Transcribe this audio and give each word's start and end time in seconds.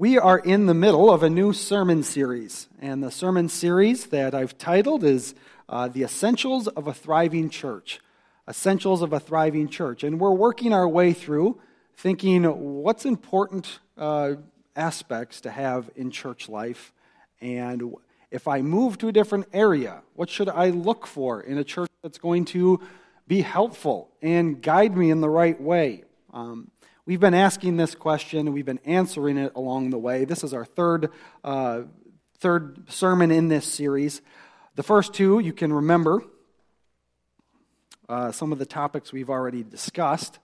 We 0.00 0.16
are 0.16 0.38
in 0.38 0.66
the 0.66 0.74
middle 0.74 1.12
of 1.12 1.24
a 1.24 1.28
new 1.28 1.52
sermon 1.52 2.04
series, 2.04 2.68
and 2.80 3.02
the 3.02 3.10
sermon 3.10 3.48
series 3.48 4.06
that 4.06 4.32
I've 4.32 4.56
titled 4.56 5.02
is 5.02 5.34
uh, 5.68 5.88
The 5.88 6.04
Essentials 6.04 6.68
of 6.68 6.86
a 6.86 6.94
Thriving 6.94 7.50
Church. 7.50 7.98
Essentials 8.46 9.02
of 9.02 9.12
a 9.12 9.18
Thriving 9.18 9.66
Church. 9.66 10.04
And 10.04 10.20
we're 10.20 10.30
working 10.30 10.72
our 10.72 10.88
way 10.88 11.12
through 11.12 11.60
thinking 11.96 12.44
what's 12.44 13.06
important 13.06 13.80
uh, 13.96 14.34
aspects 14.76 15.40
to 15.40 15.50
have 15.50 15.90
in 15.96 16.12
church 16.12 16.48
life, 16.48 16.92
and 17.40 17.82
if 18.30 18.46
I 18.46 18.62
move 18.62 18.98
to 18.98 19.08
a 19.08 19.12
different 19.12 19.48
area, 19.52 20.02
what 20.14 20.30
should 20.30 20.48
I 20.48 20.68
look 20.70 21.08
for 21.08 21.40
in 21.40 21.58
a 21.58 21.64
church 21.64 21.90
that's 22.04 22.18
going 22.18 22.44
to 22.44 22.80
be 23.26 23.40
helpful 23.40 24.12
and 24.22 24.62
guide 24.62 24.96
me 24.96 25.10
in 25.10 25.20
the 25.20 25.28
right 25.28 25.60
way? 25.60 26.04
Um, 26.32 26.70
We've 27.08 27.18
been 27.18 27.32
asking 27.32 27.78
this 27.78 27.94
question, 27.94 28.52
we've 28.52 28.66
been 28.66 28.80
answering 28.84 29.38
it 29.38 29.52
along 29.56 29.88
the 29.88 29.98
way. 29.98 30.26
This 30.26 30.44
is 30.44 30.52
our 30.52 30.66
third, 30.66 31.10
uh, 31.42 31.84
third 32.36 32.92
sermon 32.92 33.30
in 33.30 33.48
this 33.48 33.64
series. 33.64 34.20
The 34.74 34.82
first 34.82 35.14
two, 35.14 35.38
you 35.38 35.54
can 35.54 35.72
remember 35.72 36.22
uh, 38.10 38.30
some 38.32 38.52
of 38.52 38.58
the 38.58 38.66
topics 38.66 39.10
we've 39.10 39.30
already 39.30 39.62
discussed. 39.62 40.38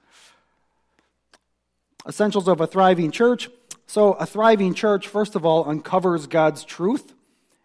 Essentials 2.08 2.48
of 2.48 2.62
a 2.62 2.66
thriving 2.66 3.10
church. 3.10 3.50
So, 3.86 4.14
a 4.14 4.24
thriving 4.24 4.72
church, 4.72 5.06
first 5.06 5.34
of 5.34 5.44
all, 5.44 5.68
uncovers 5.68 6.26
God's 6.26 6.64
truth, 6.64 7.12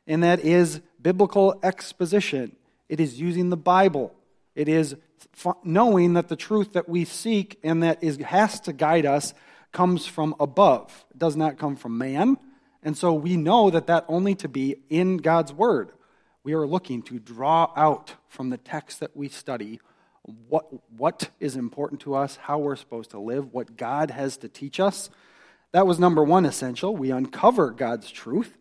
and 0.07 0.23
that 0.23 0.41
is 0.41 0.81
biblical 1.02 1.57
exposition. 1.63 2.53
It 2.89 2.99
is 2.99 3.17
using 3.17 3.49
the 3.49 3.55
Bible, 3.55 4.13
it 4.55 4.67
is 4.67 4.97
knowing 5.63 6.13
that 6.13 6.27
the 6.27 6.35
truth 6.35 6.73
that 6.73 6.89
we 6.89 7.05
seek 7.05 7.59
and 7.63 7.83
that 7.83 8.03
is, 8.03 8.17
has 8.17 8.59
to 8.61 8.73
guide 8.73 9.05
us 9.05 9.33
comes 9.71 10.05
from 10.05 10.35
above. 10.39 11.05
It 11.11 11.19
does 11.19 11.35
not 11.35 11.57
come 11.57 11.75
from 11.75 11.97
man. 11.97 12.37
And 12.83 12.97
so 12.97 13.13
we 13.13 13.37
know 13.37 13.69
that 13.69 13.87
that 13.87 14.05
only 14.07 14.35
to 14.35 14.47
be 14.47 14.77
in 14.89 15.17
God's 15.17 15.53
Word. 15.53 15.91
We 16.44 16.53
are 16.53 16.66
looking 16.66 17.02
to 17.03 17.19
draw 17.19 17.71
out 17.75 18.16
from 18.27 18.49
the 18.49 18.57
text 18.57 19.02
that 19.02 19.16
we 19.16 19.27
study 19.27 19.79
what, 20.47 20.67
what 20.95 21.29
is 21.39 21.55
important 21.55 22.01
to 22.01 22.16
us, 22.16 22.38
how 22.38 22.59
we're 22.59 22.75
supposed 22.75 23.11
to 23.11 23.19
live, 23.19 23.53
what 23.53 23.77
God 23.77 24.11
has 24.11 24.38
to 24.38 24.47
teach 24.47 24.79
us. 24.79 25.09
That 25.72 25.88
was 25.88 25.99
number 25.99 26.23
one 26.23 26.45
essential. 26.45 26.95
We 26.95 27.11
uncover 27.11 27.72
God's 27.72 28.09
truth. 28.09 28.57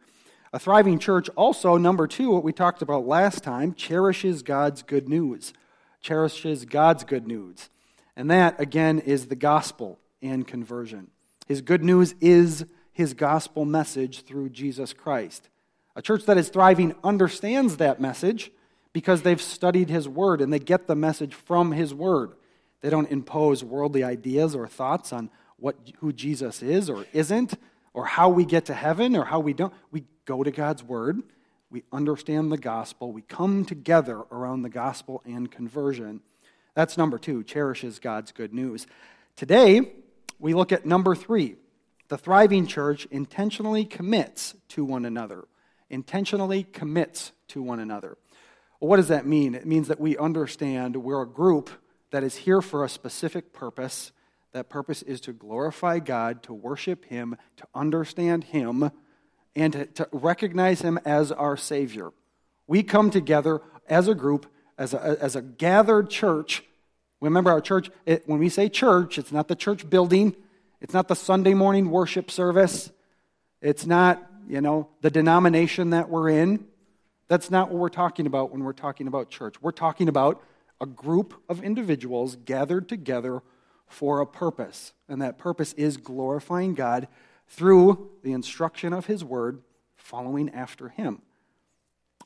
A 0.53 0.59
thriving 0.59 0.99
church 0.99 1.29
also, 1.31 1.77
number 1.77 2.07
two, 2.07 2.31
what 2.31 2.43
we 2.43 2.53
talked 2.53 2.83
about 2.83 3.07
last 3.07 3.45
time, 3.45 3.75
cherishes 3.75 4.43
God's 4.43 4.83
good 4.83 5.09
news 5.09 5.53
cherishes 6.01 6.65
God's 6.65 7.05
good 7.05 7.27
news. 7.27 7.69
And 8.17 8.31
that, 8.31 8.61
again, 8.61 8.99
is 8.99 9.27
the 9.27 9.37
gospel 9.37 9.99
and 10.23 10.47
conversion. 10.47 11.11
His 11.47 11.61
good 11.61 11.85
news 11.85 12.15
is 12.21 12.65
his 12.93 13.15
gospel 13.15 13.65
message 13.65 14.25
through 14.25 14.51
Jesus 14.51 14.93
Christ. 14.93 15.49
A 15.95 16.03
church 16.03 16.25
that 16.27 16.39
is 16.39 16.49
thriving 16.49 16.95
understands 17.03 17.77
that 17.77 18.01
message 18.01 18.51
because 18.93 19.23
they've 19.23 19.41
studied 19.41 19.89
his 19.89 20.09
word 20.09 20.41
and 20.41 20.53
they 20.53 20.59
get 20.59 20.87
the 20.87 20.95
message 20.95 21.35
from 21.35 21.73
his 21.73 21.95
word. 21.95 22.33
They 22.81 22.91
don't 22.91 23.11
impose 23.11 23.65
worldly 23.65 24.03
ideas 24.03 24.55
or 24.55 24.67
thoughts 24.67 25.13
on 25.13 25.31
what, 25.57 25.77
who 25.99 26.13
Jesus 26.13 26.63
is 26.63 26.89
or 26.89 27.05
isn't, 27.13 27.55
or 27.93 28.05
how 28.05 28.29
we 28.29 28.45
get 28.45 28.67
to 28.67 28.75
heaven 28.75 29.17
or 29.17 29.25
how 29.25 29.41
we 29.41 29.53
don't. 29.53 29.73
We 29.91 30.05
go 30.25 30.43
to 30.43 30.51
God's 30.51 30.83
word 30.83 31.23
we 31.71 31.85
understand 31.93 32.51
the 32.51 32.59
gospel, 32.59 33.13
we 33.13 33.23
come 33.23 33.65
together 33.65 34.23
around 34.33 34.63
the 34.63 34.69
gospel 34.69 35.23
and 35.25 35.51
conversion. 35.51 36.21
That's 36.75 36.97
number 36.97 37.19
two, 37.19 37.43
cherishes 37.45 37.99
God's 37.99 38.33
good 38.33 38.55
news. 38.55 38.87
Today, 39.37 39.93
we 40.39 40.55
look 40.55 40.73
at 40.73 40.87
number 40.87 41.15
three. 41.15 41.57
The 42.09 42.19
thriving 42.19 42.67
church 42.67 43.07
intentionally 43.11 43.85
commits 43.85 44.55
to 44.69 44.85
one 44.85 45.05
another. 45.05 45.45
Intentionally 45.91 46.65
commits 46.65 47.33
to 47.49 47.63
one 47.63 47.81
another. 47.81 48.17
Well, 48.81 48.89
what 48.89 48.97
does 48.97 49.09
that 49.09 49.27
mean? 49.27 49.55
It 49.55 49.67
means 49.67 49.89
that 49.89 50.01
we 50.01 50.17
understand 50.17 50.97
we're 50.97 51.23
a 51.23 51.27
group 51.27 51.69
that 52.11 52.25
is 52.25 52.37
here 52.37 52.63
for 52.63 52.85
a 52.85 52.89
specific 52.89 53.53
purpose. 53.53 54.13
That 54.53 54.71
purpose 54.71 55.03
is 55.03 55.21
to 55.23 55.33
glorify 55.33 55.99
God, 55.99 56.43
to 56.45 56.55
worship 56.55 57.05
Him, 57.07 57.37
to 57.59 57.67
understand 57.75 58.45
Him, 58.45 58.91
and 59.61 59.73
to, 59.73 59.87
to 59.87 60.09
recognize 60.13 60.83
Him 60.83 60.99
as 61.05 61.33
our 61.33 61.57
Savior. 61.57 62.11
We 62.67 62.83
come 62.83 63.11
together 63.11 63.61
as 63.89 64.09
a 64.09 64.15
group, 64.15 64.47
as 64.77 64.95
a, 64.95 65.19
as 65.21 65.37
a 65.37 65.43
gathered 65.43 66.11
church. 66.11 66.63
Remember, 67.21 67.51
our 67.51 67.61
church, 67.61 67.91
it, 68.07 68.23
when 68.27 68.39
we 68.39 68.49
say 68.49 68.69
church, 68.69 69.19
it's 69.19 69.33
not 69.33 69.49
the 69.49 69.57
church 69.57 69.89
building, 69.89 70.37
it's 70.81 70.95
not 70.95 71.09
the 71.09 71.17
Sunday 71.17 71.55
morning 71.55 71.91
worship 71.91 72.31
service, 72.31 72.91
it's 73.61 73.87
not, 73.87 74.25
you 74.49 74.61
know, 74.61 74.89
the 75.01 75.11
denomination 75.11 75.91
that 75.91 76.09
we're 76.09 76.29
in. 76.29 76.65
That's 77.27 77.51
not 77.51 77.71
what 77.71 77.79
we're 77.79 77.89
talking 77.89 78.27
about 78.27 78.53
when 78.53 78.63
we're 78.63 78.73
talking 78.73 79.07
about 79.07 79.29
church. 79.29 79.61
We're 79.61 79.73
talking 79.73 80.09
about 80.09 80.43
a 80.81 80.87
group 80.87 81.35
of 81.49 81.63
individuals 81.63 82.37
gathered 82.37 82.89
together 82.89 83.43
for 83.89 84.21
a 84.21 84.27
purpose. 84.27 84.93
And 85.09 85.21
that 85.21 85.39
purpose 85.39 85.73
is 85.75 85.97
glorifying 85.97 86.75
God 86.75 87.09
through 87.49 88.11
the 88.23 88.33
instruction 88.33 88.93
of 88.93 89.07
His 89.07 89.25
Word, 89.25 89.63
following 89.97 90.51
after 90.51 90.89
Him. 90.89 91.23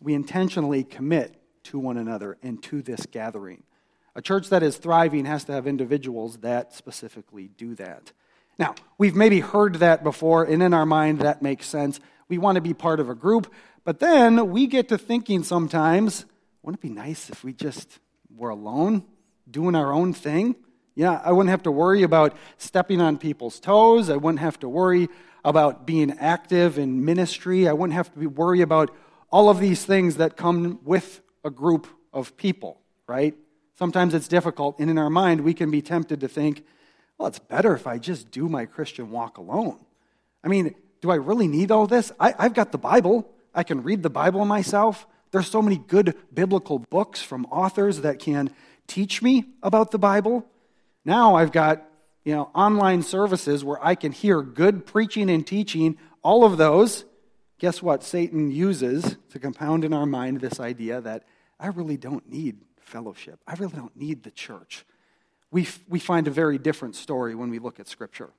We 0.01 0.15
intentionally 0.15 0.85
commit 0.85 1.37
to 1.65 1.79
one 1.79 1.97
another 1.97 2.39
and 2.43 2.63
to 2.65 2.83
this 2.83 3.07
gathering. 3.07 3.63
A 4.15 4.23
church 4.23 4.51
that 4.51 4.63
is 4.63 4.77
thriving 4.77 5.25
has 5.25 5.45
to 5.45 5.53
have 5.53 5.67
individuals 5.67 6.39
that 6.39 6.75
specifically 6.75 7.49
do 7.49 7.75
that. 7.77 8.13
Now, 8.59 8.75
we've 8.99 9.17
maybe 9.17 9.41
heard 9.41 9.77
that 9.77 10.05
before, 10.05 10.45
and 10.45 10.63
in 10.63 10.75
our 10.75 10.85
mind, 10.85 11.21
that 11.21 11.41
makes 11.41 11.67
sense. 11.67 11.99
We 12.29 12.37
want 12.39 12.57
to 12.57 12.61
be 12.61 12.75
part 12.75 13.01
of 13.01 13.09
a 13.09 13.15
group, 13.15 13.53
but 13.85 14.01
then 14.01 14.51
we 14.51 14.67
get 14.67 14.89
to 14.89 14.99
thinking 14.99 15.43
sometimes, 15.43 16.27
wouldn't 16.63 16.81
it 16.81 16.89
be 16.89 16.95
nice 16.95 17.31
if 17.31 17.43
we 17.43 17.53
just 17.53 17.99
were 18.35 18.51
alone, 18.51 19.05
doing 19.51 19.75
our 19.75 19.93
own 19.93 20.13
thing? 20.13 20.57
Yeah, 20.95 21.21
I 21.25 21.33
wouldn't 21.33 21.51
have 21.51 21.63
to 21.63 21.71
worry 21.71 22.03
about 22.03 22.37
stepping 22.59 23.01
on 23.01 23.17
people's 23.17 23.59
toes. 23.59 24.11
I 24.11 24.17
wouldn't 24.17 24.41
have 24.41 24.59
to 24.61 24.69
worry 24.69 25.09
about 25.45 25.87
being 25.87 26.13
active 26.19 26.79
in 26.79 27.05
ministry. 27.05 27.67
I 27.67 27.73
wouldn't 27.73 27.95
have 27.95 28.13
to 28.15 28.27
worry 28.27 28.61
about 28.61 28.95
all 29.31 29.49
of 29.49 29.59
these 29.59 29.85
things 29.85 30.17
that 30.17 30.37
come 30.37 30.81
with 30.85 31.21
a 31.45 31.51
group 31.51 31.87
of 32.13 32.37
people, 32.37 32.81
right? 33.07 33.35
Sometimes 33.75 34.13
it's 34.15 34.29
difficult, 34.29 34.79
and 34.79 34.91
in 34.91 34.99
our 34.99 35.11
mind, 35.11 35.41
we 35.41 35.55
can 35.55 35.71
be 35.71 35.81
tempted 35.81 36.21
to 36.21 36.29
think, 36.29 36.65
well, 37.19 37.29
it's 37.29 37.39
better 37.39 37.75
if 37.75 37.87
I 37.87 37.99
just 37.99 38.31
do 38.31 38.49
my 38.49 38.67
Christian 38.67 39.11
walk 39.11 39.39
alone. 39.39 39.79
I 40.45 40.49
mean, 40.49 40.75
do 41.01 41.11
I 41.11 41.17
really 41.17 41.49
need 41.49 41.71
all 41.71 41.87
this? 41.87 42.13
I, 42.21 42.35
have 42.39 42.55
got 42.55 42.71
the 42.71 42.79
Bible. 42.79 43.29
I 43.55 43.63
can 43.63 43.83
read 43.83 44.03
the 44.03 44.11
Bible 44.11 44.45
myself. 44.45 45.07
There's 45.31 45.49
so 45.49 45.63
many 45.63 45.79
good 45.79 46.15
biblical 46.33 46.79
books 46.79 47.23
from 47.23 47.47
authors 47.47 48.03
that 48.03 48.19
can 48.19 48.51
teach 48.87 49.23
me 49.23 49.47
about 49.63 49.91
the 49.91 49.99
Bible. 49.99 50.47
Now 51.05 51.35
I've 51.35 51.53
got, 51.53 51.83
you 52.25 52.35
know, 52.35 52.51
online 52.55 53.03
services 53.03 53.65
where 53.65 53.85
I 53.85 53.95
can 53.95 54.13
hear 54.13 54.43
good 54.43 54.87
preaching 54.87 55.31
and 55.31 55.47
teaching, 55.47 55.99
all 56.23 56.45
of 56.45 56.57
those. 56.57 57.05
Guess 57.59 57.83
what? 57.83 58.03
Satan 58.03 58.51
uses 58.51 59.17
to 59.31 59.39
compound 59.39 59.85
in 59.85 59.93
our 59.93 60.07
mind 60.07 60.41
this 60.41 60.61
idea 60.61 61.01
that 61.01 61.25
I 61.59 61.69
really 61.69 61.97
don't 61.97 62.29
need 62.29 62.59
fellowship. 62.81 63.41
I 63.47 63.55
really 63.55 63.75
don't 63.75 63.97
need 63.97 64.23
the 64.23 64.31
church. 64.31 64.85
We, 65.51 65.69
we 65.89 65.99
find 65.99 66.27
a 66.27 66.31
very 66.31 66.59
different 66.59 66.97
story 66.97 67.35
when 67.35 67.51
we 67.51 67.59
look 67.59 67.79
at 67.79 67.89
Scripture. 67.89 68.31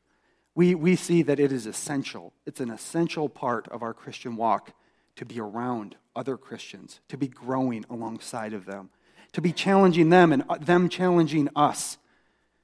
We, 0.55 0.75
we 0.75 0.95
see 0.95 1.23
that 1.23 1.39
it 1.39 1.51
is 1.51 1.65
essential. 1.65 2.33
It's 2.45 2.59
an 2.59 2.69
essential 2.69 3.29
part 3.29 3.67
of 3.69 3.81
our 3.81 3.93
Christian 3.93 4.35
walk 4.35 4.73
to 5.15 5.25
be 5.25 5.39
around 5.39 5.95
other 6.15 6.37
Christians, 6.37 6.99
to 7.09 7.17
be 7.17 7.27
growing 7.27 7.85
alongside 7.89 8.53
of 8.53 8.65
them, 8.65 8.89
to 9.31 9.41
be 9.41 9.51
challenging 9.51 10.09
them 10.09 10.31
and 10.31 10.43
uh, 10.49 10.57
them 10.57 10.89
challenging 10.89 11.49
us. 11.55 11.97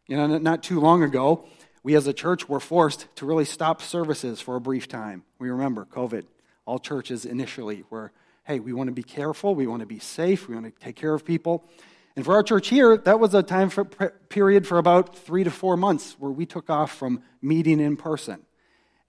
You 0.09 0.17
know, 0.17 0.39
not 0.39 0.63
too 0.63 0.79
long 0.79 1.03
ago, 1.03 1.45
we 1.83 1.93
as 1.93 2.07
a 2.07 2.13
church 2.13 2.49
were 2.49 2.59
forced 2.59 3.05
to 3.17 3.27
really 3.27 3.45
stop 3.45 3.79
services 3.79 4.41
for 4.41 4.55
a 4.55 4.59
brief 4.59 4.87
time. 4.87 5.23
We 5.37 5.51
remember 5.51 5.85
COVID. 5.85 6.25
All 6.65 6.79
churches 6.79 7.25
initially 7.25 7.83
were, 7.91 8.11
hey, 8.43 8.59
we 8.59 8.73
want 8.73 8.87
to 8.87 8.91
be 8.91 9.03
careful, 9.03 9.53
we 9.53 9.67
want 9.67 9.81
to 9.81 9.85
be 9.85 9.99
safe, 9.99 10.47
we 10.47 10.55
want 10.55 10.65
to 10.65 10.83
take 10.83 10.95
care 10.95 11.13
of 11.13 11.23
people. 11.23 11.63
And 12.15 12.25
for 12.25 12.33
our 12.33 12.41
church 12.41 12.69
here, 12.69 12.97
that 12.97 13.19
was 13.19 13.35
a 13.35 13.43
time 13.43 13.69
for, 13.69 13.85
period 13.85 14.65
for 14.65 14.79
about 14.79 15.15
three 15.15 15.43
to 15.43 15.51
four 15.51 15.77
months 15.77 16.15
where 16.17 16.31
we 16.31 16.47
took 16.47 16.71
off 16.71 16.91
from 16.91 17.21
meeting 17.39 17.79
in 17.79 17.95
person. 17.95 18.41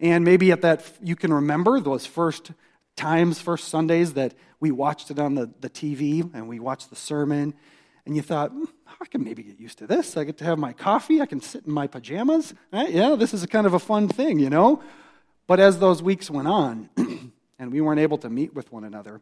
And 0.00 0.22
maybe 0.22 0.52
at 0.52 0.60
that, 0.60 0.84
you 1.02 1.16
can 1.16 1.32
remember 1.32 1.80
those 1.80 2.04
first 2.04 2.52
times, 2.94 3.40
first 3.40 3.68
Sundays 3.68 4.12
that 4.14 4.34
we 4.60 4.70
watched 4.70 5.10
it 5.10 5.18
on 5.18 5.34
the, 5.34 5.50
the 5.62 5.70
TV 5.70 6.30
and 6.34 6.46
we 6.46 6.60
watched 6.60 6.90
the 6.90 6.96
sermon 6.96 7.54
and 8.06 8.16
you 8.16 8.22
thought, 8.22 8.50
hmm, 8.50 8.64
I 9.00 9.06
can 9.06 9.22
maybe 9.22 9.42
get 9.42 9.60
used 9.60 9.78
to 9.78 9.86
this. 9.86 10.16
I 10.16 10.24
get 10.24 10.38
to 10.38 10.44
have 10.44 10.58
my 10.58 10.72
coffee. 10.72 11.20
I 11.20 11.26
can 11.26 11.40
sit 11.40 11.66
in 11.66 11.72
my 11.72 11.86
pajamas. 11.86 12.54
Yeah, 12.72 13.16
this 13.16 13.32
is 13.34 13.44
kind 13.46 13.66
of 13.66 13.74
a 13.74 13.78
fun 13.78 14.08
thing, 14.08 14.38
you 14.38 14.50
know? 14.50 14.82
But 15.46 15.60
as 15.60 15.78
those 15.78 16.02
weeks 16.02 16.30
went 16.30 16.48
on 16.48 16.88
and 17.58 17.72
we 17.72 17.80
weren't 17.80 18.00
able 18.00 18.18
to 18.18 18.30
meet 18.30 18.54
with 18.54 18.72
one 18.72 18.84
another, 18.84 19.20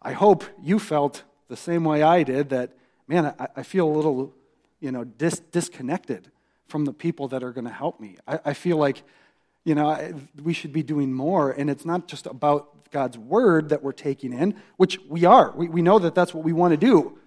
I 0.00 0.12
hope 0.12 0.44
you 0.60 0.78
felt 0.78 1.22
the 1.48 1.56
same 1.56 1.84
way 1.84 2.02
I 2.02 2.22
did 2.22 2.50
that, 2.50 2.72
man, 3.06 3.34
I, 3.38 3.48
I 3.56 3.62
feel 3.62 3.86
a 3.86 3.94
little, 3.94 4.34
you 4.80 4.90
know, 4.90 5.04
dis- 5.04 5.40
disconnected 5.52 6.30
from 6.66 6.84
the 6.84 6.92
people 6.92 7.28
that 7.28 7.42
are 7.42 7.52
going 7.52 7.66
to 7.66 7.72
help 7.72 8.00
me. 8.00 8.16
I, 8.26 8.40
I 8.46 8.54
feel 8.54 8.76
like, 8.76 9.02
You 9.64 9.74
know, 9.76 10.12
we 10.42 10.52
should 10.52 10.72
be 10.72 10.82
doing 10.82 11.12
more. 11.12 11.52
And 11.52 11.70
it's 11.70 11.84
not 11.84 12.08
just 12.08 12.26
about 12.26 12.90
God's 12.90 13.16
word 13.16 13.68
that 13.68 13.82
we're 13.82 13.92
taking 13.92 14.32
in, 14.32 14.54
which 14.76 14.98
we 15.08 15.24
are. 15.24 15.52
We, 15.54 15.68
we 15.68 15.82
know 15.82 15.98
that 16.00 16.14
that's 16.14 16.34
what 16.34 16.44
we 16.44 16.52
want 16.52 16.72
to 16.72 16.76
do. 16.76 17.18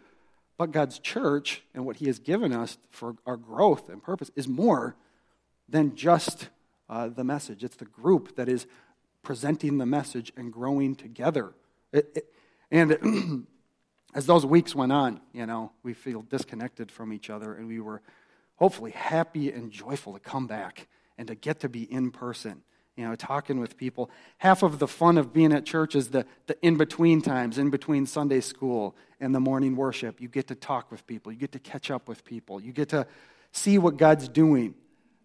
But 0.57 0.71
God's 0.71 0.99
church 0.99 1.63
and 1.73 1.85
what 1.85 1.97
He 1.97 2.05
has 2.05 2.19
given 2.19 2.53
us 2.53 2.77
for 2.89 3.15
our 3.25 3.37
growth 3.37 3.89
and 3.89 4.01
purpose 4.01 4.31
is 4.35 4.47
more 4.47 4.95
than 5.67 5.95
just 5.95 6.49
uh, 6.89 7.09
the 7.09 7.23
message. 7.23 7.63
It's 7.63 7.75
the 7.75 7.85
group 7.85 8.35
that 8.35 8.47
is 8.47 8.67
presenting 9.23 9.77
the 9.77 9.85
message 9.85 10.31
and 10.37 10.53
growing 10.53 10.95
together. 10.95 11.53
It, 11.91 12.11
it, 12.15 12.33
and 12.71 13.47
as 14.15 14.25
those 14.25 14.45
weeks 14.45 14.75
went 14.75 14.91
on, 14.91 15.19
you 15.33 15.45
know, 15.45 15.71
we 15.83 15.93
feel 15.93 16.21
disconnected 16.21 16.91
from 16.91 17.11
each 17.11 17.29
other, 17.29 17.53
and 17.53 17.67
we 17.67 17.79
were 17.79 18.01
hopefully 18.55 18.91
happy 18.91 19.51
and 19.51 19.71
joyful 19.71 20.13
to 20.13 20.19
come 20.19 20.47
back 20.47 20.87
and 21.17 21.27
to 21.27 21.35
get 21.35 21.59
to 21.61 21.69
be 21.69 21.83
in 21.91 22.11
person 22.11 22.61
you 22.95 23.05
know, 23.05 23.15
talking 23.15 23.59
with 23.59 23.77
people. 23.77 24.09
Half 24.37 24.63
of 24.63 24.79
the 24.79 24.87
fun 24.87 25.17
of 25.17 25.33
being 25.33 25.51
at 25.51 25.65
church 25.65 25.95
is 25.95 26.09
the, 26.09 26.25
the 26.47 26.57
in 26.61 26.77
between 26.77 27.21
times, 27.21 27.57
in 27.57 27.69
between 27.69 28.05
Sunday 28.05 28.39
school 28.39 28.95
and 29.19 29.35
the 29.35 29.39
morning 29.39 29.75
worship. 29.75 30.21
You 30.21 30.27
get 30.27 30.47
to 30.47 30.55
talk 30.55 30.91
with 30.91 31.05
people, 31.05 31.31
you 31.31 31.37
get 31.37 31.51
to 31.53 31.59
catch 31.59 31.91
up 31.91 32.07
with 32.07 32.23
people, 32.23 32.61
you 32.61 32.71
get 32.71 32.89
to 32.89 33.05
see 33.51 33.77
what 33.77 33.97
God's 33.97 34.29
doing. 34.29 34.75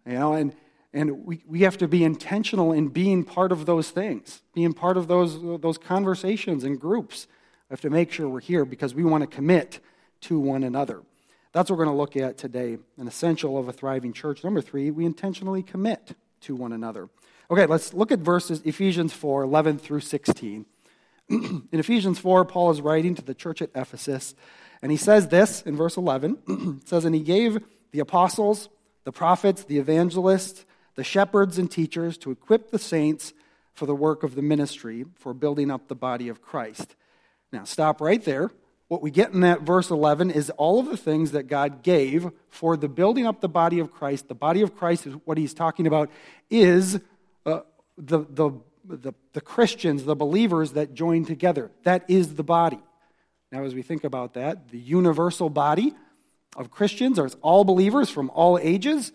You 0.05 0.13
know, 0.13 0.33
and, 0.33 0.55
and 0.93 1.25
we, 1.25 1.43
we 1.47 1.61
have 1.61 1.77
to 1.77 1.87
be 1.87 2.03
intentional 2.03 2.73
in 2.73 2.89
being 2.89 3.23
part 3.23 3.51
of 3.51 3.65
those 3.65 3.89
things, 3.89 4.41
being 4.53 4.73
part 4.73 4.97
of 4.97 5.07
those, 5.07 5.41
those 5.61 5.77
conversations 5.77 6.63
and 6.63 6.79
groups. 6.79 7.27
We 7.69 7.73
have 7.73 7.81
to 7.81 7.89
make 7.89 8.11
sure 8.11 8.27
we're 8.27 8.41
here 8.41 8.65
because 8.65 8.93
we 8.93 9.03
want 9.03 9.21
to 9.21 9.27
commit 9.27 9.79
to 10.21 10.39
one 10.39 10.63
another. 10.63 11.01
That's 11.53 11.69
what 11.69 11.77
we're 11.77 11.85
going 11.85 11.95
to 11.95 11.99
look 11.99 12.17
at 12.17 12.37
today, 12.37 12.77
an 12.97 13.07
essential 13.07 13.57
of 13.57 13.67
a 13.67 13.73
thriving 13.73 14.13
church. 14.13 14.43
Number 14.43 14.61
three, 14.61 14.89
we 14.89 15.05
intentionally 15.05 15.63
commit 15.63 16.15
to 16.41 16.55
one 16.55 16.71
another. 16.71 17.09
Okay, 17.51 17.65
let's 17.65 17.93
look 17.93 18.13
at 18.13 18.19
verses 18.19 18.61
Ephesians 18.63 19.11
4 19.11 19.43
11 19.43 19.77
through 19.77 19.99
16. 19.99 20.65
in 21.29 21.67
Ephesians 21.73 22.17
4, 22.17 22.45
Paul 22.45 22.71
is 22.71 22.79
writing 22.79 23.13
to 23.15 23.21
the 23.21 23.33
church 23.33 23.61
at 23.61 23.71
Ephesus, 23.75 24.35
and 24.81 24.89
he 24.89 24.97
says 24.97 25.27
this 25.27 25.61
in 25.63 25.75
verse 25.75 25.97
11. 25.97 26.37
it 26.81 26.87
says, 26.87 27.03
And 27.03 27.13
he 27.13 27.19
gave 27.19 27.61
the 27.91 27.99
apostles, 27.99 28.69
the 29.03 29.11
prophets, 29.11 29.65
the 29.65 29.79
evangelists, 29.79 30.65
the 30.95 31.03
shepherds, 31.03 31.57
and 31.57 31.69
teachers 31.69 32.17
to 32.19 32.31
equip 32.31 32.71
the 32.71 32.79
saints 32.79 33.33
for 33.73 33.85
the 33.85 33.95
work 33.95 34.23
of 34.23 34.35
the 34.35 34.41
ministry, 34.41 35.03
for 35.15 35.33
building 35.33 35.69
up 35.69 35.89
the 35.89 35.95
body 35.95 36.29
of 36.29 36.41
Christ. 36.41 36.95
Now, 37.51 37.65
stop 37.65 37.99
right 37.99 38.23
there. 38.23 38.49
What 38.87 39.01
we 39.01 39.11
get 39.11 39.33
in 39.33 39.41
that 39.41 39.63
verse 39.63 39.89
11 39.89 40.31
is 40.31 40.49
all 40.51 40.79
of 40.79 40.85
the 40.85 40.95
things 40.95 41.31
that 41.31 41.47
God 41.47 41.83
gave 41.83 42.31
for 42.47 42.77
the 42.77 42.89
building 42.89 43.25
up 43.25 43.41
the 43.41 43.49
body 43.49 43.79
of 43.79 43.91
Christ. 43.91 44.29
The 44.29 44.35
body 44.35 44.61
of 44.61 44.75
Christ 44.75 45.05
is 45.05 45.15
what 45.25 45.37
he's 45.37 45.53
talking 45.53 45.85
about, 45.85 46.09
is 46.49 46.99
uh, 47.45 47.61
the, 47.97 48.25
the, 48.29 48.51
the, 48.85 49.13
the 49.33 49.41
Christians, 49.41 50.03
the 50.03 50.15
believers 50.15 50.73
that 50.73 50.93
join 50.93 51.25
together. 51.25 51.71
That 51.83 52.05
is 52.09 52.35
the 52.35 52.43
body. 52.43 52.79
Now, 53.51 53.63
as 53.63 53.75
we 53.75 53.81
think 53.81 54.03
about 54.03 54.33
that, 54.35 54.69
the 54.69 54.79
universal 54.79 55.49
body 55.49 55.93
of 56.55 56.71
Christians 56.71 57.19
are 57.19 57.29
all 57.41 57.63
believers 57.63 58.09
from 58.09 58.29
all 58.31 58.57
ages. 58.57 59.11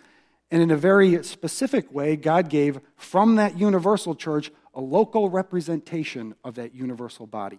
And 0.51 0.63
in 0.63 0.71
a 0.71 0.77
very 0.77 1.23
specific 1.25 1.93
way, 1.93 2.17
God 2.17 2.49
gave 2.49 2.81
from 2.97 3.37
that 3.37 3.59
universal 3.59 4.15
church 4.15 4.53
a 4.75 4.81
local 4.81 5.29
representation 5.31 6.35
of 6.45 6.55
that 6.55 6.75
universal 6.75 7.27
body. 7.27 7.59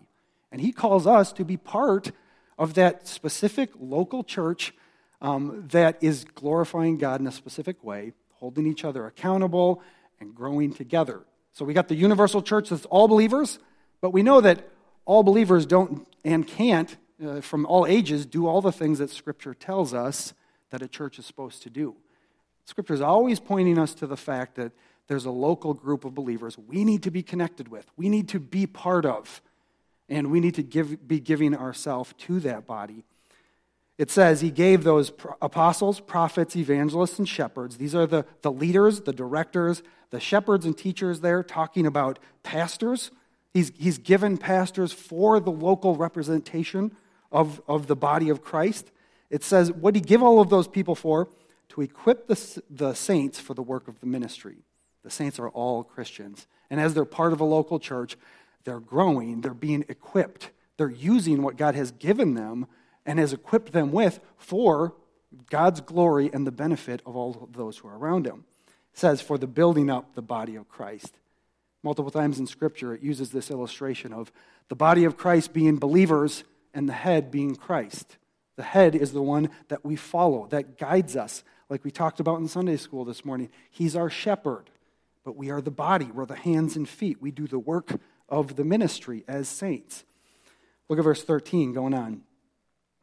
And 0.51 0.61
He 0.61 0.71
calls 0.71 1.05
us 1.05 1.33
to 1.33 1.43
be 1.43 1.57
part 1.57 2.11
of 2.57 2.75
that 2.75 3.07
specific 3.07 3.71
local 3.79 4.23
church 4.23 4.73
um, 5.21 5.65
that 5.69 5.97
is 6.01 6.25
glorifying 6.35 6.97
God 6.97 7.19
in 7.19 7.27
a 7.27 7.31
specific 7.31 7.83
way, 7.83 8.13
holding 8.33 8.67
each 8.67 8.85
other 8.85 9.05
accountable, 9.05 9.81
and 10.19 10.33
growing 10.35 10.73
together. 10.73 11.21
So 11.53 11.65
we 11.65 11.73
got 11.73 11.87
the 11.87 11.95
universal 11.95 12.41
church 12.41 12.69
that's 12.69 12.85
all 12.85 13.07
believers, 13.07 13.59
but 14.01 14.11
we 14.11 14.23
know 14.23 14.41
that 14.41 14.67
all 15.05 15.23
believers 15.23 15.65
don't 15.65 16.07
and 16.23 16.45
can't, 16.45 16.95
uh, 17.25 17.41
from 17.41 17.65
all 17.65 17.85
ages, 17.85 18.25
do 18.25 18.47
all 18.47 18.61
the 18.61 18.71
things 18.71 18.99
that 18.99 19.09
Scripture 19.09 19.53
tells 19.53 19.93
us 19.93 20.33
that 20.69 20.81
a 20.81 20.87
church 20.87 21.17
is 21.17 21.25
supposed 21.25 21.63
to 21.63 21.69
do. 21.69 21.95
Scripture 22.65 22.93
is 22.93 23.01
always 23.01 23.39
pointing 23.39 23.79
us 23.79 23.93
to 23.95 24.07
the 24.07 24.17
fact 24.17 24.55
that 24.55 24.73
there's 25.07 25.25
a 25.25 25.31
local 25.31 25.73
group 25.73 26.03
of 26.03 26.13
believers 26.13 26.57
we 26.57 26.83
need 26.83 27.03
to 27.03 27.11
be 27.11 27.23
connected 27.23 27.69
with, 27.69 27.89
we 27.95 28.09
need 28.09 28.27
to 28.29 28.39
be 28.39 28.67
part 28.67 29.05
of, 29.05 29.41
and 30.09 30.31
we 30.31 30.39
need 30.39 30.55
to 30.55 30.63
give, 30.63 31.07
be 31.07 31.19
giving 31.19 31.55
ourselves 31.55 32.13
to 32.17 32.39
that 32.41 32.67
body 32.67 33.05
it 33.97 34.11
says 34.11 34.41
he 34.41 34.51
gave 34.51 34.83
those 34.83 35.11
apostles, 35.41 35.99
prophets, 35.99 36.55
evangelists, 36.55 37.17
and 37.17 37.27
shepherds. 37.27 37.77
These 37.77 37.95
are 37.95 38.05
the, 38.05 38.25
the 38.41 38.51
leaders, 38.51 39.01
the 39.01 39.13
directors, 39.13 39.81
the 40.11 40.19
shepherds 40.19 40.65
and 40.65 40.77
teachers 40.77 41.21
there, 41.21 41.41
talking 41.43 41.87
about 41.87 42.19
pastors. 42.43 43.11
He's, 43.53 43.71
he's 43.77 43.97
given 43.97 44.37
pastors 44.37 44.93
for 44.93 45.39
the 45.39 45.51
local 45.51 45.95
representation 45.95 46.95
of, 47.31 47.59
of 47.67 47.87
the 47.87 47.95
body 47.95 48.29
of 48.29 48.43
Christ. 48.43 48.91
It 49.29 49.43
says, 49.43 49.71
what 49.71 49.93
did 49.93 50.03
he 50.03 50.07
give 50.07 50.21
all 50.21 50.39
of 50.39 50.49
those 50.49 50.67
people 50.67 50.95
for? 50.95 51.27
To 51.69 51.81
equip 51.81 52.27
the, 52.27 52.61
the 52.69 52.93
saints 52.93 53.39
for 53.39 53.53
the 53.53 53.63
work 53.63 53.87
of 53.87 53.99
the 53.99 54.05
ministry. 54.05 54.57
The 55.03 55.09
saints 55.09 55.39
are 55.39 55.49
all 55.49 55.83
Christians. 55.83 56.47
And 56.69 56.79
as 56.79 56.93
they're 56.93 57.05
part 57.05 57.33
of 57.33 57.41
a 57.41 57.45
local 57.45 57.79
church, 57.79 58.15
they're 58.63 58.79
growing, 58.79 59.41
they're 59.41 59.53
being 59.53 59.85
equipped, 59.89 60.51
they're 60.77 60.89
using 60.89 61.41
what 61.41 61.57
God 61.57 61.73
has 61.75 61.91
given 61.91 62.35
them 62.35 62.67
and 63.07 63.17
has 63.17 63.33
equipped 63.33 63.71
them 63.71 63.91
with 63.91 64.19
for 64.37 64.93
God's 65.49 65.81
glory 65.81 66.29
and 66.31 66.45
the 66.45 66.51
benefit 66.51 67.01
of 67.05 67.15
all 67.15 67.49
those 67.51 67.77
who 67.77 67.87
are 67.87 67.97
around 67.97 68.27
him. 68.27 68.43
It 68.93 68.99
says, 68.99 69.21
for 69.21 69.37
the 69.37 69.47
building 69.47 69.89
up 69.89 70.13
the 70.13 70.21
body 70.21 70.55
of 70.55 70.67
Christ. 70.67 71.17
Multiple 71.83 72.11
times 72.11 72.37
in 72.37 72.47
Scripture, 72.47 72.93
it 72.93 73.01
uses 73.01 73.31
this 73.31 73.49
illustration 73.49 74.11
of 74.11 74.31
the 74.67 74.75
body 74.75 75.05
of 75.05 75.17
Christ 75.17 75.53
being 75.53 75.77
believers 75.77 76.43
and 76.73 76.89
the 76.89 76.93
head 76.93 77.31
being 77.31 77.55
Christ. 77.55 78.17
The 78.57 78.63
head 78.63 78.95
is 78.95 79.13
the 79.13 79.21
one 79.21 79.49
that 79.69 79.85
we 79.85 79.95
follow, 79.95 80.47
that 80.47 80.77
guides 80.77 81.15
us, 81.15 81.43
like 81.69 81.83
we 81.83 81.91
talked 81.91 82.19
about 82.19 82.39
in 82.39 82.47
Sunday 82.47 82.77
school 82.77 83.05
this 83.05 83.23
morning. 83.23 83.49
He's 83.69 83.95
our 83.95 84.09
shepherd, 84.09 84.69
but 85.23 85.35
we 85.35 85.49
are 85.51 85.61
the 85.61 85.71
body. 85.71 86.05
We're 86.05 86.25
the 86.25 86.35
hands 86.35 86.75
and 86.75 86.89
feet. 86.89 87.21
We 87.21 87.31
do 87.31 87.47
the 87.47 87.59
work 87.59 87.99
of 88.27 88.55
the 88.55 88.63
ministry 88.63 89.23
as 89.27 89.47
saints. 89.47 90.03
Look 90.89 90.99
at 90.99 91.05
verse 91.05 91.23
13 91.23 91.73
going 91.73 91.93
on. 91.93 92.23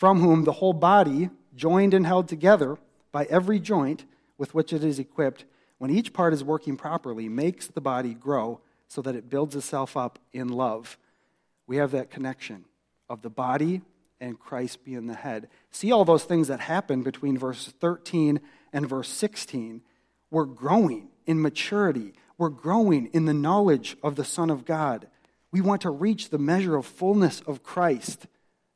from 0.00 0.20
whom 0.20 0.44
the 0.44 0.52
whole 0.52 0.72
body, 0.72 1.28
joined 1.54 1.92
and 1.92 2.06
held 2.06 2.26
together 2.26 2.78
by 3.12 3.26
every 3.26 3.60
joint 3.60 4.06
with 4.38 4.54
which 4.54 4.72
it 4.72 4.82
is 4.82 4.98
equipped, 4.98 5.44
when 5.76 5.90
each 5.90 6.14
part 6.14 6.32
is 6.32 6.42
working 6.42 6.74
properly, 6.74 7.28
makes 7.28 7.66
the 7.66 7.82
body 7.82 8.14
grow 8.14 8.60
so 8.88 9.02
that 9.02 9.14
it 9.14 9.28
builds 9.28 9.54
itself 9.54 9.98
up 9.98 10.18
in 10.32 10.48
love. 10.48 10.96
We 11.66 11.76
have 11.76 11.90
that 11.90 12.08
connection 12.08 12.64
of 13.10 13.20
the 13.20 13.28
body 13.28 13.82
and 14.22 14.40
Christ 14.40 14.86
being 14.86 15.06
the 15.06 15.12
head. 15.12 15.50
See 15.70 15.92
all 15.92 16.06
those 16.06 16.24
things 16.24 16.48
that 16.48 16.60
happen 16.60 17.02
between 17.02 17.36
verse 17.36 17.70
13 17.78 18.40
and 18.72 18.88
verse 18.88 19.10
16. 19.10 19.82
We're 20.30 20.46
growing 20.46 21.08
in 21.26 21.42
maturity, 21.42 22.14
we're 22.38 22.48
growing 22.48 23.10
in 23.12 23.26
the 23.26 23.34
knowledge 23.34 23.98
of 24.02 24.16
the 24.16 24.24
Son 24.24 24.48
of 24.48 24.64
God. 24.64 25.08
We 25.52 25.60
want 25.60 25.82
to 25.82 25.90
reach 25.90 26.30
the 26.30 26.38
measure 26.38 26.76
of 26.76 26.86
fullness 26.86 27.42
of 27.42 27.62
Christ. 27.62 28.26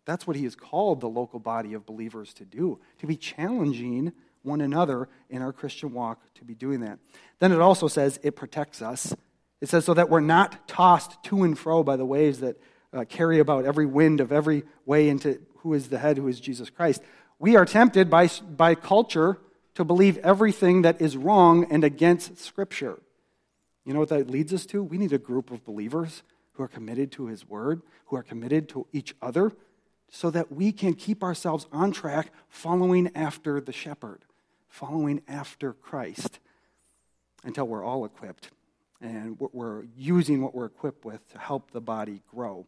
That's 0.04 0.26
what 0.26 0.36
he 0.36 0.44
has 0.44 0.54
called 0.54 1.00
the 1.00 1.08
local 1.08 1.38
body 1.38 1.74
of 1.74 1.86
believers 1.86 2.34
to 2.34 2.44
do, 2.44 2.78
to 2.98 3.06
be 3.06 3.16
challenging 3.16 4.12
one 4.42 4.60
another 4.60 5.08
in 5.30 5.42
our 5.42 5.52
Christian 5.52 5.92
walk 5.92 6.20
to 6.34 6.44
be 6.44 6.54
doing 6.54 6.80
that. 6.80 6.98
Then 7.38 7.52
it 7.52 7.60
also 7.60 7.88
says 7.88 8.20
it 8.22 8.36
protects 8.36 8.82
us. 8.82 9.14
It 9.60 9.68
says 9.68 9.86
so 9.86 9.94
that 9.94 10.10
we're 10.10 10.20
not 10.20 10.68
tossed 10.68 11.22
to 11.24 11.42
and 11.42 11.58
fro 11.58 11.82
by 11.82 11.96
the 11.96 12.04
waves 12.04 12.40
that 12.40 12.60
uh, 12.92 13.04
carry 13.08 13.40
about 13.40 13.64
every 13.64 13.86
wind 13.86 14.20
of 14.20 14.30
every 14.30 14.64
way 14.84 15.08
into 15.08 15.40
who 15.58 15.72
is 15.74 15.88
the 15.88 15.98
head, 15.98 16.18
who 16.18 16.28
is 16.28 16.38
Jesus 16.38 16.68
Christ. 16.68 17.02
We 17.38 17.56
are 17.56 17.64
tempted 17.64 18.10
by, 18.10 18.28
by 18.56 18.74
culture 18.74 19.38
to 19.74 19.84
believe 19.84 20.18
everything 20.18 20.82
that 20.82 21.00
is 21.00 21.16
wrong 21.16 21.66
and 21.70 21.82
against 21.82 22.38
Scripture. 22.38 23.00
You 23.84 23.92
know 23.92 24.00
what 24.00 24.10
that 24.10 24.30
leads 24.30 24.52
us 24.52 24.66
to? 24.66 24.82
We 24.82 24.98
need 24.98 25.12
a 25.12 25.18
group 25.18 25.50
of 25.50 25.64
believers 25.64 26.22
who 26.52 26.62
are 26.62 26.68
committed 26.68 27.10
to 27.12 27.26
His 27.26 27.48
Word, 27.48 27.82
who 28.06 28.16
are 28.16 28.22
committed 28.22 28.68
to 28.70 28.86
each 28.92 29.14
other, 29.20 29.52
so 30.14 30.30
that 30.30 30.52
we 30.52 30.70
can 30.70 30.94
keep 30.94 31.24
ourselves 31.24 31.66
on 31.72 31.90
track 31.90 32.30
following 32.48 33.10
after 33.16 33.60
the 33.60 33.72
shepherd, 33.72 34.20
following 34.68 35.20
after 35.26 35.72
Christ 35.72 36.38
until 37.42 37.66
we're 37.66 37.82
all 37.82 38.04
equipped 38.04 38.50
And 39.00 39.36
we're 39.40 39.86
using 39.96 40.40
what 40.40 40.54
we're 40.54 40.66
equipped 40.66 41.04
with 41.04 41.28
to 41.32 41.38
help 41.38 41.72
the 41.72 41.80
body 41.80 42.22
grow. 42.32 42.64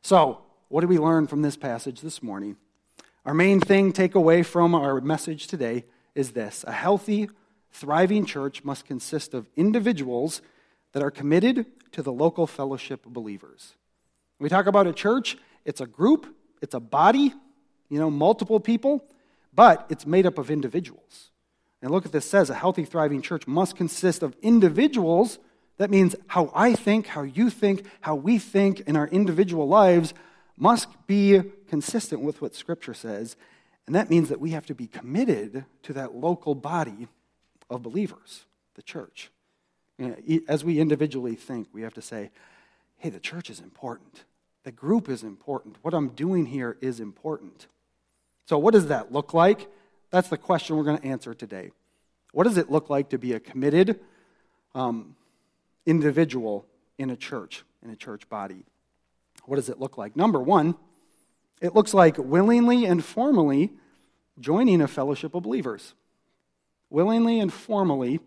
So, 0.00 0.42
what 0.68 0.82
do 0.82 0.86
we 0.86 0.96
learn 0.96 1.26
from 1.26 1.42
this 1.42 1.56
passage 1.56 2.02
this 2.02 2.22
morning? 2.22 2.56
Our 3.26 3.34
main 3.34 3.58
thing, 3.58 3.92
take 3.92 4.14
away 4.14 4.44
from 4.44 4.76
our 4.76 5.00
message 5.00 5.48
today, 5.48 5.84
is 6.14 6.30
this 6.30 6.64
a 6.68 6.72
healthy, 6.72 7.28
thriving 7.72 8.24
church 8.24 8.62
must 8.62 8.86
consist 8.86 9.34
of 9.34 9.48
individuals 9.56 10.40
that 10.92 11.02
are 11.02 11.10
committed 11.10 11.66
to 11.90 12.00
the 12.00 12.12
local 12.12 12.46
fellowship 12.46 13.04
of 13.04 13.12
believers. 13.12 13.74
When 14.38 14.44
we 14.44 14.50
talk 14.50 14.66
about 14.66 14.86
a 14.86 14.92
church, 14.92 15.36
it's 15.64 15.80
a 15.80 15.86
group, 15.86 16.26
it's 16.62 16.74
a 16.74 16.80
body, 16.80 17.32
you 17.88 17.98
know, 17.98 18.10
multiple 18.10 18.60
people, 18.60 19.04
but 19.54 19.86
it's 19.90 20.06
made 20.06 20.26
up 20.26 20.38
of 20.38 20.50
individuals. 20.50 21.30
And 21.82 21.90
look 21.90 22.06
at 22.06 22.12
this 22.12 22.28
says 22.28 22.50
a 22.50 22.54
healthy, 22.54 22.84
thriving 22.84 23.22
church 23.22 23.46
must 23.46 23.76
consist 23.76 24.22
of 24.22 24.36
individuals. 24.42 25.38
That 25.78 25.90
means 25.90 26.14
how 26.26 26.52
I 26.54 26.74
think, 26.74 27.06
how 27.06 27.22
you 27.22 27.50
think, 27.50 27.86
how 28.00 28.14
we 28.14 28.38
think 28.38 28.80
in 28.80 28.96
our 28.96 29.08
individual 29.08 29.66
lives 29.66 30.12
must 30.56 30.88
be 31.06 31.40
consistent 31.68 32.20
with 32.20 32.42
what 32.42 32.54
Scripture 32.54 32.94
says. 32.94 33.36
And 33.86 33.94
that 33.94 34.10
means 34.10 34.28
that 34.28 34.40
we 34.40 34.50
have 34.50 34.66
to 34.66 34.74
be 34.74 34.86
committed 34.86 35.64
to 35.84 35.92
that 35.94 36.14
local 36.14 36.54
body 36.54 37.08
of 37.70 37.82
believers, 37.82 38.44
the 38.74 38.82
church. 38.82 39.30
As 40.48 40.64
we 40.64 40.78
individually 40.80 41.34
think, 41.34 41.68
we 41.72 41.82
have 41.82 41.94
to 41.94 42.02
say, 42.02 42.30
hey, 42.98 43.08
the 43.08 43.20
church 43.20 43.48
is 43.50 43.60
important. 43.60 44.24
The 44.64 44.72
group 44.72 45.08
is 45.08 45.22
important. 45.22 45.76
What 45.82 45.94
I'm 45.94 46.10
doing 46.10 46.46
here 46.46 46.76
is 46.80 47.00
important. 47.00 47.66
So, 48.46 48.58
what 48.58 48.74
does 48.74 48.88
that 48.88 49.12
look 49.12 49.32
like? 49.32 49.68
That's 50.10 50.28
the 50.28 50.36
question 50.36 50.76
we're 50.76 50.84
going 50.84 50.98
to 50.98 51.06
answer 51.06 51.34
today. 51.34 51.70
What 52.32 52.44
does 52.44 52.56
it 52.56 52.70
look 52.70 52.90
like 52.90 53.10
to 53.10 53.18
be 53.18 53.32
a 53.32 53.40
committed 53.40 54.00
um, 54.74 55.16
individual 55.86 56.66
in 56.98 57.10
a 57.10 57.16
church, 57.16 57.64
in 57.82 57.90
a 57.90 57.96
church 57.96 58.28
body? 58.28 58.64
What 59.46 59.56
does 59.56 59.68
it 59.68 59.80
look 59.80 59.96
like? 59.96 60.16
Number 60.16 60.40
one, 60.40 60.74
it 61.60 61.74
looks 61.74 61.94
like 61.94 62.18
willingly 62.18 62.84
and 62.84 63.04
formally 63.04 63.70
joining 64.38 64.80
a 64.80 64.88
fellowship 64.88 65.34
of 65.34 65.42
believers. 65.42 65.94
Willingly 66.88 67.40
and 67.40 67.52
formally 67.52 68.20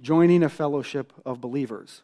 joining 0.00 0.42
a 0.42 0.48
fellowship 0.48 1.12
of 1.24 1.40
believers. 1.40 2.02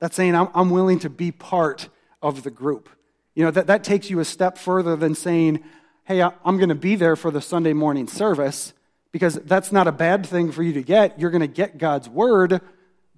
That's 0.00 0.16
saying 0.16 0.34
I'm, 0.34 0.48
I'm 0.54 0.70
willing 0.70 0.98
to 1.00 1.10
be 1.10 1.32
part 1.32 1.88
of 2.24 2.42
the 2.42 2.50
group. 2.50 2.88
You 3.36 3.44
know, 3.44 3.52
that, 3.52 3.68
that 3.68 3.84
takes 3.84 4.10
you 4.10 4.18
a 4.18 4.24
step 4.24 4.58
further 4.58 4.96
than 4.96 5.14
saying, 5.14 5.62
hey, 6.04 6.22
I'm 6.22 6.56
going 6.56 6.70
to 6.70 6.74
be 6.74 6.96
there 6.96 7.14
for 7.14 7.30
the 7.30 7.40
Sunday 7.40 7.72
morning 7.72 8.08
service, 8.08 8.72
because 9.12 9.34
that's 9.34 9.70
not 9.70 9.86
a 9.86 9.92
bad 9.92 10.26
thing 10.26 10.50
for 10.50 10.62
you 10.62 10.72
to 10.72 10.82
get. 10.82 11.20
You're 11.20 11.30
going 11.30 11.40
to 11.40 11.46
get 11.46 11.78
God's 11.78 12.08
word. 12.08 12.60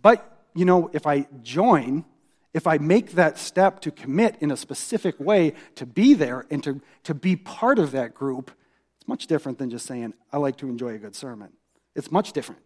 But, 0.02 0.38
you 0.54 0.64
know, 0.64 0.90
if 0.92 1.06
I 1.06 1.26
join, 1.42 2.04
if 2.52 2.66
I 2.66 2.78
make 2.78 3.12
that 3.12 3.38
step 3.38 3.80
to 3.80 3.90
commit 3.90 4.36
in 4.40 4.50
a 4.50 4.56
specific 4.56 5.18
way 5.18 5.54
to 5.76 5.86
be 5.86 6.12
there 6.12 6.46
and 6.50 6.62
to, 6.64 6.82
to 7.04 7.14
be 7.14 7.34
part 7.36 7.78
of 7.78 7.92
that 7.92 8.14
group, 8.14 8.50
it's 8.98 9.08
much 9.08 9.26
different 9.26 9.58
than 9.58 9.70
just 9.70 9.86
saying, 9.86 10.12
I 10.32 10.36
like 10.36 10.56
to 10.58 10.68
enjoy 10.68 10.94
a 10.94 10.98
good 10.98 11.14
sermon. 11.14 11.48
It's 11.94 12.12
much 12.12 12.32
different. 12.32 12.60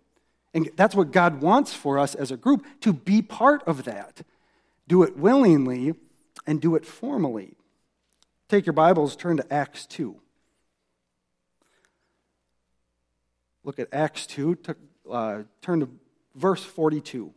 And 0.53 0.69
that's 0.75 0.95
what 0.97 1.13
God 1.13 1.41
wants 1.41 1.73
for 1.73 1.99
us 1.99 2.17
as 2.17 2.33
a 2.33 2.37
group 2.37 2.67
to 2.81 2.93
be 2.93 3.23
part 3.23 3.63
of 3.65 3.85
that. 3.85 4.23
Do 4.89 5.05
it 5.05 5.17
willingly 5.17 5.95
and 6.47 6.61
do 6.61 6.75
it 6.75 6.85
formally. 6.85 7.57
Take 8.49 8.67
your 8.67 8.73
Bibles, 8.73 9.17
turn 9.17 9.37
to 9.37 9.53
Acts 9.53 9.87
2. 9.87 10.21
Look 13.63 13.79
at 13.79 13.89
Acts 13.93 14.27
2, 14.27 14.59
uh, 15.11 15.43
turn 15.61 15.81
to 15.81 15.89
verse 16.35 16.65
42. 16.65 17.33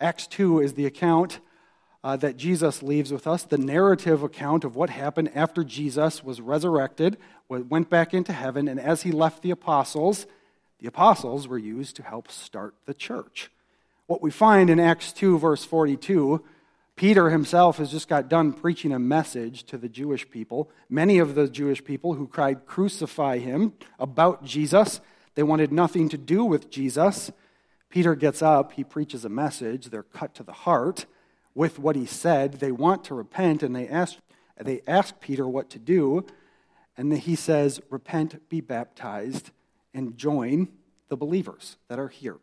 Acts 0.00 0.28
2 0.28 0.60
is 0.60 0.74
the 0.74 0.86
account 0.86 1.40
uh, 2.08 2.16
that 2.16 2.38
Jesus 2.38 2.82
leaves 2.82 3.12
with 3.12 3.26
us, 3.26 3.42
the 3.42 3.58
narrative 3.58 4.22
account 4.22 4.64
of 4.64 4.74
what 4.74 4.88
happened 4.88 5.30
after 5.34 5.62
Jesus 5.62 6.24
was 6.24 6.40
resurrected, 6.40 7.18
went 7.50 7.90
back 7.90 8.14
into 8.14 8.32
heaven, 8.32 8.66
and 8.66 8.80
as 8.80 9.02
he 9.02 9.12
left 9.12 9.42
the 9.42 9.50
apostles, 9.50 10.26
the 10.78 10.86
apostles 10.86 11.46
were 11.46 11.58
used 11.58 11.96
to 11.96 12.02
help 12.02 12.30
start 12.30 12.74
the 12.86 12.94
church. 12.94 13.50
What 14.06 14.22
we 14.22 14.30
find 14.30 14.70
in 14.70 14.80
Acts 14.80 15.12
2, 15.12 15.38
verse 15.38 15.66
42, 15.66 16.42
Peter 16.96 17.28
himself 17.28 17.76
has 17.76 17.90
just 17.90 18.08
got 18.08 18.30
done 18.30 18.54
preaching 18.54 18.92
a 18.92 18.98
message 18.98 19.64
to 19.64 19.76
the 19.76 19.90
Jewish 19.90 20.30
people. 20.30 20.70
Many 20.88 21.18
of 21.18 21.34
the 21.34 21.46
Jewish 21.46 21.84
people 21.84 22.14
who 22.14 22.26
cried, 22.26 22.64
Crucify 22.64 23.36
him, 23.36 23.74
about 23.98 24.42
Jesus, 24.46 25.02
they 25.34 25.42
wanted 25.42 25.72
nothing 25.72 26.08
to 26.08 26.16
do 26.16 26.42
with 26.42 26.70
Jesus. 26.70 27.30
Peter 27.90 28.14
gets 28.14 28.40
up, 28.40 28.72
he 28.72 28.82
preaches 28.82 29.26
a 29.26 29.28
message, 29.28 29.88
they're 29.88 30.04
cut 30.04 30.34
to 30.36 30.42
the 30.42 30.52
heart 30.52 31.04
with 31.58 31.76
what 31.76 31.96
he 31.96 32.06
said. 32.06 32.52
They 32.52 32.70
want 32.70 33.02
to 33.04 33.14
repent, 33.14 33.64
and 33.64 33.74
they 33.74 33.88
ask, 33.88 34.18
they 34.56 34.80
ask 34.86 35.18
Peter 35.18 35.44
what 35.48 35.68
to 35.70 35.80
do. 35.80 36.24
And 36.96 37.12
he 37.12 37.34
says, 37.34 37.80
Repent, 37.90 38.48
be 38.48 38.60
baptized, 38.60 39.50
and 39.92 40.16
join 40.16 40.68
the 41.08 41.16
believers 41.16 41.76
that 41.88 41.98
are 41.98 42.08
here. 42.08 42.36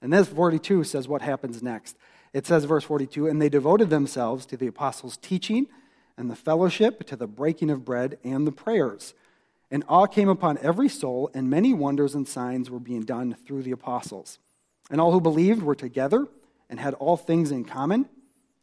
And 0.00 0.10
this 0.10 0.28
42 0.28 0.84
says 0.84 1.06
what 1.06 1.20
happens 1.20 1.62
next. 1.62 1.98
It 2.32 2.46
says, 2.46 2.64
verse 2.64 2.84
42, 2.84 3.26
and 3.26 3.42
they 3.42 3.50
devoted 3.50 3.90
themselves 3.90 4.46
to 4.46 4.56
the 4.56 4.68
apostles' 4.68 5.18
teaching 5.18 5.66
and 6.16 6.30
the 6.30 6.36
fellowship, 6.36 7.04
to 7.08 7.16
the 7.16 7.26
breaking 7.26 7.68
of 7.68 7.84
bread 7.84 8.18
and 8.24 8.46
the 8.46 8.52
prayers. 8.52 9.12
And 9.70 9.84
awe 9.86 10.06
came 10.06 10.30
upon 10.30 10.56
every 10.62 10.88
soul, 10.88 11.30
and 11.34 11.50
many 11.50 11.74
wonders 11.74 12.14
and 12.14 12.26
signs 12.26 12.70
were 12.70 12.80
being 12.80 13.02
done 13.02 13.36
through 13.46 13.64
the 13.64 13.72
apostles. 13.72 14.38
And 14.90 14.98
all 14.98 15.12
who 15.12 15.20
believed 15.20 15.62
were 15.62 15.74
together 15.74 16.26
and 16.70 16.80
had 16.80 16.94
all 16.94 17.18
things 17.18 17.50
in 17.50 17.64
common, 17.64 18.08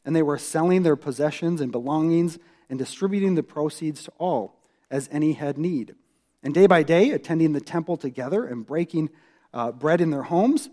and 0.05 0.15
they 0.15 0.21
were 0.21 0.37
selling 0.37 0.83
their 0.83 0.95
possessions 0.95 1.61
and 1.61 1.71
belongings 1.71 2.37
and 2.69 2.79
distributing 2.79 3.35
the 3.35 3.43
proceeds 3.43 4.03
to 4.03 4.11
all 4.17 4.59
as 4.89 5.09
any 5.11 5.33
had 5.33 5.57
need. 5.57 5.95
And 6.43 6.53
day 6.53 6.67
by 6.67 6.83
day, 6.83 7.11
attending 7.11 7.53
the 7.53 7.61
temple 7.61 7.97
together 7.97 8.45
and 8.45 8.65
breaking 8.65 9.09
uh, 9.53 9.71
bread 9.71 10.01
in 10.01 10.09
their 10.09 10.23
homes, 10.23 10.69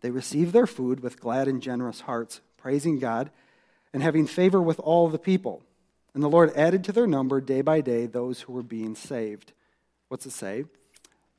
they 0.00 0.10
received 0.10 0.52
their 0.52 0.66
food 0.66 1.00
with 1.00 1.20
glad 1.20 1.46
and 1.46 1.62
generous 1.62 2.00
hearts, 2.00 2.40
praising 2.56 2.98
God 2.98 3.30
and 3.92 4.02
having 4.02 4.26
favor 4.26 4.60
with 4.60 4.80
all 4.80 5.08
the 5.08 5.18
people. 5.18 5.62
And 6.14 6.22
the 6.22 6.28
Lord 6.28 6.52
added 6.56 6.84
to 6.84 6.92
their 6.92 7.06
number 7.06 7.40
day 7.40 7.62
by 7.62 7.80
day 7.80 8.06
those 8.06 8.42
who 8.42 8.52
were 8.52 8.62
being 8.62 8.94
saved. 8.94 9.52
What's 10.08 10.26
it 10.26 10.32
say? 10.32 10.64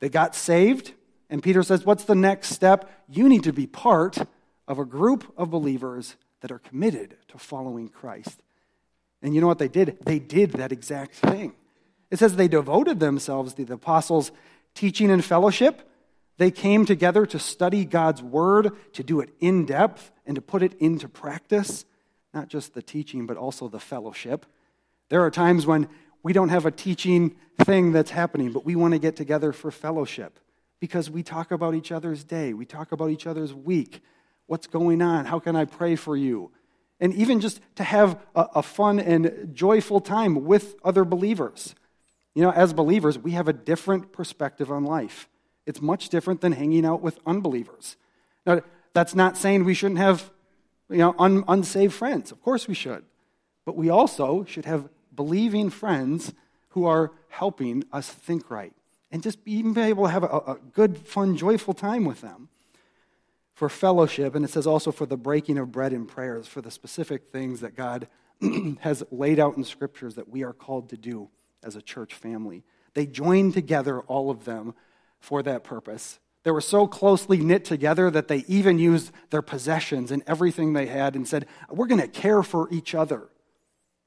They 0.00 0.08
got 0.08 0.34
saved, 0.34 0.92
and 1.30 1.42
Peter 1.42 1.62
says, 1.62 1.84
What's 1.84 2.04
the 2.04 2.14
next 2.14 2.48
step? 2.48 2.90
You 3.08 3.28
need 3.28 3.44
to 3.44 3.52
be 3.52 3.66
part 3.66 4.18
of 4.66 4.78
a 4.78 4.84
group 4.84 5.32
of 5.36 5.50
believers 5.50 6.16
that 6.44 6.52
are 6.52 6.58
committed 6.58 7.16
to 7.26 7.38
following 7.38 7.88
Christ. 7.88 8.42
And 9.22 9.34
you 9.34 9.40
know 9.40 9.46
what 9.46 9.58
they 9.58 9.66
did? 9.66 9.96
They 10.04 10.18
did 10.18 10.52
that 10.52 10.72
exact 10.72 11.14
thing. 11.14 11.54
It 12.10 12.18
says 12.18 12.36
they 12.36 12.48
devoted 12.48 13.00
themselves 13.00 13.54
to 13.54 13.64
the 13.64 13.72
apostles' 13.72 14.30
teaching 14.74 15.10
and 15.10 15.24
fellowship. 15.24 15.88
They 16.36 16.50
came 16.50 16.84
together 16.84 17.24
to 17.24 17.38
study 17.38 17.86
God's 17.86 18.22
word, 18.22 18.72
to 18.92 19.02
do 19.02 19.20
it 19.20 19.30
in 19.40 19.64
depth, 19.64 20.12
and 20.26 20.34
to 20.34 20.42
put 20.42 20.62
it 20.62 20.74
into 20.74 21.08
practice. 21.08 21.86
Not 22.34 22.48
just 22.48 22.74
the 22.74 22.82
teaching, 22.82 23.24
but 23.24 23.38
also 23.38 23.66
the 23.66 23.80
fellowship. 23.80 24.44
There 25.08 25.24
are 25.24 25.30
times 25.30 25.64
when 25.64 25.88
we 26.22 26.34
don't 26.34 26.50
have 26.50 26.66
a 26.66 26.70
teaching 26.70 27.36
thing 27.62 27.92
that's 27.92 28.10
happening, 28.10 28.52
but 28.52 28.66
we 28.66 28.76
want 28.76 28.92
to 28.92 28.98
get 28.98 29.16
together 29.16 29.54
for 29.54 29.70
fellowship 29.70 30.38
because 30.78 31.08
we 31.08 31.22
talk 31.22 31.52
about 31.52 31.74
each 31.74 31.90
other's 31.90 32.22
day, 32.22 32.52
we 32.52 32.66
talk 32.66 32.92
about 32.92 33.08
each 33.08 33.26
other's 33.26 33.54
week. 33.54 34.02
What's 34.46 34.66
going 34.66 35.00
on? 35.02 35.26
How 35.26 35.38
can 35.38 35.56
I 35.56 35.64
pray 35.64 35.96
for 35.96 36.16
you? 36.16 36.50
And 37.00 37.12
even 37.14 37.40
just 37.40 37.60
to 37.76 37.84
have 37.84 38.20
a, 38.34 38.46
a 38.56 38.62
fun 38.62 39.00
and 39.00 39.50
joyful 39.52 40.00
time 40.00 40.44
with 40.44 40.76
other 40.84 41.04
believers. 41.04 41.74
You 42.34 42.42
know, 42.42 42.50
as 42.50 42.72
believers, 42.72 43.18
we 43.18 43.32
have 43.32 43.48
a 43.48 43.52
different 43.52 44.12
perspective 44.12 44.70
on 44.70 44.84
life. 44.84 45.28
It's 45.66 45.80
much 45.80 46.08
different 46.08 46.40
than 46.40 46.52
hanging 46.52 46.84
out 46.84 47.00
with 47.00 47.18
unbelievers. 47.26 47.96
Now, 48.46 48.60
that's 48.92 49.14
not 49.14 49.36
saying 49.36 49.64
we 49.64 49.74
shouldn't 49.74 49.98
have 49.98 50.30
you 50.90 50.98
know, 50.98 51.14
un- 51.18 51.44
unsaved 51.48 51.94
friends. 51.94 52.30
Of 52.30 52.42
course 52.42 52.68
we 52.68 52.74
should. 52.74 53.04
But 53.64 53.76
we 53.76 53.88
also 53.88 54.44
should 54.44 54.66
have 54.66 54.88
believing 55.14 55.70
friends 55.70 56.34
who 56.70 56.84
are 56.86 57.12
helping 57.28 57.84
us 57.92 58.08
think 58.08 58.50
right 58.50 58.72
and 59.10 59.22
just 59.22 59.38
even 59.46 59.72
be 59.72 59.80
able 59.80 60.04
to 60.04 60.10
have 60.10 60.24
a, 60.24 60.26
a 60.26 60.58
good, 60.72 60.98
fun, 60.98 61.36
joyful 61.36 61.72
time 61.72 62.04
with 62.04 62.20
them 62.20 62.48
for 63.54 63.68
fellowship. 63.68 64.34
And 64.34 64.44
it 64.44 64.50
says 64.50 64.66
also 64.66 64.92
for 64.92 65.06
the 65.06 65.16
breaking 65.16 65.58
of 65.58 65.72
bread 65.72 65.92
and 65.92 66.06
prayers, 66.06 66.46
for 66.46 66.60
the 66.60 66.70
specific 66.70 67.30
things 67.32 67.60
that 67.60 67.76
God 67.76 68.08
has 68.80 69.02
laid 69.10 69.38
out 69.38 69.56
in 69.56 69.64
scriptures 69.64 70.16
that 70.16 70.28
we 70.28 70.42
are 70.42 70.52
called 70.52 70.90
to 70.90 70.96
do 70.96 71.30
as 71.62 71.76
a 71.76 71.82
church 71.82 72.14
family. 72.14 72.64
They 72.94 73.06
joined 73.06 73.54
together, 73.54 74.00
all 74.00 74.30
of 74.30 74.44
them, 74.44 74.74
for 75.20 75.42
that 75.42 75.64
purpose. 75.64 76.18
They 76.42 76.50
were 76.50 76.60
so 76.60 76.86
closely 76.86 77.38
knit 77.38 77.64
together 77.64 78.10
that 78.10 78.28
they 78.28 78.44
even 78.46 78.78
used 78.78 79.12
their 79.30 79.42
possessions 79.42 80.10
and 80.10 80.22
everything 80.26 80.72
they 80.72 80.86
had 80.86 81.14
and 81.14 81.26
said, 81.26 81.46
We're 81.70 81.86
going 81.86 82.00
to 82.00 82.08
care 82.08 82.42
for 82.42 82.68
each 82.70 82.94
other. 82.94 83.28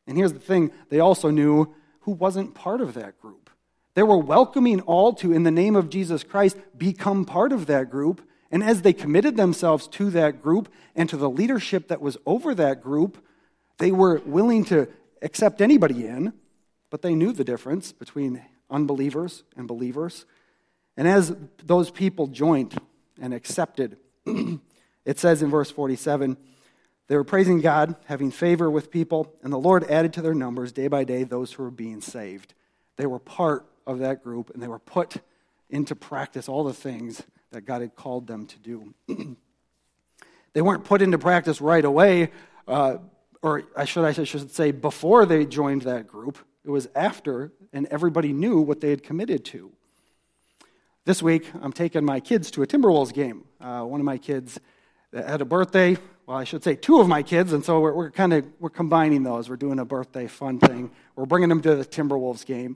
And 0.06 0.18
here's 0.18 0.34
the 0.34 0.40
thing 0.40 0.72
they 0.90 1.00
also 1.00 1.30
knew 1.30 1.74
who 2.02 2.12
wasn't 2.12 2.56
part 2.56 2.80
of 2.80 2.94
that 2.94 3.20
group. 3.20 3.50
They 3.96 4.04
were 4.04 4.18
welcoming 4.18 4.82
all 4.82 5.14
to, 5.16 5.34
in 5.34 5.44
the 5.44 5.52
name 5.52 5.76
of 5.76 5.90
Jesus 5.90 6.24
Christ, 6.24 6.56
become 6.78 7.26
part 7.26 7.52
of 7.52 7.66
that 7.66 7.90
group. 7.90 8.22
And 8.52 8.64
as 8.64 8.82
they 8.82 8.94
committed 8.94 9.36
themselves 9.36 9.88
to 9.90 10.10
that 10.12 10.42
group 10.42 10.72
and 10.96 11.10
to 11.10 11.18
the 11.18 11.30
leadership 11.30 11.90
that 11.90 12.02
was 12.02 12.18
over 12.26 12.56
that 12.56 12.82
group, 12.82 13.18
they 13.78 13.92
were 13.92 14.22
willing 14.26 14.64
to 14.66 14.88
accept 15.22 15.62
anybody 15.62 16.08
in, 16.08 16.34
but 16.90 17.02
they 17.02 17.16
knew 17.16 17.32
the 17.32 17.44
difference 17.44 17.92
between 17.92 18.44
unbelievers 18.70 19.44
and 19.56 19.68
believers. 19.68 20.26
And 20.96 21.08
as 21.08 21.36
those 21.64 21.92
people 21.92 22.28
joined 22.28 22.78
and 23.20 23.34
accepted, 23.34 23.98
it 25.06 25.20
says 25.20 25.42
in 25.42 25.50
verse 25.50 25.70
47 25.70 26.38
they 27.08 27.16
were 27.16 27.24
praising 27.24 27.62
God, 27.62 27.96
having 28.06 28.32
favor 28.32 28.70
with 28.70 28.92
people, 28.92 29.34
and 29.42 29.52
the 29.52 29.58
Lord 29.58 29.86
added 29.90 30.14
to 30.14 30.22
their 30.22 30.34
numbers 30.34 30.74
day 30.74 30.88
by 30.88 31.06
day 31.06 31.24
those 31.24 31.54
who 31.54 31.64
were 31.64 31.72
being 31.72 32.02
saved. 32.02 32.54
They 32.98 33.06
were 33.06 33.20
part 33.20 33.66
of 33.86 34.00
that 34.00 34.24
group, 34.24 34.50
and 34.50 34.62
they 34.62 34.68
were 34.68 34.80
put 34.80 35.16
into 35.70 35.96
practice 35.96 36.50
all 36.50 36.66
the 36.66 36.74
things 36.74 37.24
that 37.52 37.62
God 37.62 37.82
had 37.82 37.96
called 37.96 38.28
them 38.28 38.46
to 38.48 38.60
do. 38.60 38.94
they 40.54 40.62
weren't 40.62 40.84
put 40.84 41.02
into 41.02 41.18
practice 41.18 41.62
right 41.62 41.84
away, 41.84 42.32
uh, 42.68 42.98
or 43.42 43.64
I 43.76 43.86
should, 43.86 44.06
I 44.06 44.12
should 44.12 44.52
say 44.52 44.72
before 44.72 45.26
they 45.26 45.46
joined 45.46 45.84
that 45.84 46.08
group. 46.08 46.38
It 46.66 46.70
was 46.70 46.90
after, 46.96 47.54
and 47.72 47.88
everybody 47.88 48.34
knew 48.34 48.60
what 48.60 48.82
they 48.82 48.90
had 48.90 49.02
committed 49.02 49.46
to. 49.46 49.72
This 51.06 51.24
week, 51.24 51.50
I'm 51.62 51.72
taking 51.72 52.04
my 52.04 52.20
kids 52.20 52.52
to 52.52 52.64
a 52.64 52.68
Timberwolves 52.68 53.14
game. 53.14 53.46
Uh, 53.62 53.84
one 53.84 54.02
of 54.02 54.06
my 54.06 54.18
kids 54.18 54.60
had 55.14 55.40
a 55.40 55.46
birthday. 55.46 55.98
Well, 56.26 56.36
I 56.38 56.44
should 56.44 56.66
say 56.66 56.76
two 56.76 57.00
of 57.00 57.08
my 57.08 57.24
kids, 57.24 57.54
and 57.54 57.64
so 57.64 57.80
we're, 57.80 57.94
we're 57.94 58.12
kind 58.12 58.34
of 58.34 58.46
we're 58.60 58.70
combining 58.70 59.24
those. 59.24 59.50
We're 59.50 59.56
doing 59.56 59.80
a 59.80 59.86
birthday 59.86 60.28
fun 60.28 60.60
thing. 60.60 60.92
We're 61.16 61.26
bringing 61.26 61.48
them 61.48 61.62
to 61.62 61.76
the 61.76 61.86
Timberwolves 61.86 62.46
game. 62.46 62.76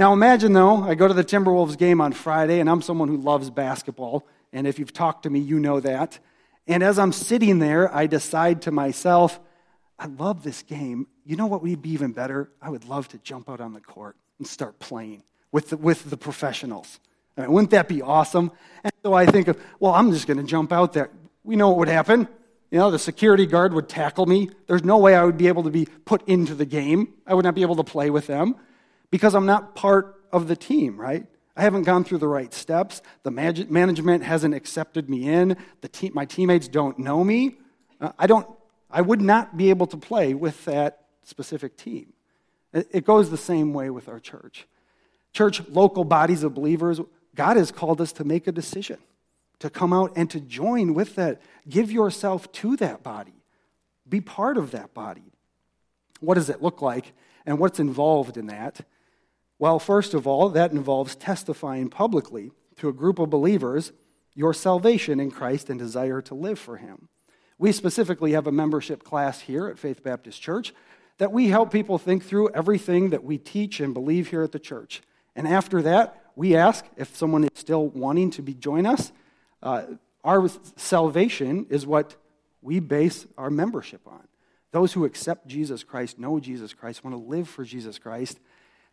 Now, 0.00 0.14
imagine 0.14 0.54
though, 0.54 0.82
I 0.82 0.94
go 0.94 1.06
to 1.06 1.12
the 1.12 1.22
Timberwolves 1.22 1.76
game 1.76 2.00
on 2.00 2.12
Friday, 2.12 2.60
and 2.60 2.70
I'm 2.70 2.80
someone 2.80 3.08
who 3.08 3.18
loves 3.18 3.50
basketball. 3.50 4.26
And 4.50 4.66
if 4.66 4.78
you've 4.78 4.94
talked 4.94 5.24
to 5.24 5.30
me, 5.30 5.40
you 5.40 5.60
know 5.60 5.78
that. 5.78 6.18
And 6.66 6.82
as 6.82 6.98
I'm 6.98 7.12
sitting 7.12 7.58
there, 7.58 7.94
I 7.94 8.06
decide 8.06 8.62
to 8.62 8.70
myself, 8.70 9.38
I 9.98 10.06
love 10.06 10.42
this 10.42 10.62
game. 10.62 11.06
You 11.26 11.36
know 11.36 11.44
what 11.44 11.62
would 11.62 11.82
be 11.82 11.90
even 11.90 12.12
better? 12.12 12.50
I 12.62 12.70
would 12.70 12.86
love 12.86 13.08
to 13.08 13.18
jump 13.18 13.50
out 13.50 13.60
on 13.60 13.74
the 13.74 13.80
court 13.80 14.16
and 14.38 14.48
start 14.48 14.78
playing 14.78 15.22
with 15.52 15.68
the, 15.68 15.76
with 15.76 16.08
the 16.08 16.16
professionals. 16.16 16.98
I 17.36 17.42
mean, 17.42 17.52
wouldn't 17.52 17.72
that 17.72 17.86
be 17.86 18.00
awesome? 18.00 18.52
And 18.82 18.94
so 19.02 19.12
I 19.12 19.26
think 19.26 19.48
of, 19.48 19.62
well, 19.80 19.92
I'm 19.92 20.12
just 20.12 20.26
going 20.26 20.38
to 20.38 20.44
jump 20.44 20.72
out 20.72 20.94
there. 20.94 21.10
We 21.44 21.56
know 21.56 21.68
what 21.68 21.76
would 21.76 21.88
happen. 21.88 22.26
You 22.70 22.78
know, 22.78 22.90
the 22.90 22.98
security 22.98 23.44
guard 23.44 23.74
would 23.74 23.90
tackle 23.90 24.24
me. 24.24 24.48
There's 24.66 24.82
no 24.82 24.96
way 24.96 25.14
I 25.14 25.24
would 25.24 25.36
be 25.36 25.48
able 25.48 25.64
to 25.64 25.70
be 25.70 25.84
put 26.06 26.26
into 26.26 26.54
the 26.54 26.64
game. 26.64 27.12
I 27.26 27.34
would 27.34 27.44
not 27.44 27.54
be 27.54 27.60
able 27.60 27.76
to 27.76 27.84
play 27.84 28.08
with 28.08 28.26
them 28.26 28.56
because 29.10 29.34
I'm 29.34 29.46
not 29.46 29.74
part 29.74 30.16
of 30.32 30.48
the 30.48 30.56
team, 30.56 31.00
right? 31.00 31.26
I 31.56 31.62
haven't 31.62 31.82
gone 31.82 32.04
through 32.04 32.18
the 32.18 32.28
right 32.28 32.54
steps. 32.54 33.02
The 33.22 33.30
management 33.30 34.24
hasn't 34.24 34.54
accepted 34.54 35.10
me 35.10 35.28
in. 35.28 35.56
The 35.80 35.88
team, 35.88 36.12
my 36.14 36.24
teammates 36.24 36.68
don't 36.68 36.98
know 36.98 37.22
me. 37.22 37.58
Uh, 38.00 38.12
I, 38.18 38.26
don't, 38.26 38.48
I 38.90 39.02
would 39.02 39.20
not 39.20 39.56
be 39.56 39.70
able 39.70 39.86
to 39.88 39.96
play 39.96 40.32
with 40.32 40.64
that 40.64 41.04
specific 41.24 41.76
team. 41.76 42.12
It 42.72 43.04
goes 43.04 43.30
the 43.30 43.36
same 43.36 43.72
way 43.74 43.90
with 43.90 44.08
our 44.08 44.20
church. 44.20 44.66
Church, 45.32 45.60
local 45.68 46.04
bodies 46.04 46.44
of 46.44 46.54
believers, 46.54 47.00
God 47.34 47.56
has 47.56 47.72
called 47.72 48.00
us 48.00 48.12
to 48.12 48.24
make 48.24 48.46
a 48.46 48.52
decision, 48.52 48.98
to 49.58 49.70
come 49.70 49.92
out 49.92 50.12
and 50.14 50.30
to 50.30 50.40
join 50.40 50.94
with 50.94 51.16
that. 51.16 51.40
Give 51.68 51.90
yourself 51.90 52.50
to 52.52 52.76
that 52.76 53.02
body, 53.02 53.34
be 54.08 54.20
part 54.20 54.56
of 54.56 54.70
that 54.70 54.94
body. 54.94 55.32
What 56.20 56.34
does 56.34 56.48
it 56.48 56.62
look 56.62 56.80
like, 56.80 57.12
and 57.44 57.58
what's 57.58 57.80
involved 57.80 58.36
in 58.36 58.46
that? 58.46 58.80
Well, 59.60 59.78
first 59.78 60.14
of 60.14 60.26
all, 60.26 60.48
that 60.48 60.72
involves 60.72 61.14
testifying 61.14 61.90
publicly 61.90 62.50
to 62.76 62.88
a 62.88 62.94
group 62.94 63.18
of 63.18 63.28
believers 63.28 63.92
your 64.34 64.54
salvation 64.54 65.20
in 65.20 65.30
Christ 65.30 65.68
and 65.68 65.78
desire 65.78 66.22
to 66.22 66.34
live 66.34 66.58
for 66.58 66.78
Him. 66.78 67.08
We 67.58 67.70
specifically 67.72 68.32
have 68.32 68.46
a 68.46 68.52
membership 68.52 69.04
class 69.04 69.40
here 69.40 69.66
at 69.66 69.78
Faith 69.78 70.02
Baptist 70.02 70.40
Church 70.40 70.72
that 71.18 71.30
we 71.30 71.48
help 71.48 71.70
people 71.70 71.98
think 71.98 72.24
through 72.24 72.48
everything 72.54 73.10
that 73.10 73.22
we 73.22 73.36
teach 73.36 73.80
and 73.80 73.92
believe 73.92 74.28
here 74.28 74.42
at 74.42 74.52
the 74.52 74.58
church. 74.58 75.02
And 75.36 75.46
after 75.46 75.82
that, 75.82 76.18
we 76.34 76.56
ask 76.56 76.86
if 76.96 77.14
someone 77.14 77.44
is 77.44 77.50
still 77.52 77.88
wanting 77.88 78.30
to 78.30 78.42
be, 78.42 78.54
join 78.54 78.86
us. 78.86 79.12
Uh, 79.62 79.82
our 80.24 80.48
salvation 80.76 81.66
is 81.68 81.86
what 81.86 82.16
we 82.62 82.80
base 82.80 83.26
our 83.36 83.50
membership 83.50 84.00
on. 84.06 84.26
Those 84.72 84.94
who 84.94 85.04
accept 85.04 85.48
Jesus 85.48 85.84
Christ, 85.84 86.18
know 86.18 86.40
Jesus 86.40 86.72
Christ, 86.72 87.04
want 87.04 87.14
to 87.14 87.22
live 87.22 87.46
for 87.46 87.62
Jesus 87.62 87.98
Christ, 87.98 88.40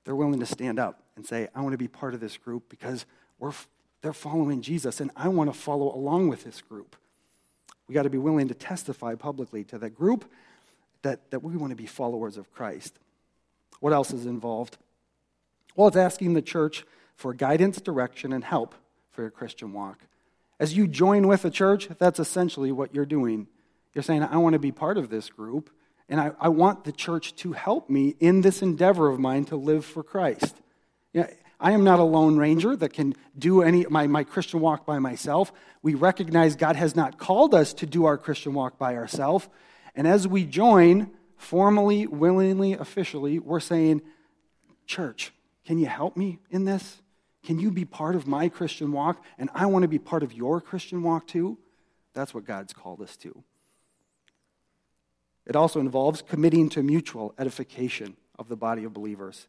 they're 0.07 0.15
willing 0.15 0.39
to 0.39 0.45
stand 0.45 0.79
up 0.79 1.03
and 1.17 1.25
say, 1.25 1.49
I 1.53 1.59
want 1.59 1.73
to 1.73 1.77
be 1.77 1.89
part 1.89 2.13
of 2.13 2.21
this 2.21 2.37
group 2.37 2.69
because 2.69 3.05
we're, 3.39 3.51
they're 4.01 4.13
following 4.13 4.61
Jesus 4.61 5.01
and 5.01 5.11
I 5.17 5.27
want 5.27 5.53
to 5.53 5.59
follow 5.59 5.93
along 5.93 6.29
with 6.29 6.45
this 6.45 6.61
group. 6.61 6.95
We 7.89 7.93
got 7.93 8.03
to 8.03 8.09
be 8.09 8.17
willing 8.17 8.47
to 8.47 8.53
testify 8.53 9.15
publicly 9.15 9.65
to 9.65 9.77
that 9.79 9.89
group 9.89 10.23
that, 11.01 11.29
that 11.31 11.43
we 11.43 11.57
want 11.57 11.71
to 11.71 11.75
be 11.75 11.87
followers 11.87 12.37
of 12.37 12.53
Christ. 12.53 12.99
What 13.81 13.91
else 13.91 14.13
is 14.13 14.25
involved? 14.25 14.77
Well, 15.75 15.89
it's 15.89 15.97
asking 15.97 16.35
the 16.35 16.41
church 16.41 16.85
for 17.17 17.33
guidance, 17.33 17.81
direction, 17.81 18.31
and 18.31 18.45
help 18.45 18.75
for 19.11 19.23
your 19.23 19.31
Christian 19.31 19.73
walk. 19.73 20.05
As 20.57 20.77
you 20.77 20.87
join 20.87 21.27
with 21.27 21.43
a 21.43 21.49
church, 21.49 21.89
that's 21.99 22.17
essentially 22.17 22.71
what 22.71 22.95
you're 22.95 23.05
doing. 23.05 23.47
You're 23.93 24.03
saying, 24.03 24.23
I 24.23 24.37
want 24.37 24.53
to 24.53 24.59
be 24.59 24.71
part 24.71 24.97
of 24.97 25.09
this 25.09 25.29
group, 25.29 25.69
and 26.09 26.19
I, 26.19 26.31
I 26.39 26.49
want 26.49 26.83
the 26.83 26.91
church 26.91 27.35
to 27.37 27.51
help 27.53 27.89
me 27.89 28.15
in 28.19 28.41
this 28.41 28.61
endeavor 28.61 29.09
of 29.09 29.19
mine 29.19 29.45
to 29.45 29.55
live 29.55 29.85
for 29.85 30.03
Christ. 30.03 30.55
You 31.13 31.21
know, 31.21 31.27
I 31.59 31.71
am 31.71 31.83
not 31.83 31.99
a 31.99 32.03
lone 32.03 32.37
ranger 32.37 32.75
that 32.75 32.93
can 32.93 33.15
do 33.37 33.61
any 33.61 33.85
my, 33.89 34.07
my 34.07 34.23
Christian 34.23 34.59
walk 34.59 34.85
by 34.85 34.99
myself. 34.99 35.51
We 35.81 35.95
recognize 35.95 36.55
God 36.55 36.75
has 36.75 36.95
not 36.95 37.17
called 37.17 37.55
us 37.55 37.73
to 37.75 37.85
do 37.85 38.05
our 38.05 38.17
Christian 38.17 38.53
walk 38.53 38.77
by 38.77 38.95
ourselves. 38.95 39.49
And 39.95 40.07
as 40.07 40.27
we 40.27 40.45
join, 40.45 41.09
formally, 41.35 42.05
willingly, 42.05 42.73
officially, 42.73 43.39
we're 43.39 43.59
saying, 43.59 44.01
Church, 44.85 45.33
can 45.65 45.79
you 45.79 45.87
help 45.87 46.15
me 46.15 46.39
in 46.49 46.65
this? 46.65 47.01
Can 47.43 47.59
you 47.59 47.71
be 47.71 47.85
part 47.85 48.15
of 48.15 48.27
my 48.27 48.49
Christian 48.49 48.91
walk? 48.91 49.23
And 49.37 49.49
I 49.53 49.65
want 49.65 49.83
to 49.83 49.87
be 49.87 49.99
part 49.99 50.23
of 50.23 50.33
your 50.33 50.61
Christian 50.61 51.01
walk 51.01 51.27
too. 51.27 51.57
That's 52.13 52.33
what 52.33 52.45
God's 52.45 52.73
called 52.73 53.01
us 53.01 53.17
to. 53.17 53.43
It 55.47 55.55
also 55.55 55.79
involves 55.79 56.21
committing 56.21 56.69
to 56.69 56.83
mutual 56.83 57.33
edification 57.39 58.17
of 58.37 58.49
the 58.49 58.55
body 58.55 58.83
of 58.83 58.93
believers 58.93 59.47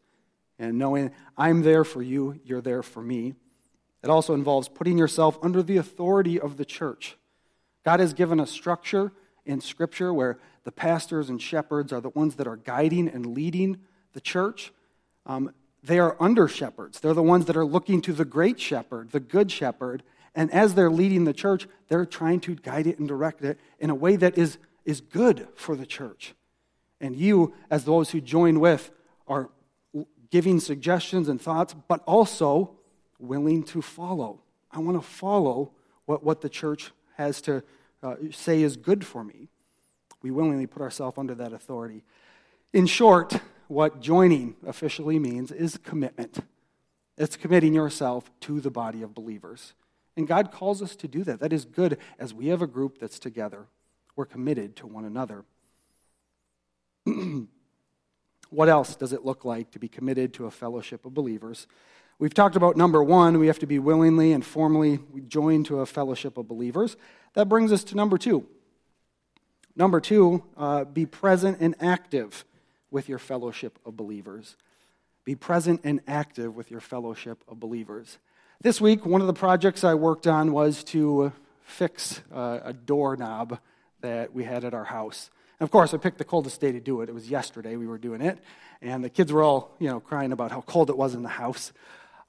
and 0.58 0.78
knowing 0.78 1.12
I'm 1.36 1.62
there 1.62 1.84
for 1.84 2.02
you, 2.02 2.40
you're 2.44 2.60
there 2.60 2.82
for 2.82 3.02
me. 3.02 3.34
It 4.02 4.10
also 4.10 4.34
involves 4.34 4.68
putting 4.68 4.98
yourself 4.98 5.38
under 5.42 5.62
the 5.62 5.76
authority 5.76 6.40
of 6.40 6.56
the 6.56 6.64
church. 6.64 7.16
God 7.84 8.00
has 8.00 8.12
given 8.12 8.40
a 8.40 8.46
structure 8.46 9.12
in 9.44 9.60
Scripture 9.60 10.12
where 10.12 10.38
the 10.64 10.72
pastors 10.72 11.30
and 11.30 11.40
shepherds 11.40 11.92
are 11.92 12.00
the 12.00 12.10
ones 12.10 12.36
that 12.36 12.46
are 12.46 12.56
guiding 12.56 13.08
and 13.08 13.34
leading 13.34 13.78
the 14.12 14.20
church. 14.20 14.72
Um, 15.26 15.52
they 15.82 15.98
are 15.98 16.16
under 16.20 16.48
shepherds. 16.48 17.00
They're 17.00 17.14
the 17.14 17.22
ones 17.22 17.46
that 17.46 17.56
are 17.56 17.64
looking 17.64 18.02
to 18.02 18.12
the 18.12 18.24
great 18.24 18.60
shepherd, 18.60 19.12
the 19.12 19.20
good 19.20 19.50
shepherd. 19.50 20.02
And 20.34 20.52
as 20.52 20.74
they're 20.74 20.90
leading 20.90 21.24
the 21.24 21.32
church, 21.32 21.66
they're 21.88 22.04
trying 22.04 22.40
to 22.40 22.56
guide 22.56 22.86
it 22.86 22.98
and 22.98 23.08
direct 23.08 23.42
it 23.42 23.58
in 23.78 23.90
a 23.90 23.94
way 23.94 24.16
that 24.16 24.36
is, 24.36 24.58
is 24.88 25.02
good 25.02 25.46
for 25.54 25.76
the 25.76 25.84
church. 25.84 26.32
And 26.98 27.14
you, 27.14 27.52
as 27.70 27.84
those 27.84 28.10
who 28.10 28.22
join 28.22 28.58
with, 28.58 28.90
are 29.26 29.50
giving 30.30 30.58
suggestions 30.60 31.28
and 31.28 31.38
thoughts, 31.38 31.74
but 31.88 32.02
also 32.06 32.70
willing 33.18 33.64
to 33.64 33.82
follow. 33.82 34.40
I 34.72 34.78
want 34.78 34.96
to 34.96 35.06
follow 35.06 35.72
what, 36.06 36.24
what 36.24 36.40
the 36.40 36.48
church 36.48 36.90
has 37.18 37.42
to 37.42 37.62
uh, 38.02 38.14
say 38.30 38.62
is 38.62 38.78
good 38.78 39.04
for 39.04 39.22
me. 39.22 39.48
We 40.22 40.30
willingly 40.30 40.66
put 40.66 40.80
ourselves 40.80 41.18
under 41.18 41.34
that 41.34 41.52
authority. 41.52 42.02
In 42.72 42.86
short, 42.86 43.38
what 43.66 44.00
joining 44.00 44.56
officially 44.66 45.18
means 45.18 45.52
is 45.52 45.76
commitment. 45.76 46.38
It's 47.18 47.36
committing 47.36 47.74
yourself 47.74 48.30
to 48.40 48.58
the 48.58 48.70
body 48.70 49.02
of 49.02 49.14
believers. 49.14 49.74
And 50.16 50.26
God 50.26 50.50
calls 50.50 50.80
us 50.80 50.96
to 50.96 51.08
do 51.08 51.24
that. 51.24 51.40
That 51.40 51.52
is 51.52 51.66
good 51.66 51.98
as 52.18 52.32
we 52.32 52.46
have 52.46 52.62
a 52.62 52.66
group 52.66 52.98
that's 52.98 53.18
together. 53.18 53.66
We're 54.18 54.26
committed 54.26 54.74
to 54.78 54.88
one 54.88 55.04
another. 55.04 55.44
what 58.50 58.68
else 58.68 58.96
does 58.96 59.12
it 59.12 59.24
look 59.24 59.44
like 59.44 59.70
to 59.70 59.78
be 59.78 59.86
committed 59.86 60.34
to 60.34 60.46
a 60.46 60.50
fellowship 60.50 61.06
of 61.06 61.14
believers? 61.14 61.68
We've 62.18 62.34
talked 62.34 62.56
about 62.56 62.76
number 62.76 63.00
one, 63.00 63.38
we 63.38 63.46
have 63.46 63.60
to 63.60 63.66
be 63.68 63.78
willingly 63.78 64.32
and 64.32 64.44
formally 64.44 64.98
joined 65.28 65.66
to 65.66 65.78
a 65.78 65.86
fellowship 65.86 66.36
of 66.36 66.48
believers. 66.48 66.96
That 67.34 67.48
brings 67.48 67.70
us 67.70 67.84
to 67.84 67.94
number 67.94 68.18
two. 68.18 68.44
Number 69.76 70.00
two, 70.00 70.42
uh, 70.56 70.82
be 70.82 71.06
present 71.06 71.58
and 71.60 71.76
active 71.78 72.44
with 72.90 73.08
your 73.08 73.20
fellowship 73.20 73.78
of 73.86 73.96
believers. 73.96 74.56
Be 75.24 75.36
present 75.36 75.82
and 75.84 76.00
active 76.08 76.56
with 76.56 76.72
your 76.72 76.80
fellowship 76.80 77.44
of 77.46 77.60
believers. 77.60 78.18
This 78.62 78.80
week, 78.80 79.06
one 79.06 79.20
of 79.20 79.28
the 79.28 79.32
projects 79.32 79.84
I 79.84 79.94
worked 79.94 80.26
on 80.26 80.50
was 80.50 80.82
to 80.84 81.32
fix 81.62 82.20
uh, 82.34 82.58
a 82.64 82.72
doorknob 82.72 83.60
that 84.00 84.32
we 84.32 84.44
had 84.44 84.64
at 84.64 84.74
our 84.74 84.84
house. 84.84 85.30
And 85.60 85.66
of 85.66 85.70
course, 85.70 85.92
I 85.92 85.96
picked 85.96 86.18
the 86.18 86.24
coldest 86.24 86.60
day 86.60 86.72
to 86.72 86.80
do 86.80 87.00
it. 87.00 87.08
It 87.08 87.14
was 87.14 87.28
yesterday 87.28 87.76
we 87.76 87.86
were 87.86 87.98
doing 87.98 88.20
it, 88.20 88.38
and 88.80 89.02
the 89.02 89.10
kids 89.10 89.32
were 89.32 89.42
all, 89.42 89.74
you 89.78 89.88
know, 89.88 90.00
crying 90.00 90.32
about 90.32 90.52
how 90.52 90.60
cold 90.62 90.90
it 90.90 90.96
was 90.96 91.14
in 91.14 91.22
the 91.22 91.28
house. 91.28 91.72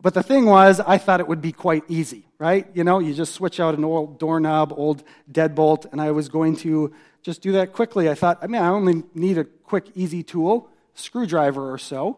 But 0.01 0.13
the 0.13 0.23
thing 0.23 0.45
was, 0.45 0.79
I 0.79 0.97
thought 0.97 1.19
it 1.19 1.27
would 1.27 1.41
be 1.41 1.51
quite 1.51 1.83
easy, 1.89 2.25
right? 2.39 2.67
You 2.73 2.85
know, 2.85 2.99
you 2.99 3.13
just 3.13 3.33
switch 3.33 3.59
out 3.59 3.75
an 3.75 3.83
old 3.83 4.17
doorknob, 4.17 4.73
old 4.75 5.03
deadbolt, 5.29 5.91
and 5.91 6.01
I 6.01 6.11
was 6.11 6.29
going 6.29 6.55
to 6.57 6.93
just 7.21 7.41
do 7.41 7.51
that 7.51 7.73
quickly. 7.73 8.09
I 8.09 8.15
thought, 8.15 8.39
I 8.41 8.47
mean, 8.47 8.61
I 8.61 8.69
only 8.69 9.03
need 9.13 9.37
a 9.37 9.43
quick, 9.43 9.87
easy 9.95 10.23
tool, 10.23 10.69
screwdriver 10.93 11.71
or 11.71 11.77
so. 11.77 12.17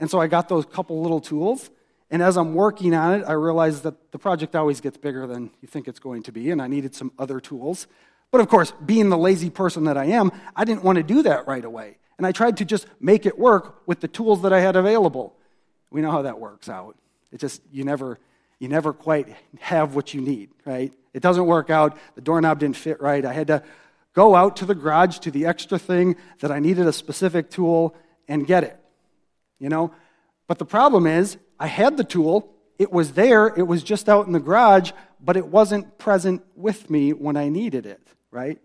And 0.00 0.10
so 0.10 0.20
I 0.20 0.26
got 0.26 0.48
those 0.48 0.64
couple 0.64 1.02
little 1.02 1.20
tools. 1.20 1.70
And 2.10 2.22
as 2.22 2.38
I'm 2.38 2.54
working 2.54 2.94
on 2.94 3.20
it, 3.20 3.24
I 3.24 3.32
realized 3.32 3.82
that 3.82 4.10
the 4.12 4.18
project 4.18 4.56
always 4.56 4.80
gets 4.80 4.96
bigger 4.96 5.26
than 5.26 5.50
you 5.60 5.68
think 5.68 5.86
it's 5.86 5.98
going 5.98 6.22
to 6.22 6.32
be, 6.32 6.50
and 6.50 6.62
I 6.62 6.66
needed 6.66 6.94
some 6.94 7.12
other 7.18 7.40
tools. 7.40 7.86
But 8.30 8.40
of 8.40 8.48
course, 8.48 8.72
being 8.84 9.08
the 9.08 9.18
lazy 9.18 9.50
person 9.50 9.84
that 9.84 9.96
I 9.96 10.06
am, 10.06 10.30
I 10.54 10.64
didn't 10.64 10.84
want 10.84 10.96
to 10.96 11.02
do 11.02 11.22
that 11.22 11.46
right 11.46 11.64
away. 11.64 11.98
And 12.18 12.26
I 12.26 12.32
tried 12.32 12.56
to 12.58 12.64
just 12.64 12.86
make 13.00 13.26
it 13.26 13.38
work 13.38 13.82
with 13.86 14.00
the 14.00 14.08
tools 14.08 14.42
that 14.42 14.52
I 14.52 14.60
had 14.60 14.76
available. 14.76 15.34
We 15.90 16.00
know 16.00 16.10
how 16.10 16.22
that 16.22 16.38
works 16.38 16.68
out. 16.68 16.96
It 17.32 17.40
just, 17.40 17.62
you 17.70 17.84
never, 17.84 18.18
you 18.58 18.68
never 18.68 18.92
quite 18.92 19.28
have 19.60 19.94
what 19.94 20.12
you 20.12 20.20
need, 20.20 20.50
right? 20.64 20.92
It 21.14 21.22
doesn't 21.22 21.46
work 21.46 21.70
out. 21.70 21.96
The 22.16 22.20
doorknob 22.20 22.58
didn't 22.58 22.76
fit 22.76 23.00
right. 23.00 23.24
I 23.24 23.32
had 23.32 23.46
to 23.46 23.62
go 24.14 24.34
out 24.34 24.56
to 24.56 24.66
the 24.66 24.74
garage 24.74 25.18
to 25.20 25.30
the 25.30 25.46
extra 25.46 25.78
thing 25.78 26.16
that 26.40 26.50
I 26.50 26.58
needed 26.58 26.86
a 26.86 26.92
specific 26.92 27.50
tool 27.50 27.94
and 28.26 28.46
get 28.46 28.64
it. 28.64 28.78
You 29.58 29.68
know? 29.68 29.92
But 30.48 30.58
the 30.58 30.64
problem 30.64 31.06
is, 31.06 31.36
I 31.60 31.66
had 31.66 31.96
the 31.96 32.04
tool, 32.04 32.52
it 32.78 32.92
was 32.92 33.12
there, 33.12 33.46
it 33.46 33.66
was 33.66 33.82
just 33.82 34.08
out 34.08 34.26
in 34.26 34.32
the 34.32 34.40
garage, 34.40 34.92
but 35.20 35.36
it 35.36 35.46
wasn't 35.46 35.98
present 35.98 36.42
with 36.54 36.90
me 36.90 37.12
when 37.12 37.36
I 37.36 37.48
needed 37.48 37.86
it, 37.86 38.00
right? 38.30 38.58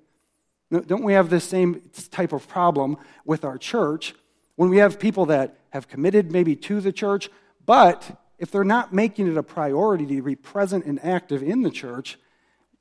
Don't 0.71 1.03
we 1.03 1.13
have 1.13 1.29
this 1.29 1.43
same 1.43 1.81
type 2.09 2.33
of 2.33 2.47
problem 2.47 2.97
with 3.25 3.45
our 3.45 3.57
church 3.57 4.15
when 4.55 4.69
we 4.69 4.77
have 4.77 4.99
people 4.99 5.27
that 5.27 5.57
have 5.71 5.87
committed 5.87 6.31
maybe 6.31 6.55
to 6.55 6.79
the 6.79 6.91
church, 6.91 7.29
but 7.65 8.19
if 8.37 8.51
they're 8.51 8.63
not 8.63 8.93
making 8.93 9.27
it 9.27 9.37
a 9.37 9.43
priority 9.43 10.05
to 10.05 10.21
be 10.21 10.35
present 10.35 10.85
and 10.85 11.03
active 11.03 11.41
in 11.41 11.61
the 11.61 11.71
church, 11.71 12.17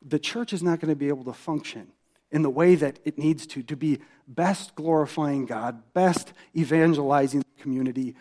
the 0.05 0.19
church 0.19 0.53
is 0.53 0.63
not 0.63 0.81
going 0.81 0.89
to 0.89 0.97
be 0.97 1.09
able 1.09 1.25
to 1.25 1.33
function 1.33 1.89
in 2.31 2.43
the 2.43 2.51
way 2.51 2.75
that 2.75 2.99
it 3.05 3.19
needs 3.19 3.47
to, 3.47 3.63
to 3.63 3.77
be 3.77 4.01
best 4.27 4.75
glorifying 4.75 5.47
God, 5.47 5.83
best 5.93 6.33
evangelizing 6.57 7.41
the 7.41 7.63
community, 7.63 8.17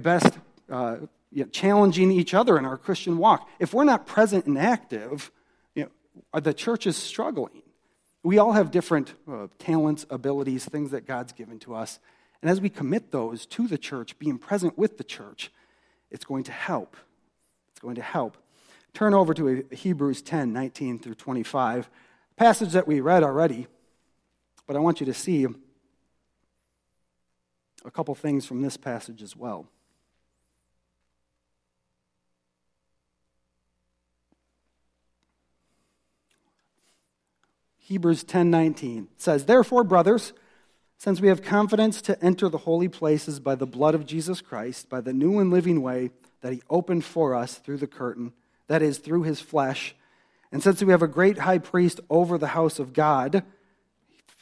best 0.00 0.38
uh, 0.70 0.96
you 1.30 1.44
know, 1.44 1.48
challenging 1.50 2.10
each 2.10 2.34
other 2.34 2.58
in 2.58 2.64
our 2.64 2.76
Christian 2.76 3.18
walk. 3.18 3.48
If 3.58 3.74
we're 3.74 3.84
not 3.84 4.06
present 4.06 4.46
and 4.46 4.58
active, 4.58 5.30
you 5.74 5.90
know, 6.34 6.40
the 6.40 6.54
church 6.54 6.86
is 6.86 6.96
struggling. 6.96 7.62
We 8.28 8.36
all 8.36 8.52
have 8.52 8.70
different 8.70 9.14
uh, 9.26 9.46
talents, 9.58 10.04
abilities, 10.10 10.66
things 10.66 10.90
that 10.90 11.06
God's 11.06 11.32
given 11.32 11.58
to 11.60 11.74
us. 11.74 11.98
And 12.42 12.50
as 12.50 12.60
we 12.60 12.68
commit 12.68 13.10
those 13.10 13.46
to 13.46 13.66
the 13.66 13.78
church, 13.78 14.18
being 14.18 14.36
present 14.36 14.76
with 14.76 14.98
the 14.98 15.02
church, 15.02 15.50
it's 16.10 16.26
going 16.26 16.44
to 16.44 16.52
help. 16.52 16.98
It's 17.70 17.80
going 17.80 17.94
to 17.94 18.02
help. 18.02 18.36
Turn 18.92 19.14
over 19.14 19.32
to 19.32 19.64
Hebrews 19.70 20.20
10 20.20 20.52
19 20.52 20.98
through 20.98 21.14
25, 21.14 21.88
passage 22.36 22.72
that 22.72 22.86
we 22.86 23.00
read 23.00 23.22
already, 23.22 23.66
but 24.66 24.76
I 24.76 24.80
want 24.80 25.00
you 25.00 25.06
to 25.06 25.14
see 25.14 25.46
a 27.86 27.90
couple 27.90 28.14
things 28.14 28.44
from 28.44 28.60
this 28.60 28.76
passage 28.76 29.22
as 29.22 29.34
well. 29.34 29.68
Hebrews 37.88 38.22
10:19 38.22 39.08
says, 39.16 39.46
"Therefore, 39.46 39.82
brothers, 39.82 40.34
since 40.98 41.22
we 41.22 41.28
have 41.28 41.40
confidence 41.40 42.02
to 42.02 42.22
enter 42.22 42.50
the 42.50 42.58
holy 42.58 42.86
places 42.86 43.40
by 43.40 43.54
the 43.54 43.64
blood 43.64 43.94
of 43.94 44.04
Jesus 44.04 44.42
Christ, 44.42 44.90
by 44.90 45.00
the 45.00 45.14
new 45.14 45.38
and 45.38 45.50
living 45.50 45.80
way 45.80 46.10
that 46.42 46.52
he 46.52 46.60
opened 46.68 47.06
for 47.06 47.34
us 47.34 47.54
through 47.54 47.78
the 47.78 47.86
curtain, 47.86 48.34
that 48.66 48.82
is 48.82 48.98
through 48.98 49.22
his 49.22 49.40
flesh, 49.40 49.96
and 50.52 50.62
since 50.62 50.82
we 50.82 50.92
have 50.92 51.00
a 51.00 51.08
great 51.08 51.38
high 51.38 51.56
priest 51.56 51.98
over 52.10 52.36
the 52.36 52.48
house 52.48 52.78
of 52.78 52.92
God, 52.92 53.42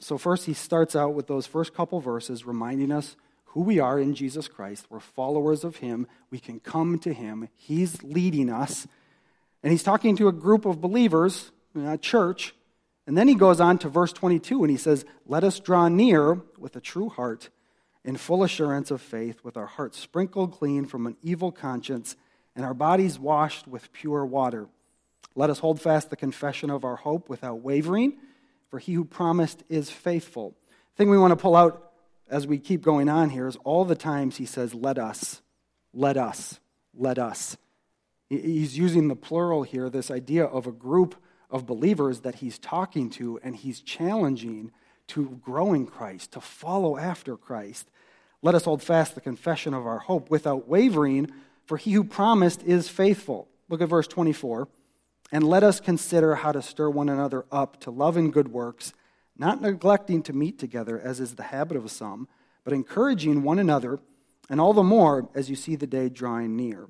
so 0.01 0.19
first 0.19 0.47
he 0.47 0.53
starts 0.53 0.97
out 0.97 1.15
with 1.15 1.29
those 1.29 1.47
first 1.47 1.73
couple 1.73 2.01
verses 2.01 2.47
reminding 2.47 2.91
us 2.91 3.15
who 3.45 3.61
we 3.61 3.79
are 3.79 4.01
in 4.01 4.13
Jesus 4.13 4.49
Christ. 4.49 4.87
We're 4.91 4.99
followers 4.99 5.63
of 5.63 5.77
him. 5.77 6.09
We 6.33 6.41
can 6.41 6.59
come 6.59 6.99
to 6.99 7.13
him. 7.13 7.49
He's 7.55 8.03
leading 8.03 8.51
us. 8.51 8.89
And 9.63 9.71
he's 9.71 9.85
talking 9.85 10.17
to 10.17 10.27
a 10.27 10.33
group 10.33 10.65
of 10.65 10.81
believers, 10.81 11.53
a 11.77 11.97
church, 11.97 12.56
and 13.07 13.17
then 13.17 13.29
he 13.29 13.35
goes 13.35 13.61
on 13.61 13.79
to 13.79 13.89
verse 13.89 14.13
22 14.13 14.65
and 14.65 14.71
he 14.71 14.77
says, 14.77 15.05
Let 15.27 15.45
us 15.45 15.61
draw 15.61 15.89
near 15.89 16.41
with 16.59 16.75
a 16.75 16.81
true 16.81 17.09
heart 17.09 17.51
in 18.05 18.17
full 18.17 18.43
assurance 18.43 18.91
of 18.91 19.01
faith, 19.01 19.45
with 19.45 19.57
our 19.57 19.67
hearts 19.67 19.99
sprinkled 19.99 20.53
clean 20.53 20.87
from 20.87 21.07
an 21.07 21.17
evil 21.23 21.53
conscience 21.53 22.17
and 22.55 22.65
our 22.65 22.75
bodies 22.75 23.19
washed 23.19 23.69
with 23.69 23.93
pure 23.93 24.25
water. 24.25 24.67
Let 25.35 25.51
us 25.51 25.59
hold 25.59 25.81
fast 25.81 26.11
the 26.11 26.17
confession 26.17 26.71
of 26.71 26.85
our 26.85 26.97
hope 26.97 27.29
without 27.29 27.61
wavering, 27.61 28.15
for 28.71 28.79
he 28.79 28.95
who 28.95 29.05
promised 29.05 29.63
is 29.69 29.91
faithful. 29.91 30.57
The 30.95 30.97
thing 30.97 31.11
we 31.11 31.19
want 31.19 31.33
to 31.33 31.37
pull 31.37 31.55
out 31.55 31.93
as 32.29 32.47
we 32.47 32.59
keep 32.59 32.83
going 32.83 33.09
on 33.09 33.31
here 33.31 33.47
is 33.47 33.57
all 33.57 33.85
the 33.85 33.95
times 33.95 34.39
he 34.39 34.47
says, 34.47 34.75
Let 34.75 34.99
us, 34.99 35.43
let 35.93 36.17
us, 36.17 36.59
let 36.95 37.19
us. 37.19 37.57
He's 38.29 38.77
using 38.77 39.07
the 39.07 39.15
plural 39.15 39.63
here, 39.63 39.89
this 39.89 40.11
idea 40.11 40.45
of 40.45 40.67
a 40.67 40.73
group 40.73 41.15
of 41.51 41.67
believers 41.67 42.21
that 42.21 42.37
he's 42.37 42.59
talking 42.59 43.11
to 43.11 43.39
and 43.43 43.57
he's 43.57 43.81
challenging 43.81 44.73
to 45.09 45.41
grow 45.43 45.73
in 45.73 45.87
Christ, 45.87 46.33
to 46.33 46.41
follow 46.41 46.97
after 46.97 47.37
Christ. 47.37 47.89
Let 48.43 48.55
us 48.55 48.65
hold 48.65 48.83
fast 48.83 49.15
the 49.15 49.21
confession 49.21 49.75
of 49.75 49.87
our 49.87 49.99
hope 49.99 50.31
without 50.31 50.69
wavering, 50.69 51.31
for 51.65 51.77
he 51.77 51.93
who 51.93 52.05
promised 52.05 52.63
is 52.63 52.89
faithful. 52.89 53.49
Look 53.69 53.81
at 53.81 53.89
verse 53.89 54.07
24. 54.07 54.69
And 55.33 55.45
let 55.45 55.65
us 55.65 55.81
consider 55.81 56.37
how 56.37 56.53
to 56.53 56.63
stir 56.63 56.89
one 56.89 57.09
another 57.09 57.47
up 57.51 57.81
to 57.81 57.91
love 57.91 58.17
and 58.17 58.33
good 58.33 58.49
works, 58.49 58.93
not 59.37 59.61
neglecting 59.61 60.23
to 60.25 60.33
meet 60.33 60.59
together, 60.59 61.01
as 61.01 61.21
is 61.21 61.35
the 61.35 61.45
habit 61.45 61.77
of 61.77 61.91
some, 61.91 62.29
but 62.65 62.73
encouraging 62.73 63.43
one 63.43 63.59
another, 63.59 63.99
and 64.49 64.61
all 64.61 64.73
the 64.73 64.83
more 64.83 65.29
as 65.35 65.51
you 65.51 65.57
see 65.57 65.75
the 65.75 65.87
day 65.87 66.09
drawing 66.09 66.57
near. 66.57 66.89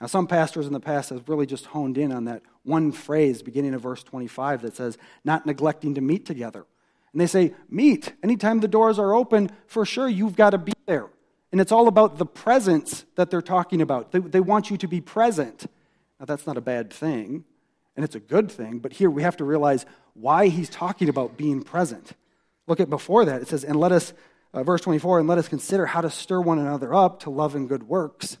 Now, 0.00 0.06
some 0.06 0.26
pastors 0.26 0.66
in 0.66 0.72
the 0.72 0.80
past 0.80 1.10
have 1.10 1.28
really 1.28 1.46
just 1.46 1.66
honed 1.66 1.98
in 1.98 2.12
on 2.12 2.24
that 2.24 2.42
one 2.66 2.92
phrase 2.92 3.42
beginning 3.42 3.74
of 3.74 3.82
verse 3.82 4.02
25 4.02 4.62
that 4.62 4.76
says, 4.76 4.98
not 5.24 5.46
neglecting 5.46 5.94
to 5.94 6.00
meet 6.00 6.26
together. 6.26 6.66
And 7.12 7.20
they 7.20 7.26
say, 7.26 7.54
meet. 7.70 8.12
Anytime 8.22 8.60
the 8.60 8.68
doors 8.68 8.98
are 8.98 9.14
open, 9.14 9.50
for 9.66 9.86
sure, 9.86 10.08
you've 10.08 10.36
got 10.36 10.50
to 10.50 10.58
be 10.58 10.72
there. 10.86 11.08
And 11.52 11.60
it's 11.60 11.72
all 11.72 11.88
about 11.88 12.18
the 12.18 12.26
presence 12.26 13.04
that 13.14 13.30
they're 13.30 13.40
talking 13.40 13.80
about. 13.80 14.12
They, 14.12 14.18
they 14.18 14.40
want 14.40 14.70
you 14.70 14.76
to 14.78 14.88
be 14.88 15.00
present. 15.00 15.66
Now, 16.18 16.26
that's 16.26 16.46
not 16.46 16.56
a 16.56 16.60
bad 16.60 16.92
thing, 16.92 17.44
and 17.94 18.04
it's 18.04 18.14
a 18.14 18.20
good 18.20 18.50
thing, 18.50 18.78
but 18.78 18.92
here 18.92 19.10
we 19.10 19.22
have 19.22 19.36
to 19.38 19.44
realize 19.44 19.86
why 20.14 20.48
he's 20.48 20.68
talking 20.68 21.08
about 21.08 21.36
being 21.36 21.62
present. 21.62 22.12
Look 22.66 22.80
at 22.80 22.90
before 22.90 23.24
that. 23.26 23.42
It 23.42 23.48
says, 23.48 23.64
and 23.64 23.78
let 23.78 23.92
us, 23.92 24.12
uh, 24.52 24.62
verse 24.62 24.80
24, 24.80 25.20
and 25.20 25.28
let 25.28 25.38
us 25.38 25.48
consider 25.48 25.86
how 25.86 26.00
to 26.00 26.10
stir 26.10 26.40
one 26.40 26.58
another 26.58 26.92
up 26.92 27.20
to 27.20 27.30
love 27.30 27.54
and 27.54 27.68
good 27.68 27.84
works 27.84 28.38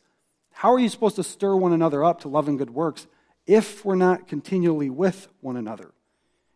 how 0.56 0.72
are 0.72 0.78
you 0.78 0.88
supposed 0.88 1.16
to 1.16 1.22
stir 1.22 1.54
one 1.54 1.74
another 1.74 2.02
up 2.02 2.22
to 2.22 2.28
love 2.28 2.48
and 2.48 2.56
good 2.56 2.70
works 2.70 3.06
if 3.46 3.84
we're 3.84 3.94
not 3.94 4.28
continually 4.28 4.90
with 4.90 5.28
one 5.40 5.56
another? 5.56 5.92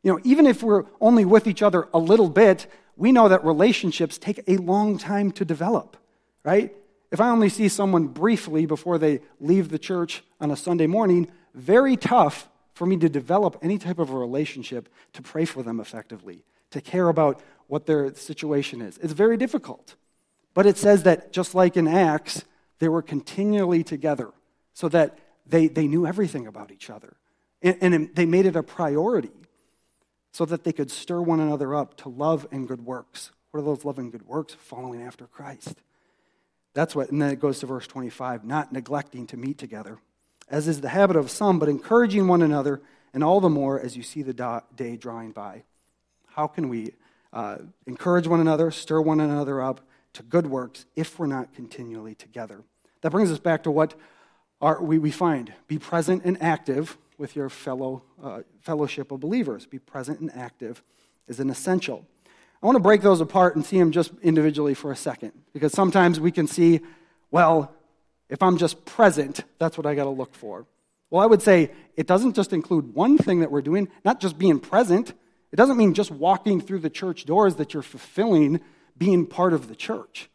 You 0.03 0.12
know, 0.12 0.20
even 0.24 0.46
if 0.46 0.62
we're 0.62 0.85
only 1.00 1.24
with 1.24 1.46
each 1.46 1.62
other 1.62 1.88
a 1.92 1.98
little 1.98 2.31
bit, 2.31 2.66
we 2.96 3.12
know 3.12 3.29
that 3.29 3.44
relationships 3.44 4.18
take 4.18 4.42
a 4.48 4.57
long 4.57 4.98
time 4.98 5.31
to 5.33 5.44
develop, 5.44 5.96
right? 6.42 6.74
If 7.11 7.20
I 7.20 7.31
only 7.31 7.48
see 7.48 7.68
someone 7.68 8.07
briefly 8.07 8.66
before 8.66 8.98
they 8.98 9.20
leave 9.40 9.68
the 9.68 9.79
church 9.79 10.22
on 10.40 10.50
a 10.50 10.57
Sunday 10.57 10.87
morning, 10.87 11.31
very 11.55 11.96
tough 11.96 12.48
for 12.74 12.87
me 12.87 12.96
to 12.98 13.09
develop 13.09 13.59
any 13.62 13.79
type 13.79 13.98
of 13.98 14.11
a 14.11 14.16
relationship 14.16 14.88
to 15.12 15.22
pray 15.22 15.44
for 15.44 15.62
them 15.62 15.81
effectively, 15.81 16.44
to 16.70 16.81
care 16.81 17.09
about 17.09 17.40
what 17.66 17.87
their 17.87 18.14
situation 18.14 18.81
is. 18.81 18.96
It's 18.98 19.12
very 19.12 19.37
difficult. 19.37 19.96
But 20.55 20.66
it 20.66 20.76
says 20.76 21.03
that 21.05 21.33
just 21.33 21.55
like 21.55 21.76
in 21.76 21.87
Acts, 21.87 22.44
they 22.79 22.88
were 22.88 23.03
continually 23.03 23.85
together 23.85 24.31
so 24.72 24.88
that 24.88 25.18
they, 25.51 25.69
they 25.69 25.87
knew 25.87 26.07
everything 26.07 26.47
about 26.47 26.71
each 26.71 26.91
other. 26.91 27.17
And, 27.63 27.77
and 27.81 28.15
they 28.15 28.27
made 28.27 28.47
it 28.47 28.57
a 28.57 28.63
priority 28.63 29.31
so 30.33 30.45
that 30.45 30.65
they 30.65 30.73
could 30.73 30.91
stir 30.91 31.21
one 31.21 31.41
another 31.41 31.75
up 31.75 31.97
to 31.99 32.09
love 32.09 32.47
and 32.51 32.69
good 32.69 32.85
works. 32.85 33.33
What 33.51 33.61
are 33.61 33.65
those 33.65 33.85
love 33.85 33.99
and 33.99 34.13
good 34.13 34.27
works? 34.27 34.55
Following 34.55 35.03
after 35.03 35.27
Christ. 35.27 35.75
That's 36.73 36.95
what, 36.95 37.11
and 37.11 37.21
then 37.21 37.31
it 37.31 37.41
goes 37.41 37.59
to 37.61 37.67
verse 37.67 37.87
25 37.87 38.45
not 38.45 38.73
neglecting 38.73 39.27
to 39.29 39.37
meet 39.37 39.59
together, 39.59 39.99
as 40.49 40.69
is 40.69 40.81
the 40.81 40.89
habit 40.89 41.17
of 41.17 41.31
some, 41.31 41.59
but 41.59 41.69
encouraging 41.69 42.29
one 42.29 42.43
another, 42.43 42.81
and 43.13 43.25
all 43.25 43.41
the 43.41 43.49
more 43.49 43.81
as 43.81 43.97
you 43.97 44.05
see 44.05 44.23
the 44.23 44.63
day 44.77 44.97
drawing 44.97 45.33
by. 45.33 45.65
How 46.29 46.47
can 46.47 46.69
we 46.69 46.93
uh, 47.33 47.59
encourage 47.87 48.29
one 48.29 48.41
another, 48.41 48.71
stir 48.71 49.01
one 49.01 49.19
another 49.21 49.61
up 49.61 49.81
to 50.13 50.23
good 50.23 50.47
works 50.47 50.87
if 50.95 51.19
we're 51.19 51.27
not 51.27 51.53
continually 51.53 52.15
together? 52.15 52.63
That 53.01 53.11
brings 53.11 53.33
us 53.33 53.41
back 53.41 53.65
to 53.65 53.71
what 53.73 53.95
our, 54.61 54.83
we, 54.83 54.99
we 54.99 55.11
find 55.11 55.53
be 55.66 55.79
present 55.79 56.25
and 56.25 56.40
active 56.42 56.99
with 57.18 57.37
your 57.37 57.49
fellow 57.49 58.03
uh, 58.23 58.40
fellowship 58.61 59.12
of 59.12 59.20
believers. 59.20 59.66
Be 59.66 59.79
present 59.79 60.20
and 60.20 60.35
active 60.35 60.83
is 61.29 61.40
an 61.40 61.51
essential. 61.51 62.07
I 62.62 62.66
want 62.66 62.77
to 62.77 62.83
break 62.83 63.01
those 63.01 63.20
apart 63.20 63.57
and 63.57 63.64
see 63.64 63.79
them 63.79 63.90
just 63.90 64.12
individually 64.23 64.75
for 64.75 64.92
a 64.92 64.96
second. 64.96 65.33
Because 65.53 65.73
sometimes 65.73 66.20
we 66.20 66.31
can 66.31 66.46
see, 66.46 66.81
well, 67.31 67.75
if 68.29 68.42
I'm 68.42 68.59
just 68.59 68.85
present, 68.85 69.44
that's 69.59 69.79
what 69.79 69.87
I 69.87 69.94
got 69.94 70.05
to 70.05 70.11
look 70.11 70.35
for. 70.35 70.66
Well, 71.11 71.23
I 71.23 71.27
would 71.27 71.42
say 71.42 71.70
it 71.96 72.07
doesn't 72.07 72.37
just 72.37 72.53
include 72.53 72.94
one 72.94 73.18
thing 73.18 73.40
that 73.40 73.51
we're 73.51 73.62
doing, 73.62 73.88
not 74.05 74.20
just 74.20 74.38
being 74.38 74.61
present. 74.61 75.12
It 75.53 75.57
doesn't 75.57 75.77
mean 75.77 75.94
just 75.94 76.11
walking 76.11 76.61
through 76.61 76.81
the 76.81 76.90
church 76.90 77.25
doors 77.25 77.57
that 77.57 77.75
you're 77.75 77.83
fulfilling 77.83 78.61
being 78.96 79.27
part 79.27 79.53
of 79.53 79.68
the 79.68 79.75
church. 79.75 80.31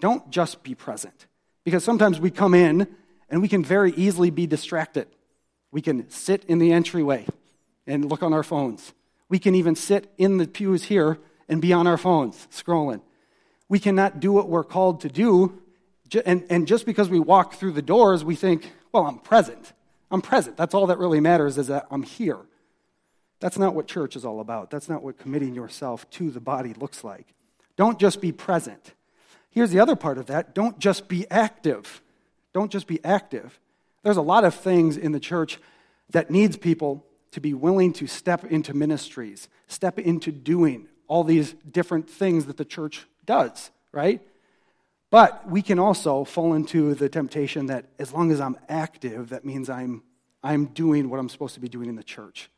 Don't 0.00 0.30
just 0.30 0.62
be 0.62 0.74
present. 0.74 1.26
Because 1.64 1.84
sometimes 1.84 2.18
we 2.20 2.30
come 2.30 2.54
in 2.54 2.88
and 3.32 3.40
we 3.40 3.48
can 3.48 3.64
very 3.64 3.92
easily 3.92 4.30
be 4.30 4.46
distracted. 4.46 5.08
We 5.72 5.80
can 5.80 6.08
sit 6.10 6.44
in 6.44 6.58
the 6.58 6.70
entryway 6.70 7.26
and 7.86 8.04
look 8.04 8.22
on 8.22 8.34
our 8.34 8.42
phones. 8.42 8.92
We 9.30 9.38
can 9.38 9.54
even 9.54 9.74
sit 9.74 10.12
in 10.18 10.36
the 10.36 10.46
pews 10.46 10.84
here 10.84 11.18
and 11.48 11.62
be 11.62 11.72
on 11.72 11.86
our 11.86 11.96
phones 11.96 12.46
scrolling. 12.52 13.00
We 13.70 13.78
cannot 13.78 14.20
do 14.20 14.32
what 14.32 14.50
we're 14.50 14.64
called 14.64 15.00
to 15.00 15.08
do. 15.08 15.58
And, 16.26 16.44
and 16.50 16.68
just 16.68 16.84
because 16.84 17.08
we 17.08 17.18
walk 17.18 17.54
through 17.54 17.72
the 17.72 17.80
doors, 17.80 18.22
we 18.22 18.36
think, 18.36 18.70
well, 18.92 19.06
I'm 19.06 19.18
present. 19.18 19.72
I'm 20.10 20.20
present. 20.20 20.58
That's 20.58 20.74
all 20.74 20.86
that 20.88 20.98
really 20.98 21.20
matters 21.20 21.56
is 21.56 21.68
that 21.68 21.86
I'm 21.90 22.02
here. 22.02 22.38
That's 23.40 23.58
not 23.58 23.74
what 23.74 23.86
church 23.86 24.14
is 24.14 24.26
all 24.26 24.40
about. 24.40 24.70
That's 24.70 24.90
not 24.90 25.02
what 25.02 25.16
committing 25.16 25.54
yourself 25.54 26.08
to 26.10 26.30
the 26.30 26.40
body 26.40 26.74
looks 26.74 27.02
like. 27.02 27.32
Don't 27.76 27.98
just 27.98 28.20
be 28.20 28.30
present. 28.30 28.92
Here's 29.48 29.70
the 29.70 29.80
other 29.80 29.96
part 29.96 30.18
of 30.18 30.26
that 30.26 30.54
don't 30.54 30.78
just 30.78 31.08
be 31.08 31.26
active. 31.30 32.02
Don't 32.52 32.70
just 32.70 32.86
be 32.86 33.02
active. 33.04 33.58
There's 34.02 34.16
a 34.16 34.22
lot 34.22 34.44
of 34.44 34.54
things 34.54 34.96
in 34.96 35.12
the 35.12 35.20
church 35.20 35.58
that 36.10 36.30
needs 36.30 36.56
people 36.56 37.04
to 37.32 37.40
be 37.40 37.54
willing 37.54 37.92
to 37.94 38.06
step 38.06 38.44
into 38.44 38.74
ministries, 38.74 39.48
step 39.68 39.98
into 39.98 40.30
doing 40.30 40.88
all 41.08 41.24
these 41.24 41.54
different 41.70 42.08
things 42.08 42.46
that 42.46 42.56
the 42.56 42.64
church 42.64 43.06
does, 43.24 43.70
right? 43.92 44.20
But 45.10 45.48
we 45.48 45.62
can 45.62 45.78
also 45.78 46.24
fall 46.24 46.54
into 46.54 46.94
the 46.94 47.08
temptation 47.08 47.66
that 47.66 47.86
as 47.98 48.12
long 48.12 48.30
as 48.30 48.40
I'm 48.40 48.56
active, 48.68 49.30
that 49.30 49.44
means 49.44 49.68
I'm, 49.68 50.02
I'm 50.42 50.66
doing 50.66 51.10
what 51.10 51.20
I'm 51.20 51.28
supposed 51.28 51.54
to 51.54 51.60
be 51.60 51.68
doing 51.68 51.88
in 51.88 51.96
the 51.96 52.02
church. 52.02 52.50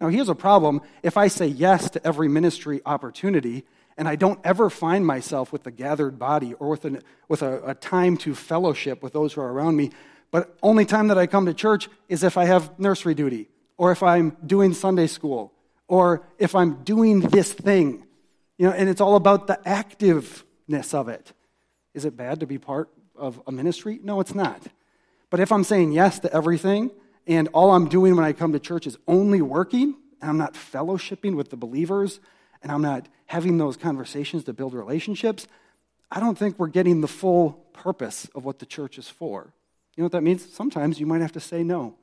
Now, 0.00 0.08
here's 0.08 0.28
a 0.28 0.34
problem. 0.34 0.80
If 1.02 1.16
I 1.16 1.28
say 1.28 1.46
yes 1.46 1.90
to 1.90 2.06
every 2.06 2.28
ministry 2.28 2.80
opportunity 2.86 3.64
and 4.00 4.08
I 4.08 4.16
don't 4.16 4.40
ever 4.44 4.70
find 4.70 5.06
myself 5.06 5.52
with 5.52 5.62
the 5.62 5.70
gathered 5.70 6.18
body 6.18 6.54
or 6.54 6.70
with, 6.70 6.86
an, 6.86 7.02
with 7.28 7.42
a, 7.42 7.62
a 7.66 7.74
time 7.74 8.16
to 8.18 8.34
fellowship 8.34 9.02
with 9.02 9.12
those 9.12 9.34
who 9.34 9.42
are 9.42 9.52
around 9.52 9.76
me, 9.76 9.90
but 10.30 10.56
only 10.62 10.86
time 10.86 11.08
that 11.08 11.18
I 11.18 11.26
come 11.26 11.44
to 11.44 11.52
church 11.52 11.90
is 12.08 12.24
if 12.24 12.38
I 12.38 12.46
have 12.46 12.78
nursery 12.80 13.14
duty 13.14 13.50
or 13.76 13.92
if 13.92 14.02
I'm 14.02 14.38
doing 14.44 14.72
Sunday 14.72 15.06
school 15.06 15.52
or 15.86 16.26
if 16.38 16.54
I'm 16.54 16.82
doing 16.82 17.20
this 17.20 17.52
thing. 17.52 18.06
You 18.56 18.68
know, 18.68 18.72
and 18.72 18.88
it's 18.88 19.02
all 19.02 19.16
about 19.16 19.46
the 19.48 19.60
activeness 19.66 20.94
of 20.94 21.10
it. 21.10 21.34
Is 21.92 22.06
it 22.06 22.16
bad 22.16 22.40
to 22.40 22.46
be 22.46 22.56
part 22.56 22.88
of 23.14 23.38
a 23.46 23.52
ministry? 23.52 24.00
No, 24.02 24.20
it's 24.20 24.34
not. 24.34 24.62
But 25.28 25.40
if 25.40 25.52
I'm 25.52 25.62
saying 25.62 25.92
yes 25.92 26.20
to 26.20 26.32
everything, 26.32 26.90
and 27.26 27.48
all 27.52 27.72
I'm 27.72 27.86
doing 27.86 28.16
when 28.16 28.24
I 28.24 28.32
come 28.32 28.54
to 28.54 28.60
church 28.60 28.86
is 28.86 28.96
only 29.06 29.42
working, 29.42 29.94
and 30.22 30.30
I'm 30.30 30.38
not 30.38 30.54
fellowshipping 30.54 31.36
with 31.36 31.50
the 31.50 31.58
believers, 31.58 32.18
and 32.62 32.70
I'm 32.70 32.82
not 32.82 33.08
having 33.26 33.58
those 33.58 33.76
conversations 33.76 34.44
to 34.44 34.52
build 34.52 34.74
relationships, 34.74 35.46
I 36.10 36.20
don't 36.20 36.36
think 36.36 36.58
we're 36.58 36.68
getting 36.68 37.00
the 37.00 37.08
full 37.08 37.52
purpose 37.72 38.28
of 38.34 38.44
what 38.44 38.58
the 38.58 38.66
church 38.66 38.98
is 38.98 39.08
for. 39.08 39.52
You 39.96 40.02
know 40.02 40.06
what 40.06 40.12
that 40.12 40.22
means? 40.22 40.52
Sometimes 40.52 40.98
you 40.98 41.06
might 41.06 41.20
have 41.20 41.32
to 41.32 41.40
say 41.40 41.62
no. 41.62 41.96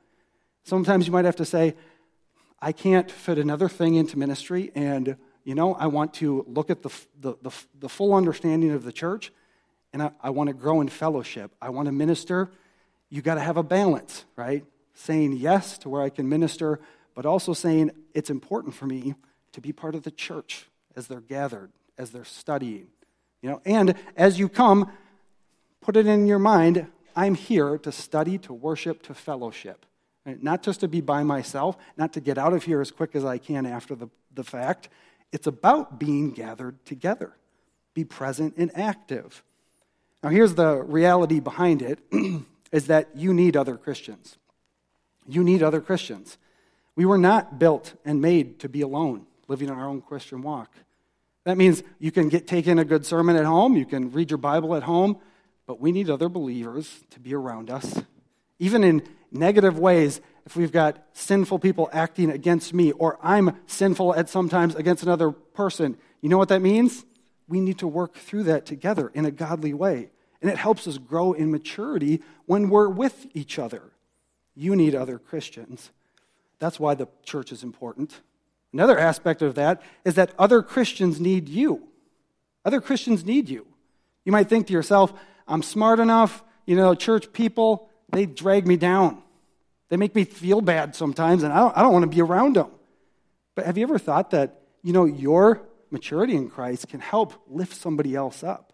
Sometimes 0.63 1.08
you 1.08 1.13
might 1.13 1.26
have 1.26 1.36
to 1.38 1.46
say, 1.46 1.76
I 2.62 2.72
can't 2.72 3.10
fit 3.10 3.38
another 3.38 3.70
thing 3.70 3.96
into 3.96 4.17
ministry, 4.17 4.72
and 4.76 5.17
you 5.43 5.56
know, 5.56 5.76
I 5.76 5.88
want 5.88 6.13
to 6.15 6.43
look 6.48 6.70
at 6.70 6.82
the, 6.82 6.89
the, 7.22 7.36
the, 7.41 7.52
the 7.80 7.89
full 7.89 8.13
understanding 8.13 8.72
of 8.72 8.84
the 8.84 8.91
church, 8.91 9.32
and 9.93 10.04
I, 10.04 10.12
I 10.22 10.30
want 10.32 10.48
to 10.48 10.54
grow 10.54 10.82
in 10.82 10.89
fellowship. 10.89 11.56
I 11.62 11.70
want 11.70 11.86
to 11.86 11.91
minister. 11.91 12.52
You 13.10 13.22
got 13.22 13.36
to 13.36 13.41
have 13.41 13.56
a 13.56 13.63
balance, 13.63 14.26
right? 14.36 14.65
Saying 14.93 15.34
yes 15.34 15.78
to 15.80 15.89
where 15.89 16.02
I 16.02 16.10
can 16.10 16.28
minister, 16.28 16.80
but 17.15 17.26
also 17.26 17.54
saying 17.54 17.91
it's 18.13 18.30
important 18.30 18.74
for 18.74 18.88
me 18.88 19.15
to 19.58 19.62
be 19.62 19.74
part 19.74 19.96
of 19.96 20.04
the 20.04 20.12
church 20.12 20.67
as 20.96 21.08
they're 21.08 21.20
gathered, 21.20 21.72
as 21.98 22.12
they're 22.12 22.24
studying. 22.24 22.86
You 23.41 23.50
know, 23.50 23.62
and 23.65 23.96
as 24.15 24.38
you 24.38 24.50
come, 24.50 24.91
put 25.82 25.98
it 25.98 26.06
in 26.06 26.28
your 26.28 26.38
mind, 26.38 26.86
I'm 27.15 27.34
here 27.34 27.80
to 27.80 27.91
study, 27.91 28.38
to 28.38 28.54
worship, 28.54 29.02
to 29.08 29.15
fellowship. 29.15 29.88
Not 30.28 30.62
just 30.62 30.82
to 30.82 30.88
be 30.88 31.02
by 31.02 31.24
myself, 31.24 31.76
not 31.98 32.13
to 32.13 32.22
get 32.22 32.38
out 32.38 32.54
of 32.54 32.65
here 32.65 32.82
as 32.82 32.91
quick 32.91 33.15
as 33.15 33.26
I 33.26 33.39
can 33.39 33.65
after 33.65 33.96
the, 33.96 34.10
the 34.32 34.43
fact. 34.43 34.89
It's 35.32 35.48
about 35.48 35.98
being 35.98 36.34
gathered 36.34 36.86
together. 36.86 37.34
Be 37.96 38.04
present 38.04 38.54
and 38.58 38.70
active. 38.78 39.43
Now, 40.22 40.30
here's 40.30 40.54
the 40.54 40.84
reality 40.84 41.39
behind 41.39 41.82
it 41.82 41.98
is 42.72 42.86
that 42.88 43.10
you 43.15 43.34
need 43.34 43.58
other 43.58 43.76
Christians. 43.76 44.38
You 45.28 45.43
need 45.43 45.63
other 45.63 45.82
Christians. 45.82 46.38
We 46.96 47.06
were 47.06 47.17
not 47.17 47.58
built 47.58 47.96
and 48.06 48.22
made 48.22 48.60
to 48.60 48.70
be 48.70 48.82
alone, 48.82 49.26
living 49.48 49.70
in 49.70 49.76
our 49.76 49.88
own 49.88 50.02
Christian 50.02 50.42
walk. 50.42 50.72
That 51.44 51.58
means 51.58 51.84
you 52.00 52.12
can 52.12 52.30
get 52.30 52.48
taken 52.48 52.80
a 52.80 52.86
good 52.86 53.06
sermon 53.06 53.36
at 53.36 53.46
home, 53.46 53.78
you 53.78 53.86
can 53.86 54.12
read 54.12 54.32
your 54.32 54.38
Bible 54.38 54.76
at 54.76 54.84
home, 54.84 55.18
but 55.66 55.80
we 55.80 55.92
need 55.92 56.10
other 56.10 56.30
believers 56.30 57.04
to 57.12 57.20
be 57.20 57.34
around 57.34 57.70
us. 57.70 58.02
Even 58.60 58.84
in 58.84 59.04
negative 59.32 59.78
ways, 59.78 60.20
if 60.46 60.56
we've 60.56 60.72
got 60.72 61.06
sinful 61.14 61.60
people 61.60 61.90
acting 61.94 62.32
against 62.32 62.74
me, 62.74 62.92
or 62.94 63.20
I'm 63.22 63.58
sinful 63.68 64.16
at 64.16 64.30
sometimes 64.30 64.76
against 64.76 65.04
another 65.04 65.32
person, 65.32 65.98
you 66.22 66.30
know 66.30 66.38
what 66.38 66.50
that 66.50 66.62
means? 66.62 67.06
we 67.48 67.62
need 67.62 67.78
to 67.80 67.88
work 67.88 68.16
through 68.16 68.44
that 68.44 68.66
together 68.66 69.12
in 69.14 69.26
a 69.26 69.32
godly 69.32 69.74
way. 69.74 70.10
And 70.42 70.52
it 70.52 70.58
helps 70.58 70.88
us 70.88 70.98
grow 70.98 71.34
in 71.34 71.52
maturity 71.52 72.22
when 72.46 72.70
we're 72.70 72.90
with 72.90 73.26
each 73.34 73.58
other. 73.58 73.82
You 74.56 74.76
need 74.76 74.94
other 74.94 75.18
Christians. 75.18 75.92
That's 76.60 76.80
why 76.80 76.96
the 76.96 77.08
church 77.24 77.52
is 77.52 77.64
important. 77.64 78.22
Another 78.78 79.00
aspect 79.00 79.42
of 79.42 79.56
that 79.56 79.82
is 80.06 80.13
that 80.13 80.30
other 80.38 80.62
Christians 80.62 81.20
need 81.20 81.50
you. 81.50 81.82
Other 82.63 82.80
Christians 82.80 83.26
need 83.26 83.50
you. 83.50 83.66
You 84.24 84.32
might 84.32 84.50
think 84.50 84.68
to 84.68 84.74
yourself, 84.74 85.12
I'm 85.48 85.63
smart 85.63 86.00
enough, 86.00 86.44
you 86.68 86.76
know, 86.76 86.94
church 86.94 87.34
people, 87.34 87.90
they 88.12 88.28
drag 88.28 88.68
me 88.68 88.78
down. 88.78 89.24
They 89.90 89.98
make 89.98 90.13
me 90.13 90.26
feel 90.26 90.62
bad 90.62 90.96
sometimes, 90.96 91.42
and 91.42 91.52
I 91.52 91.58
don't, 91.58 91.76
I 91.76 91.82
don't 91.82 91.92
want 91.92 92.04
to 92.04 92.16
be 92.16 92.22
around 92.22 92.56
them. 92.56 92.70
But 93.56 93.66
have 93.66 93.80
you 93.80 93.84
ever 93.84 93.98
thought 93.98 94.30
that, 94.30 94.62
you 94.84 94.94
know, 94.94 95.06
your 95.06 95.63
maturity 95.90 96.36
in 96.36 96.48
Christ 96.48 96.88
can 96.88 97.00
help 97.00 97.34
lift 97.48 97.76
somebody 97.76 98.13
else 98.13 98.44
up. 98.44 98.74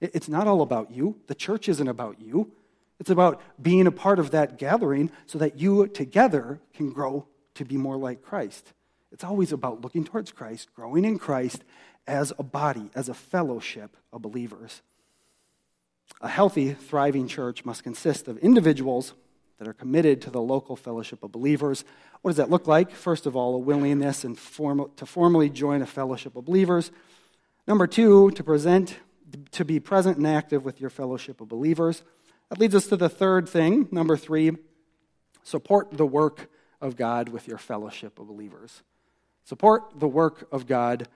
It's 0.00 0.30
not 0.30 0.46
all 0.46 0.62
about 0.62 0.92
you. 0.92 1.20
The 1.26 1.34
church 1.34 1.68
isn't 1.68 1.88
about 1.88 2.22
you. 2.22 2.52
It's 2.98 3.10
about 3.10 3.42
being 3.60 3.86
a 3.86 3.92
part 3.92 4.18
of 4.18 4.30
that 4.30 4.56
gathering 4.56 5.10
so 5.26 5.38
that 5.40 5.58
you 5.58 5.88
together 5.88 6.58
can 6.72 6.90
grow 6.90 7.26
to 7.56 7.66
be 7.66 7.76
more 7.76 7.98
like 7.98 8.22
Christ. 8.22 8.72
It's 9.12 9.24
always 9.24 9.52
about 9.52 9.82
looking 9.82 10.04
towards 10.04 10.32
Christ, 10.32 10.72
growing 10.74 11.04
in 11.04 11.18
Christ 11.18 11.62
as 12.06 12.32
a 12.38 12.42
body, 12.42 12.90
as 12.94 13.08
a 13.08 13.14
fellowship 13.14 13.96
of 14.12 14.22
believers. 14.22 14.82
A 16.20 16.28
healthy, 16.28 16.72
thriving 16.72 17.28
church 17.28 17.64
must 17.64 17.84
consist 17.84 18.26
of 18.26 18.38
individuals 18.38 19.14
that 19.58 19.68
are 19.68 19.72
committed 19.72 20.22
to 20.22 20.30
the 20.30 20.40
local 20.40 20.76
fellowship 20.76 21.22
of 21.22 21.30
believers. 21.30 21.84
What 22.22 22.30
does 22.30 22.36
that 22.38 22.50
look 22.50 22.66
like? 22.66 22.90
First 22.90 23.26
of 23.26 23.36
all, 23.36 23.54
a 23.54 23.58
willingness 23.58 24.24
and 24.24 24.36
formal, 24.38 24.88
to 24.96 25.06
formally 25.06 25.50
join 25.50 25.82
a 25.82 25.86
fellowship 25.86 26.34
of 26.34 26.44
believers. 26.44 26.90
Number 27.68 27.86
two, 27.86 28.30
to 28.32 28.42
present, 28.42 28.96
to 29.52 29.64
be 29.64 29.78
present 29.78 30.16
and 30.16 30.26
active 30.26 30.64
with 30.64 30.80
your 30.80 30.90
fellowship 30.90 31.40
of 31.40 31.48
believers. 31.48 32.02
That 32.48 32.58
leads 32.58 32.74
us 32.74 32.86
to 32.88 32.96
the 32.96 33.08
third 33.08 33.48
thing. 33.48 33.88
Number 33.92 34.16
three, 34.16 34.52
support 35.44 35.96
the 35.96 36.06
work 36.06 36.50
of 36.80 36.96
God 36.96 37.28
with 37.28 37.46
your 37.46 37.58
fellowship 37.58 38.18
of 38.18 38.26
believers. 38.26 38.82
Support 39.44 39.98
the 40.00 40.08
work 40.08 40.48
of 40.52 40.66
God 40.66 41.08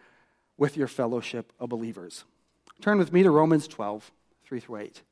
with 0.56 0.76
your 0.76 0.88
fellowship 0.88 1.52
of 1.60 1.68
believers. 1.68 2.24
Turn 2.80 2.98
with 2.98 3.12
me 3.12 3.22
to 3.22 3.30
Romans 3.30 3.68
12, 3.68 4.10
3 4.44 4.60
through 4.60 4.76
8. 4.78 5.02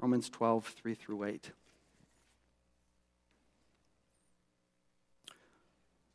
Romans 0.00 0.28
12, 0.28 0.66
3 0.66 0.94
through 0.94 1.24
8. 1.24 1.50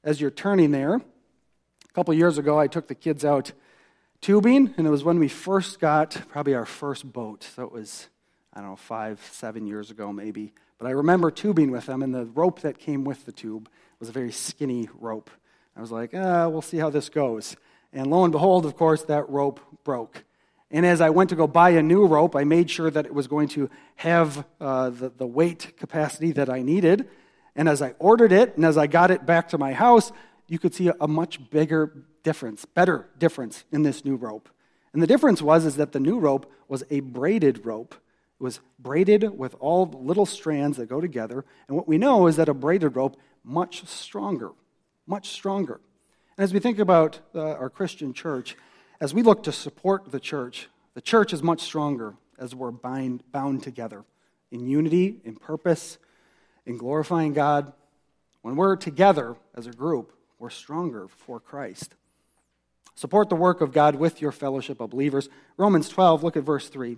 as 0.03 0.19
you're 0.19 0.31
turning 0.31 0.71
there, 0.71 0.95
a 0.95 1.93
couple 1.93 2.13
years 2.13 2.37
ago, 2.37 2.59
I 2.59 2.67
took 2.67 2.87
the 2.87 2.95
kids 2.95 3.23
out 3.23 3.51
tubing, 4.19 4.73
and 4.77 4.87
it 4.87 4.89
was 4.89 5.03
when 5.03 5.19
we 5.19 5.27
first 5.27 5.79
got 5.79 6.21
probably 6.29 6.55
our 6.55 6.65
first 6.65 7.11
boat. 7.11 7.43
So 7.55 7.63
it 7.63 7.71
was, 7.71 8.07
I 8.53 8.61
don't 8.61 8.69
know, 8.69 8.75
five, 8.75 9.19
seven 9.31 9.67
years 9.67 9.91
ago 9.91 10.11
maybe. 10.11 10.53
But 10.79 10.87
I 10.87 10.91
remember 10.91 11.29
tubing 11.29 11.69
with 11.69 11.85
them, 11.85 12.01
and 12.01 12.13
the 12.13 12.25
rope 12.25 12.61
that 12.61 12.79
came 12.79 13.03
with 13.03 13.25
the 13.25 13.31
tube 13.31 13.69
was 13.99 14.09
a 14.09 14.11
very 14.11 14.31
skinny 14.31 14.89
rope. 14.99 15.29
I 15.75 15.81
was 15.81 15.91
like, 15.91 16.11
ah, 16.13 16.47
we'll 16.47 16.61
see 16.61 16.77
how 16.77 16.89
this 16.89 17.09
goes. 17.09 17.55
And 17.93 18.07
lo 18.07 18.23
and 18.23 18.31
behold, 18.31 18.65
of 18.65 18.75
course, 18.75 19.03
that 19.03 19.29
rope 19.29 19.59
broke. 19.83 20.23
And 20.69 20.85
as 20.85 21.01
I 21.01 21.09
went 21.09 21.29
to 21.31 21.35
go 21.35 21.47
buy 21.47 21.71
a 21.71 21.83
new 21.83 22.05
rope, 22.05 22.35
I 22.35 22.45
made 22.45 22.69
sure 22.69 22.89
that 22.89 23.05
it 23.05 23.13
was 23.13 23.27
going 23.27 23.49
to 23.49 23.69
have 23.97 24.45
uh, 24.59 24.89
the, 24.89 25.09
the 25.09 25.27
weight 25.27 25.77
capacity 25.77 26.31
that 26.33 26.49
I 26.49 26.61
needed. 26.61 27.09
And 27.55 27.67
as 27.67 27.81
I 27.81 27.93
ordered 27.99 28.31
it 28.31 28.55
and 28.55 28.63
as 28.63 28.77
I 28.77 28.87
got 28.87 29.11
it 29.11 29.25
back 29.25 29.49
to 29.49 29.57
my 29.57 29.73
house, 29.73 30.13
you 30.47 30.59
could 30.59 30.73
see 30.73 30.89
a 30.99 31.07
much 31.07 31.49
bigger 31.49 32.05
difference, 32.23 32.65
better 32.65 33.09
difference 33.17 33.65
in 33.71 33.83
this 33.83 34.05
new 34.05 34.15
rope. 34.15 34.49
And 34.93 35.01
the 35.01 35.07
difference 35.07 35.41
was 35.41 35.65
is 35.65 35.75
that 35.75 35.91
the 35.91 35.99
new 35.99 36.19
rope 36.19 36.51
was 36.67 36.83
a 36.89 37.01
braided 37.01 37.65
rope. 37.65 37.95
It 38.39 38.43
was 38.43 38.59
braided 38.79 39.37
with 39.37 39.55
all 39.59 39.85
little 39.85 40.25
strands 40.25 40.77
that 40.77 40.87
go 40.87 41.01
together. 41.01 41.45
And 41.67 41.75
what 41.75 41.87
we 41.87 41.97
know 41.97 42.27
is 42.27 42.37
that 42.37 42.49
a 42.49 42.53
braided 42.53 42.95
rope 42.95 43.17
much 43.43 43.85
stronger, 43.87 44.51
much 45.11 45.31
stronger. 45.31 45.81
And 46.37 46.43
as 46.45 46.53
we 46.53 46.59
think 46.61 46.79
about 46.79 47.19
uh, 47.35 47.41
our 47.41 47.69
Christian 47.69 48.13
church, 48.13 48.55
as 49.01 49.13
we 49.13 49.23
look 49.23 49.43
to 49.43 49.51
support 49.51 50.09
the 50.09 50.21
church, 50.21 50.69
the 50.93 51.01
church 51.01 51.33
is 51.33 51.43
much 51.43 51.59
stronger 51.59 52.15
as 52.39 52.55
we're 52.55 52.71
bind, 52.71 53.21
bound 53.29 53.61
together 53.61 54.05
in 54.51 54.65
unity, 54.65 55.17
in 55.25 55.35
purpose, 55.35 55.97
in 56.65 56.77
glorifying 56.77 57.33
God. 57.33 57.73
When 58.41 58.55
we're 58.55 58.77
together 58.77 59.35
as 59.53 59.67
a 59.67 59.71
group, 59.71 60.13
we're 60.39 60.49
stronger 60.49 61.09
for 61.09 61.41
Christ. 61.41 61.93
Support 62.95 63.27
the 63.27 63.35
work 63.35 63.59
of 63.59 63.73
God 63.73 63.95
with 63.95 64.21
your 64.21 64.31
fellowship 64.31 64.79
of 64.79 64.91
believers. 64.91 65.27
Romans 65.57 65.89
12, 65.89 66.23
look 66.23 66.37
at 66.37 66.43
verse 66.43 66.69
3. 66.69 66.97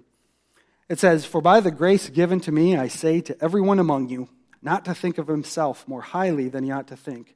It 0.87 0.99
says, 0.99 1.25
For 1.25 1.41
by 1.41 1.61
the 1.61 1.71
grace 1.71 2.09
given 2.09 2.39
to 2.41 2.51
me, 2.51 2.77
I 2.77 2.89
say 2.89 3.21
to 3.21 3.43
everyone 3.43 3.79
among 3.79 4.09
you, 4.09 4.29
not 4.61 4.85
to 4.85 4.93
think 4.93 5.17
of 5.17 5.27
himself 5.27 5.87
more 5.87 6.01
highly 6.01 6.47
than 6.47 6.63
he 6.63 6.69
ought 6.69 6.87
to 6.89 6.95
think, 6.95 7.35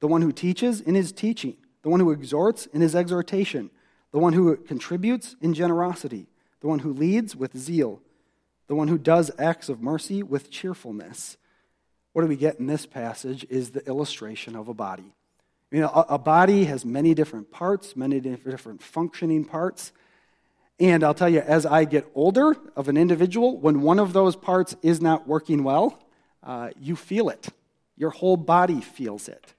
The 0.00 0.08
one 0.08 0.22
who 0.22 0.32
teaches, 0.32 0.80
in 0.80 0.94
his 0.94 1.12
teaching. 1.12 1.56
The 1.82 1.88
one 1.88 2.00
who 2.00 2.10
exhorts, 2.10 2.66
in 2.66 2.80
his 2.80 2.94
exhortation. 2.94 3.70
The 4.12 4.18
one 4.18 4.32
who 4.32 4.56
contributes, 4.56 5.36
in 5.40 5.54
generosity. 5.54 6.26
The 6.60 6.68
one 6.68 6.80
who 6.80 6.92
leads, 6.92 7.36
with 7.36 7.56
zeal. 7.56 8.00
The 8.66 8.74
one 8.74 8.88
who 8.88 8.98
does 8.98 9.30
acts 9.38 9.68
of 9.68 9.82
mercy, 9.82 10.22
with 10.22 10.50
cheerfulness. 10.50 11.36
What 12.12 12.22
do 12.22 12.28
we 12.28 12.36
get 12.36 12.58
in 12.58 12.66
this 12.66 12.86
passage 12.86 13.46
is 13.48 13.70
the 13.70 13.86
illustration 13.86 14.56
of 14.56 14.68
a 14.68 14.74
body. 14.74 15.14
You 15.70 15.80
know, 15.80 16.06
a, 16.08 16.18
body 16.18 16.64
has 16.64 16.84
many 16.84 17.12
different 17.12 17.50
parts, 17.50 17.94
many 17.94 18.20
different 18.20 18.82
functioning 18.82 19.44
parts. 19.44 19.92
And 20.80 21.04
I'll 21.04 21.14
tell 21.14 21.28
you, 21.28 21.40
as 21.40 21.66
I 21.66 21.84
get 21.84 22.10
older 22.14 22.56
of 22.74 22.88
an 22.88 22.96
individual, 22.96 23.58
when 23.58 23.82
one 23.82 23.98
of 23.98 24.14
those 24.14 24.34
parts 24.34 24.74
is 24.80 25.02
not 25.02 25.28
working 25.28 25.64
well, 25.64 26.02
uh, 26.42 26.70
you 26.80 26.96
feel 26.96 27.28
it. 27.28 27.48
Your 27.96 28.10
whole 28.10 28.36
body 28.38 28.80
feels 28.80 29.28
it. 29.28 29.54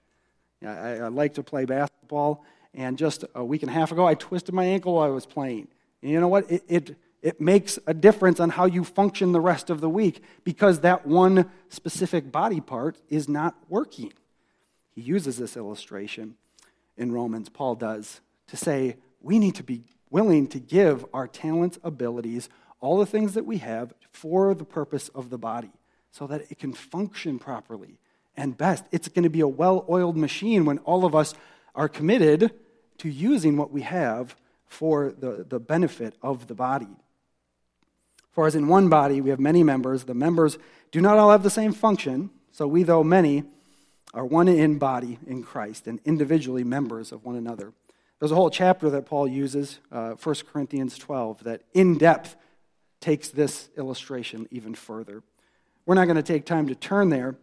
I, 0.65 0.97
I, 0.97 1.07
like 1.07 1.35
to 1.35 1.43
play 1.43 1.65
basketball, 1.65 2.43
and 2.73 2.97
just 2.97 3.23
a 3.33 3.43
week 3.43 3.63
and 3.63 3.69
a 3.69 3.73
half 3.73 3.91
ago, 3.91 4.05
I 4.05 4.15
twisted 4.15 4.53
my 4.53 4.65
ankle 4.65 4.95
while 4.95 5.07
I 5.07 5.13
was 5.13 5.25
playing. 5.25 5.67
And 6.01 6.11
you 6.11 6.19
know 6.19 6.27
what? 6.27 6.49
It, 6.51 6.63
it, 6.67 6.95
it 7.21 7.41
makes 7.41 7.79
a 7.87 7.93
difference 7.93 8.39
on 8.39 8.49
how 8.49 8.65
you 8.65 8.83
function 8.83 9.31
the 9.31 9.41
rest 9.41 9.69
of 9.69 9.81
the 9.81 9.89
week 9.89 10.21
because 10.43 10.81
that 10.81 11.05
one 11.05 11.49
specific 11.69 12.31
body 12.31 12.61
part 12.61 12.97
is 13.09 13.27
not 13.27 13.55
working. 13.67 14.13
He 14.95 15.01
uses 15.01 15.37
this 15.37 15.57
illustration 15.57 16.35
in 16.97 17.11
Romans, 17.11 17.49
Paul 17.49 17.75
does, 17.75 18.21
to 18.47 18.57
say 18.57 18.97
we 19.21 19.39
need 19.39 19.55
to 19.55 19.63
be 19.63 19.83
willing 20.09 20.47
to 20.47 20.59
give 20.59 21.05
our 21.13 21.27
talents, 21.27 21.79
abilities, 21.83 22.49
all 22.81 22.97
the 22.97 23.05
things 23.05 23.33
that 23.33 23.45
we 23.45 23.57
have 23.57 23.93
for 24.11 24.53
the 24.53 24.65
purpose 24.65 25.09
of 25.09 25.29
the 25.29 25.37
body 25.37 25.71
so 26.11 26.25
that 26.27 26.49
it 26.49 26.59
can 26.59 26.73
function 26.73 27.37
properly 27.39 27.97
and 28.35 28.57
best. 28.57 28.85
It's 28.91 29.07
going 29.07 29.23
to 29.23 29.29
be 29.29 29.41
a 29.41 29.47
well 29.47 29.85
oiled 29.89 30.17
machine 30.17 30.65
when 30.65 30.79
all 30.79 31.05
of 31.05 31.15
us 31.15 31.33
are 31.75 31.89
committed 31.89 32.51
to 32.99 33.09
using 33.09 33.57
what 33.57 33.71
we 33.71 33.81
have 33.81 34.35
for 34.65 35.11
the, 35.11 35.45
the 35.47 35.59
benefit 35.59 36.15
of 36.21 36.47
the 36.47 36.55
body. 36.55 36.87
For 38.31 38.47
as 38.47 38.55
in 38.55 38.67
one 38.67 38.89
body 38.89 39.21
we 39.21 39.31
have 39.31 39.39
many 39.39 39.63
members, 39.63 40.03
the 40.03 40.13
members 40.13 40.57
do 40.91 41.01
not 41.01 41.17
all 41.17 41.31
have 41.31 41.43
the 41.43 41.49
same 41.49 41.73
function, 41.73 42.29
so 42.51 42.67
we, 42.67 42.83
though 42.83 43.03
many, 43.03 43.43
are 44.13 44.25
one 44.25 44.47
in 44.47 44.77
body 44.77 45.19
in 45.27 45.43
Christ 45.43 45.87
and 45.87 45.99
individually 46.05 46.63
members 46.63 47.11
of 47.11 47.25
one 47.25 47.35
another. 47.35 47.73
There's 48.19 48.31
a 48.31 48.35
whole 48.35 48.49
chapter 48.49 48.89
that 48.89 49.05
Paul 49.05 49.27
uses, 49.27 49.79
uh, 49.91 50.11
1 50.11 50.35
Corinthians 50.51 50.97
12, 50.97 51.43
that 51.43 51.61
in 51.73 51.97
depth 51.97 52.35
takes 52.99 53.29
this 53.29 53.69
illustration 53.77 54.47
even 54.51 54.75
further. 54.75 55.23
We're 55.85 55.95
not 55.95 56.05
going 56.05 56.17
to 56.17 56.23
take 56.23 56.45
time 56.45 56.67
to 56.67 56.75
turn 56.75 57.09
there, 57.09 57.35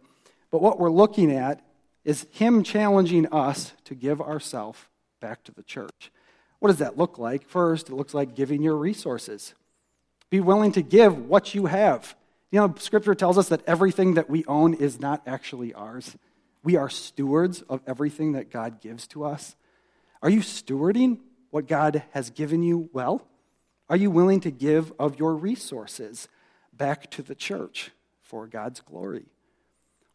but 0.51 0.61
what 0.61 0.79
we're 0.79 0.89
looking 0.89 1.31
at 1.31 1.61
is 2.03 2.25
him 2.31 2.63
challenging 2.63 3.27
us 3.27 3.73
to 3.85 3.95
give 3.95 4.21
ourselves 4.21 4.79
back 5.19 5.43
to 5.43 5.51
the 5.51 5.63
church. 5.63 6.11
What 6.59 6.69
does 6.69 6.79
that 6.79 6.97
look 6.97 7.17
like? 7.17 7.47
First, 7.47 7.89
it 7.89 7.95
looks 7.95 8.13
like 8.13 8.35
giving 8.35 8.61
your 8.61 8.75
resources. 8.75 9.53
Be 10.29 10.39
willing 10.39 10.71
to 10.73 10.81
give 10.81 11.27
what 11.27 11.53
you 11.53 11.65
have. 11.65 12.15
You 12.51 12.59
know, 12.59 12.73
Scripture 12.77 13.15
tells 13.15 13.37
us 13.37 13.49
that 13.49 13.61
everything 13.67 14.13
that 14.15 14.29
we 14.29 14.45
own 14.45 14.73
is 14.73 14.99
not 14.99 15.21
actually 15.27 15.73
ours. 15.73 16.15
We 16.63 16.75
are 16.75 16.89
stewards 16.89 17.61
of 17.63 17.81
everything 17.85 18.33
that 18.33 18.49
God 18.49 18.81
gives 18.81 19.07
to 19.07 19.25
us. 19.25 19.55
Are 20.21 20.29
you 20.29 20.39
stewarding 20.39 21.19
what 21.51 21.67
God 21.67 22.03
has 22.11 22.29
given 22.29 22.63
you 22.63 22.89
well? 22.93 23.27
Are 23.89 23.97
you 23.97 24.09
willing 24.09 24.39
to 24.41 24.51
give 24.51 24.91
of 24.97 25.19
your 25.19 25.35
resources 25.35 26.27
back 26.73 27.11
to 27.11 27.21
the 27.21 27.35
church? 27.35 27.91
for 28.27 28.45
God's 28.45 28.81
glory. 28.81 29.25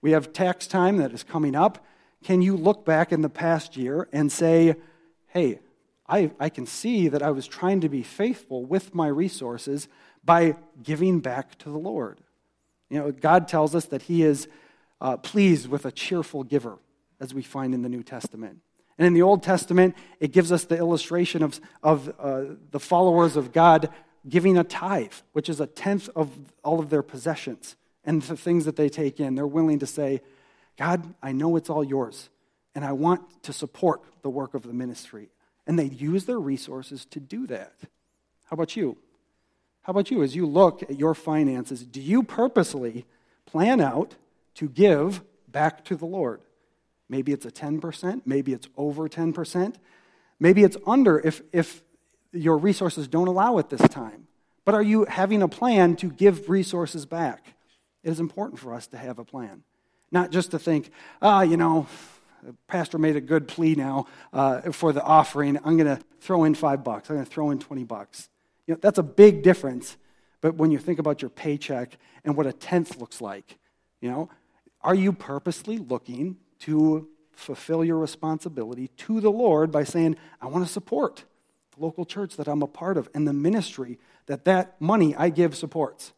We 0.02 0.10
have 0.10 0.32
tax 0.32 0.66
time 0.66 0.98
that 0.98 1.12
is 1.12 1.22
coming 1.22 1.54
up. 1.54 1.86
Can 2.24 2.42
you 2.42 2.56
look 2.56 2.84
back 2.84 3.12
in 3.12 3.22
the 3.22 3.28
past 3.28 3.76
year 3.76 4.08
and 4.12 4.30
say, 4.30 4.74
hey, 5.28 5.60
I, 6.08 6.32
I 6.38 6.48
can 6.48 6.66
see 6.66 7.08
that 7.08 7.22
I 7.22 7.30
was 7.30 7.46
trying 7.46 7.80
to 7.80 7.88
be 7.88 8.02
faithful 8.02 8.64
with 8.64 8.94
my 8.94 9.06
resources 9.06 9.88
by 10.24 10.56
giving 10.82 11.20
back 11.20 11.56
to 11.58 11.70
the 11.70 11.78
Lord? 11.78 12.20
You 12.90 12.98
know, 12.98 13.12
God 13.12 13.48
tells 13.48 13.74
us 13.74 13.86
that 13.86 14.02
He 14.02 14.24
is 14.24 14.48
uh, 15.00 15.16
pleased 15.16 15.68
with 15.68 15.86
a 15.86 15.92
cheerful 15.92 16.42
giver, 16.42 16.78
as 17.20 17.32
we 17.32 17.42
find 17.42 17.72
in 17.72 17.82
the 17.82 17.88
New 17.88 18.02
Testament. 18.02 18.58
And 18.98 19.06
in 19.06 19.14
the 19.14 19.22
Old 19.22 19.42
Testament, 19.42 19.94
it 20.20 20.32
gives 20.32 20.52
us 20.52 20.64
the 20.64 20.76
illustration 20.76 21.42
of, 21.42 21.60
of 21.82 22.12
uh, 22.18 22.42
the 22.70 22.80
followers 22.80 23.36
of 23.36 23.52
God 23.52 23.88
giving 24.28 24.58
a 24.58 24.64
tithe, 24.64 25.14
which 25.32 25.48
is 25.48 25.60
a 25.60 25.66
tenth 25.66 26.08
of 26.14 26.30
all 26.62 26.78
of 26.78 26.90
their 26.90 27.02
possessions 27.02 27.76
and 28.04 28.22
the 28.22 28.36
things 28.36 28.64
that 28.64 28.76
they 28.76 28.88
take 28.88 29.20
in. 29.20 29.34
They're 29.34 29.46
willing 29.46 29.78
to 29.80 29.86
say, 29.86 30.20
God, 30.76 31.14
I 31.22 31.32
know 31.32 31.56
it's 31.56 31.70
all 31.70 31.84
yours, 31.84 32.30
and 32.74 32.84
I 32.84 32.92
want 32.92 33.42
to 33.44 33.52
support 33.52 34.02
the 34.22 34.30
work 34.30 34.54
of 34.54 34.62
the 34.62 34.72
ministry. 34.72 35.28
And 35.66 35.78
they 35.78 35.84
use 35.84 36.24
their 36.24 36.40
resources 36.40 37.04
to 37.06 37.20
do 37.20 37.46
that. 37.48 37.74
How 38.46 38.54
about 38.54 38.76
you? 38.76 38.96
How 39.82 39.90
about 39.90 40.10
you? 40.10 40.22
As 40.22 40.34
you 40.34 40.46
look 40.46 40.82
at 40.82 40.98
your 40.98 41.14
finances, 41.14 41.84
do 41.84 42.00
you 42.00 42.22
purposely 42.22 43.04
plan 43.46 43.80
out 43.80 44.14
to 44.54 44.68
give 44.68 45.22
back 45.48 45.84
to 45.86 45.96
the 45.96 46.06
Lord? 46.06 46.40
Maybe 47.08 47.32
it's 47.32 47.44
a 47.44 47.50
10%, 47.50 48.22
maybe 48.24 48.52
it's 48.52 48.68
over 48.76 49.08
10%, 49.08 49.74
maybe 50.40 50.64
it's 50.64 50.76
under 50.86 51.18
if, 51.20 51.42
if 51.52 51.82
your 52.32 52.56
resources 52.56 53.06
don't 53.06 53.28
allow 53.28 53.58
it 53.58 53.68
this 53.68 53.86
time. 53.88 54.28
But 54.64 54.74
are 54.74 54.82
you 54.82 55.04
having 55.04 55.42
a 55.42 55.48
plan 55.48 55.96
to 55.96 56.10
give 56.10 56.48
resources 56.48 57.04
back? 57.04 57.54
It 58.02 58.10
is 58.10 58.20
important 58.20 58.58
for 58.58 58.74
us 58.74 58.86
to 58.88 58.96
have 58.96 59.18
a 59.18 59.24
plan. 59.24 59.62
Not 60.10 60.30
just 60.30 60.50
to 60.50 60.58
think, 60.58 60.90
ah, 61.20 61.38
oh, 61.38 61.40
you 61.42 61.56
know, 61.56 61.86
pastor 62.66 62.98
made 62.98 63.16
a 63.16 63.20
good 63.20 63.48
plea 63.48 63.74
now 63.74 64.06
uh, 64.32 64.72
for 64.72 64.92
the 64.92 65.02
offering. 65.02 65.58
I'm 65.64 65.76
going 65.76 65.96
to 65.96 66.02
throw 66.20 66.44
in 66.44 66.54
five 66.54 66.84
bucks. 66.84 67.08
I'm 67.08 67.16
going 67.16 67.26
to 67.26 67.32
throw 67.32 67.50
in 67.50 67.59
20 67.59 67.84
bucks. 67.84 68.28
You 68.66 68.74
know, 68.74 68.78
that's 68.80 68.98
a 68.98 69.03
big 69.03 69.42
difference. 69.42 69.96
But 70.40 70.57
when 70.57 70.70
you 70.70 70.78
think 70.78 70.98
about 70.98 71.22
your 71.22 71.30
paycheck 71.30 71.96
and 72.24 72.36
what 72.36 72.46
a 72.46 72.53
tenth 72.53 72.98
looks 72.98 73.20
like, 73.20 73.59
you 74.00 74.11
know, 74.11 74.28
are 74.80 74.94
you 74.94 75.12
purposely 75.12 75.78
looking 75.78 76.36
to 76.61 77.09
fulfill 77.32 77.84
your 77.84 77.98
responsibility 77.98 78.88
to 78.88 79.20
the 79.20 79.30
Lord 79.30 79.70
by 79.70 79.84
saying, 79.84 80.16
I 80.40 80.46
want 80.46 80.66
to 80.66 80.72
support 80.72 81.24
the 81.76 81.82
local 81.82 82.05
church 82.05 82.36
that 82.36 82.48
I'm 82.48 82.62
a 82.62 82.66
part 82.66 82.98
of 82.98 83.09
and 83.14 83.26
the 83.26 83.32
ministry 83.32 83.98
that 84.26 84.44
that 84.44 84.80
money 84.80 85.14
I 85.14 85.30
give 85.30 85.57
supports? 85.57 86.12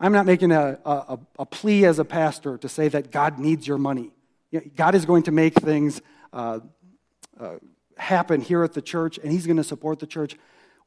I'm 0.00 0.12
not 0.12 0.24
making 0.24 0.50
a, 0.50 0.78
a, 0.84 1.18
a, 1.38 1.46
plea 1.46 1.84
as 1.84 1.98
a 1.98 2.04
pastor 2.04 2.56
to 2.58 2.68
say 2.68 2.88
that 2.88 3.10
God 3.10 3.38
needs 3.38 3.66
your 3.66 3.76
money. 3.76 4.12
God 4.74 4.94
is 4.94 5.04
going 5.04 5.24
to 5.24 5.30
make 5.30 5.54
things 5.54 6.00
uh, 6.32 6.60
uh, 7.38 7.56
happen 7.98 8.40
here 8.40 8.64
at 8.64 8.72
the 8.72 8.80
church, 8.80 9.18
and 9.18 9.30
He's 9.30 9.46
going 9.46 9.58
to 9.58 9.64
support 9.64 9.98
the 9.98 10.06
church 10.06 10.36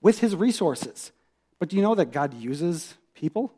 with 0.01 0.20
His 0.20 0.36
resources. 0.36 1.11
But 1.59 1.70
do 1.70 1.76
you 1.76 1.84
know 1.84 1.93
that 1.95 2.11
God 2.11 2.34
uses 2.34 2.95
people? 3.14 3.53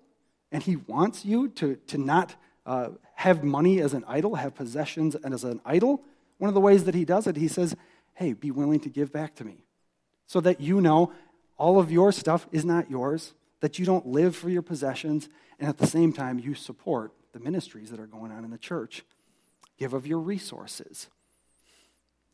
And 0.52 0.62
He 0.62 0.76
wants 0.76 1.24
you 1.24 1.48
to, 1.50 1.78
to 1.88 1.98
not 1.98 2.36
uh, 2.66 2.90
have 3.16 3.44
money 3.44 3.80
as 3.80 3.94
an 3.94 4.04
idol, 4.08 4.36
have 4.36 4.56
possessions 4.56 5.16
and 5.16 5.34
as 5.34 5.44
an 5.44 5.62
idol. 5.66 6.04
One 6.38 6.50
of 6.50 6.54
the 6.54 6.62
ways 6.62 6.84
that 6.84 6.96
he 6.96 7.06
does 7.06 7.28
it, 7.28 7.38
he 7.38 7.48
says, 7.48 7.76
Hey, 8.14 8.34
be 8.34 8.52
willing 8.52 8.80
to 8.82 8.90
give 8.90 9.12
back 9.12 9.36
to 9.36 9.46
me 9.46 9.64
so 10.28 10.40
that 10.42 10.60
you 10.62 10.82
know 10.82 11.12
all 11.58 11.80
of 11.80 11.92
your 11.92 12.12
stuff 12.12 12.48
is 12.52 12.66
not 12.66 12.90
yours, 12.90 13.34
that 13.66 13.80
you 13.80 13.86
don't 13.86 14.06
live 14.06 14.36
for 14.36 14.48
your 14.48 14.62
possessions, 14.62 15.28
and 15.60 15.68
at 15.68 15.80
the 15.80 15.88
same 15.88 16.14
time, 16.14 16.38
you 16.38 16.54
support 16.54 17.12
the 17.34 17.40
ministries 17.40 17.90
that 17.90 18.00
are 18.00 18.06
going 18.06 18.32
on 18.32 18.46
in 18.46 18.52
the 18.52 18.60
church. 18.60 19.04
Give 19.80 19.96
of 19.96 20.06
your 20.06 20.20
resources. 20.20 21.08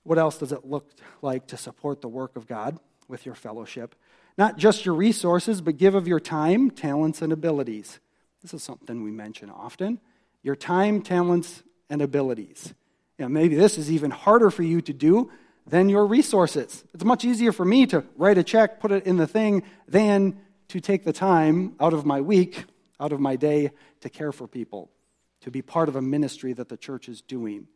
What 0.04 0.18
else 0.18 0.38
does 0.38 0.52
it 0.52 0.66
look 0.66 0.92
like 1.22 1.48
to 1.48 1.56
support 1.56 2.02
the 2.02 2.10
work 2.10 2.36
of 2.36 2.50
God 2.50 2.80
with 3.08 3.26
your 3.26 3.34
fellowship? 3.34 3.96
Not 4.38 4.58
just 4.58 4.86
your 4.86 4.94
resources, 4.94 5.62
but 5.62 5.78
give 5.78 5.96
of 5.96 6.06
your 6.06 6.20
time, 6.20 6.70
talents, 6.70 7.22
and 7.22 7.32
abilities. 7.32 8.02
This 8.42 8.54
is 8.54 8.62
something 8.62 9.02
we 9.02 9.12
mention 9.12 9.50
often. 9.50 10.02
Your 10.44 10.58
time, 10.58 11.02
talents, 11.02 11.64
and 11.90 12.02
abilities. 12.02 12.74
You 13.18 13.24
know, 13.24 13.30
maybe 13.30 13.56
this 13.56 13.78
is 13.78 13.90
even 13.90 14.12
harder 14.12 14.52
for 14.52 14.64
you 14.64 14.82
to 14.82 14.92
do 14.92 15.32
than 15.66 15.88
your 15.88 16.06
resources. 16.06 16.84
It's 16.94 17.06
much 17.06 17.24
easier 17.24 17.54
for 17.54 17.64
me 17.64 17.86
to 17.86 18.04
write 18.18 18.38
a 18.38 18.44
check, 18.44 18.82
put 18.82 18.92
it 18.92 19.06
in 19.06 19.16
the 19.16 19.28
thing, 19.28 19.64
than 19.88 20.38
to 20.72 20.80
take 20.80 21.04
the 21.04 21.12
time 21.12 21.76
out 21.82 21.92
of 21.92 22.06
my 22.06 22.22
week, 22.22 22.64
out 22.98 23.12
of 23.12 23.20
my 23.20 23.36
day, 23.36 23.72
to 24.00 24.10
care 24.10 24.32
for 24.32 24.48
people, 24.48 24.90
to 25.42 25.52
be 25.52 25.62
part 25.62 25.90
of 25.90 25.98
a 25.98 26.02
ministry 26.02 26.54
that 26.54 26.70
the 26.70 26.78
church 26.78 27.10
is 27.10 27.22
doing. 27.22 27.68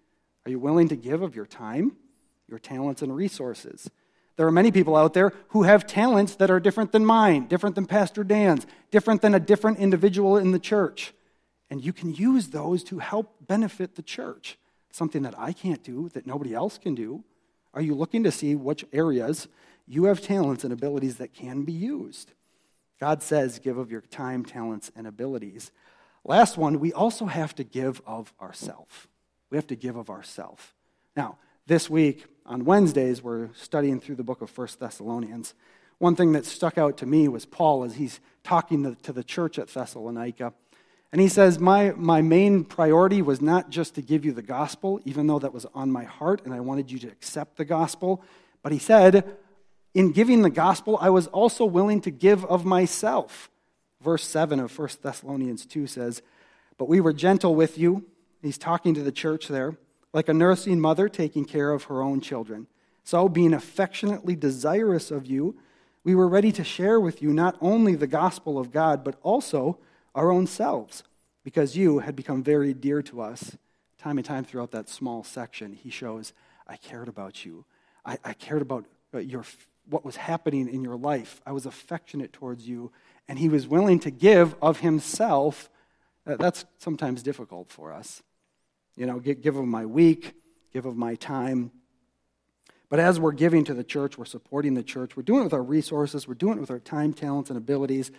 Are 0.45 0.51
you 0.51 0.59
willing 0.59 0.87
to 0.87 0.95
give 0.95 1.21
of 1.21 1.35
your 1.35 1.45
time, 1.45 1.97
your 2.47 2.57
talents, 2.57 3.01
and 3.01 3.13
resources? 3.13 3.89
There 4.37 4.47
are 4.47 4.51
many 4.51 4.71
people 4.71 4.95
out 4.95 5.13
there 5.13 5.33
who 5.49 5.63
have 5.63 5.85
talents 5.85 6.35
that 6.35 6.49
are 6.49 6.59
different 6.61 6.93
than 6.93 7.05
mine, 7.05 7.47
different 7.47 7.75
than 7.75 7.85
Pastor 7.85 8.23
Dan's, 8.23 8.65
different 8.91 9.21
than 9.21 9.35
a 9.35 9.41
different 9.41 9.79
individual 9.79 10.37
in 10.37 10.51
the 10.51 10.59
church. 10.59 11.13
And 11.69 11.83
you 11.83 11.91
can 11.91 12.13
use 12.13 12.49
those 12.49 12.81
to 12.85 12.99
help 12.99 13.45
benefit 13.45 13.95
the 13.95 14.03
church. 14.03 14.57
Something 14.89 15.23
that 15.23 15.37
I 15.37 15.51
can't 15.51 15.83
do, 15.83 16.07
that 16.13 16.25
nobody 16.25 16.53
else 16.53 16.77
can 16.77 16.95
do. 16.95 17.25
Are 17.73 17.81
you 17.81 17.93
looking 17.93 18.23
to 18.23 18.31
see 18.31 18.55
which 18.55 18.85
areas 18.93 19.49
you 19.85 20.05
have 20.05 20.21
talents 20.21 20.63
and 20.63 20.71
abilities 20.71 21.17
that 21.17 21.33
can 21.33 21.63
be 21.63 21.73
used? 21.73 22.31
God 22.99 23.21
says, 23.21 23.59
give 23.59 23.77
of 23.77 23.91
your 23.91 24.01
time, 24.01 24.45
talents, 24.45 24.91
and 24.95 25.05
abilities. 25.05 25.71
Last 26.23 26.57
one, 26.57 26.79
we 26.79 26.93
also 26.93 27.25
have 27.25 27.53
to 27.55 27.63
give 27.63 28.01
of 28.05 28.33
ourself. 28.41 29.07
We 29.49 29.57
have 29.57 29.67
to 29.67 29.75
give 29.75 29.95
of 29.95 30.09
ourself. 30.09 30.73
Now, 31.15 31.37
this 31.67 31.89
week, 31.89 32.25
on 32.45 32.65
Wednesdays, 32.65 33.21
we're 33.23 33.49
studying 33.53 33.99
through 33.99 34.15
the 34.15 34.23
book 34.23 34.41
of 34.41 34.49
First 34.49 34.79
Thessalonians. 34.79 35.53
One 35.97 36.15
thing 36.15 36.33
that 36.33 36.45
stuck 36.45 36.77
out 36.77 36.97
to 36.97 37.05
me 37.05 37.27
was 37.27 37.45
Paul 37.45 37.83
as 37.83 37.95
he's 37.95 38.19
talking 38.43 38.95
to 38.95 39.13
the 39.13 39.23
church 39.23 39.57
at 39.57 39.69
Thessalonica. 39.69 40.53
And 41.11 41.21
he 41.21 41.27
says, 41.27 41.59
my, 41.59 41.93
my 41.95 42.21
main 42.21 42.65
priority 42.65 43.21
was 43.21 43.41
not 43.41 43.69
just 43.69 43.95
to 43.95 44.01
give 44.01 44.25
you 44.25 44.33
the 44.33 44.41
gospel, 44.41 44.99
even 45.05 45.27
though 45.27 45.39
that 45.39 45.53
was 45.53 45.65
on 45.73 45.91
my 45.91 46.03
heart 46.03 46.41
and 46.45 46.53
I 46.53 46.59
wanted 46.59 46.91
you 46.91 46.99
to 46.99 47.07
accept 47.07 47.57
the 47.57 47.65
gospel. 47.65 48.21
But 48.61 48.71
he 48.71 48.79
said, 48.79 49.37
in 49.95 50.11
giving 50.11 50.41
the 50.41 50.49
gospel, 50.49 50.97
I 50.99 51.09
was 51.09 51.27
also 51.27 51.63
willing 51.63 52.01
to 52.01 52.11
give 52.11 52.45
of 52.45 52.65
myself. 52.65 53.49
Verse 54.01 54.27
7 54.27 54.59
of 54.59 54.77
1 54.77 54.89
Thessalonians 55.01 55.65
2 55.65 55.87
says, 55.87 56.21
But 56.77 56.89
we 56.89 56.99
were 56.99 57.13
gentle 57.13 57.55
with 57.55 57.77
you. 57.77 58.05
He's 58.41 58.57
talking 58.57 58.93
to 58.93 59.01
the 59.01 59.11
church 59.11 59.47
there, 59.47 59.77
like 60.13 60.27
a 60.27 60.33
nursing 60.33 60.81
mother 60.81 61.07
taking 61.07 61.45
care 61.45 61.71
of 61.71 61.85
her 61.85 62.03
own 62.03 62.19
children. 62.19 62.67
So, 63.05 63.29
being 63.29 63.53
affectionately 63.53 64.35
desirous 64.35 65.11
of 65.11 65.25
you, 65.27 65.55
we 66.03 66.13
were 66.13 66.27
ready 66.27 66.51
to 66.51 66.63
share 66.63 66.99
with 66.99 67.21
you 67.21 67.31
not 67.31 67.57
only 67.61 67.95
the 67.95 68.05
gospel 68.05 68.59
of 68.59 68.71
God, 68.71 69.03
but 69.03 69.15
also 69.23 69.79
our 70.13 70.29
own 70.29 70.45
selves, 70.45 71.03
because 71.43 71.77
you 71.77 71.99
had 71.99 72.15
become 72.15 72.43
very 72.43 72.73
dear 72.73 73.01
to 73.03 73.21
us. 73.21 73.57
Time 73.97 74.17
and 74.17 74.25
time 74.25 74.43
throughout 74.43 74.71
that 74.71 74.89
small 74.89 75.23
section, 75.23 75.73
he 75.73 75.89
shows, 75.89 76.33
I 76.67 76.75
cared 76.77 77.07
about 77.07 77.45
you. 77.45 77.65
I, 78.05 78.17
I 78.23 78.33
cared 78.33 78.61
about 78.61 78.85
uh, 79.13 79.19
your 79.19 79.45
what 79.89 80.05
was 80.05 80.15
happening 80.15 80.67
in 80.67 80.83
your 80.83 80.97
life. 80.97 81.41
I 81.45 81.51
was 81.51 81.65
affectionate 81.65 82.33
towards 82.33 82.67
you, 82.67 82.91
and 83.27 83.39
he 83.39 83.49
was 83.49 83.67
willing 83.67 83.99
to 83.99 84.11
give 84.11 84.55
of 84.61 84.79
himself. 84.79 85.69
Uh, 86.25 86.35
that's 86.37 86.65
sometimes 86.77 87.23
difficult 87.23 87.69
for 87.69 87.93
us. 87.93 88.23
You 88.95 89.05
know, 89.05 89.19
give 89.19 89.55
of 89.57 89.65
my 89.65 89.85
week, 89.85 90.33
give 90.73 90.85
of 90.85 90.95
my 90.95 91.15
time. 91.15 91.71
But 92.89 92.99
as 92.99 93.19
we're 93.19 93.31
giving 93.31 93.63
to 93.65 93.73
the 93.73 93.83
church, 93.83 94.17
we're 94.17 94.25
supporting 94.25 94.73
the 94.73 94.83
church, 94.83 95.17
we're 95.17 95.23
doing 95.23 95.41
it 95.41 95.45
with 95.45 95.53
our 95.53 95.63
resources, 95.63 96.27
we're 96.27 96.35
doing 96.35 96.57
it 96.57 96.61
with 96.61 96.71
our 96.71 96.79
time, 96.79 97.13
talents, 97.13 97.49
and 97.49 97.57
abilities, 97.57 98.11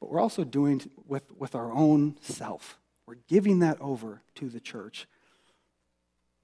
but 0.00 0.10
we're 0.10 0.20
also 0.20 0.44
doing 0.44 0.80
it 0.80 0.90
with, 1.06 1.30
with 1.36 1.54
our 1.54 1.72
own 1.72 2.16
self. 2.20 2.78
We're 3.06 3.16
giving 3.28 3.60
that 3.60 3.80
over 3.80 4.22
to 4.36 4.48
the 4.48 4.60
church. 4.60 5.06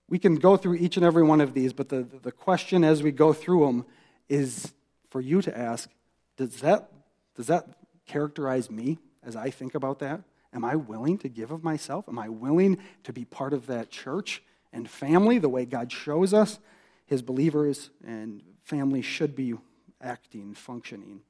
We 0.09 0.19
can 0.19 0.37
go 0.37 0.57
through 0.57 0.75
each 0.77 0.97
and 0.97 1.05
every 1.05 1.23
one 1.23 1.41
of 1.41 1.55
these, 1.55 1.73
but 1.73 1.89
the, 1.89 2.07
the 2.23 2.33
question 2.33 2.85
as 2.85 3.03
we 3.03 3.11
go 3.11 3.33
through 3.33 3.67
them 3.67 3.87
is 4.29 4.73
for 5.11 5.21
you 5.21 5.43
to 5.43 5.57
ask 5.57 5.89
does 6.37 6.61
that, 6.61 6.91
does 7.37 7.47
that 7.47 7.69
characterize 8.07 8.71
me 8.71 8.99
as 9.23 9.37
I 9.37 9.51
think 9.51 9.75
about 9.75 10.01
that? 10.01 10.23
Am 10.53 10.65
I 10.65 10.77
willing 10.77 11.19
to 11.19 11.29
give 11.29 11.51
of 11.51 11.65
myself? 11.65 12.09
Am 12.09 12.19
I 12.19 12.29
willing 12.29 12.79
to 13.05 13.13
be 13.13 13.25
part 13.25 13.53
of 13.53 13.67
that 13.67 13.91
church 13.91 14.43
and 14.73 14.89
family 14.89 15.39
the 15.39 15.49
way 15.49 15.65
God 15.65 15.93
shows 15.93 16.35
us 16.35 16.59
his 17.07 17.23
believers 17.23 17.91
and 18.05 18.43
family 18.63 19.03
should 19.03 19.35
be 19.35 19.55
acting, 20.01 20.55
functioning? 20.55 21.21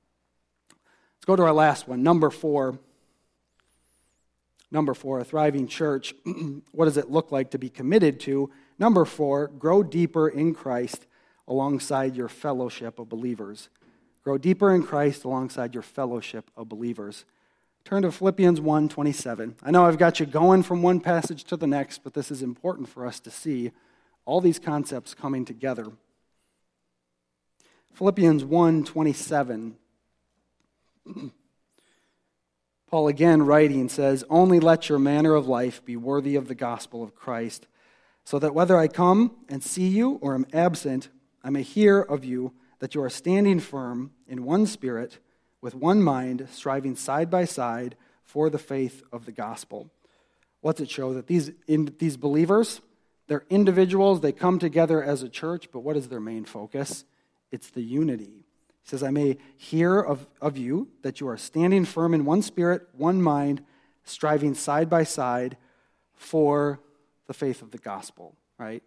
Let's 0.70 1.26
go 1.26 1.36
to 1.36 1.42
our 1.42 1.53
last 1.53 1.88
one, 1.88 2.03
number 2.03 2.30
four. 2.30 2.78
Number 4.70 4.92
four, 4.92 5.20
a 5.20 5.24
thriving 5.24 5.68
church. 5.68 6.14
what 6.72 6.86
does 6.86 6.97
it 6.97 7.11
look 7.11 7.30
like 7.30 7.51
to 7.53 7.59
be 7.59 7.70
committed 7.70 8.18
to? 8.20 8.51
Number 8.78 9.05
four, 9.05 9.49
grow 9.49 9.82
deeper 9.82 10.28
in 10.28 10.53
Christ 10.53 11.07
alongside 11.47 12.16
your 12.16 12.28
fellowship 12.28 12.99
of 12.99 13.09
believers. 13.09 13.68
Grow 14.22 14.38
deeper 14.38 14.74
in 14.74 14.82
Christ 14.82 15.24
alongside 15.24 15.74
your 15.74 15.82
fellowship 15.82 16.51
of 16.57 16.68
believers. 16.68 17.24
Turn 17.84 18.03
to 18.03 18.11
Philippians 18.11 18.61
1 18.61 18.88
27. 18.88 19.57
I 19.62 19.70
know 19.70 19.84
I've 19.84 19.99
got 19.99 20.18
you 20.18 20.24
going 20.24 20.62
from 20.62 20.82
one 20.82 21.01
passage 21.01 21.45
to 21.45 21.57
the 21.57 21.66
next, 21.66 22.03
but 22.03 22.14
this 22.14 22.30
is 22.30 22.42
important 22.42 22.88
for 22.88 23.07
us 23.07 23.20
to 23.20 23.30
see 23.30 23.72
all 24.24 24.40
these 24.40 24.59
concepts 24.59 25.12
coming 25.12 25.45
together. 25.45 25.92
Philippians 27.92 28.42
1 28.45 28.84
27. 28.84 29.76
Paul 32.90 33.09
again 33.09 33.42
writing 33.45 33.88
says, 33.88 34.24
Only 34.30 34.61
let 34.61 34.88
your 34.88 34.99
manner 34.99 35.34
of 35.34 35.47
life 35.47 35.84
be 35.84 35.97
worthy 35.97 36.36
of 36.36 36.49
the 36.49 36.55
gospel 36.55 37.03
of 37.03 37.14
Christ, 37.14 37.66
so 38.24 38.38
that 38.38 38.55
whether 38.55 38.78
I 38.78 38.88
come 38.88 39.32
and 39.49 39.62
see 39.62 39.88
you 39.88 40.12
or 40.22 40.34
am 40.34 40.47
absent, 40.53 41.09
I 41.45 41.51
may 41.51 41.62
hear 41.62 42.01
of 42.01 42.24
you 42.24 42.55
that 42.80 42.95
you 42.95 43.03
are 43.03 43.11
standing 43.11 43.61
firm 43.61 44.12
in 44.26 44.45
one 44.45 44.66
spirit, 44.66 45.18
with 45.61 45.74
one 45.74 46.03
mind, 46.03 46.49
striving 46.51 46.97
side 46.97 47.30
by 47.30 47.45
side 47.45 47.97
for 48.24 48.51
the 48.51 48.59
faith 48.59 49.03
of 49.12 49.26
the 49.26 49.32
gospel. 49.32 49.90
What's 50.62 50.80
it 50.80 50.90
show? 50.90 51.12
That 51.12 51.26
these, 51.26 51.53
in, 51.68 51.95
these 51.99 52.16
believers, 52.16 52.80
they're 53.28 53.45
individuals, 53.51 54.20
they 54.20 54.32
come 54.32 54.59
together 54.59 55.03
as 55.03 55.22
a 55.22 55.28
church, 55.28 55.68
but 55.70 55.80
what 55.80 55.97
is 55.97 56.09
their 56.09 56.20
main 56.20 56.45
focus? 56.45 57.05
It's 57.53 57.70
the 57.70 57.82
unity. 57.82 58.45
He 58.82 58.88
says, 58.88 59.03
I 59.03 59.11
may 59.11 59.38
hear 59.57 60.01
of, 60.01 60.26
of 60.40 60.59
you 60.59 60.88
that 61.03 61.20
you 61.20 61.28
are 61.28 61.36
standing 61.36 61.84
firm 61.84 62.12
in 62.14 62.24
one 62.24 62.42
spirit, 62.42 62.88
one 62.92 63.22
mind, 63.22 63.62
striving 64.05 64.55
side 64.55 64.90
by 64.90 65.05
side 65.05 65.57
for 66.14 66.80
the 67.26 67.34
faith 67.34 67.62
of 67.62 67.70
the 67.70 67.78
gospel, 67.78 68.34
right? 68.59 68.82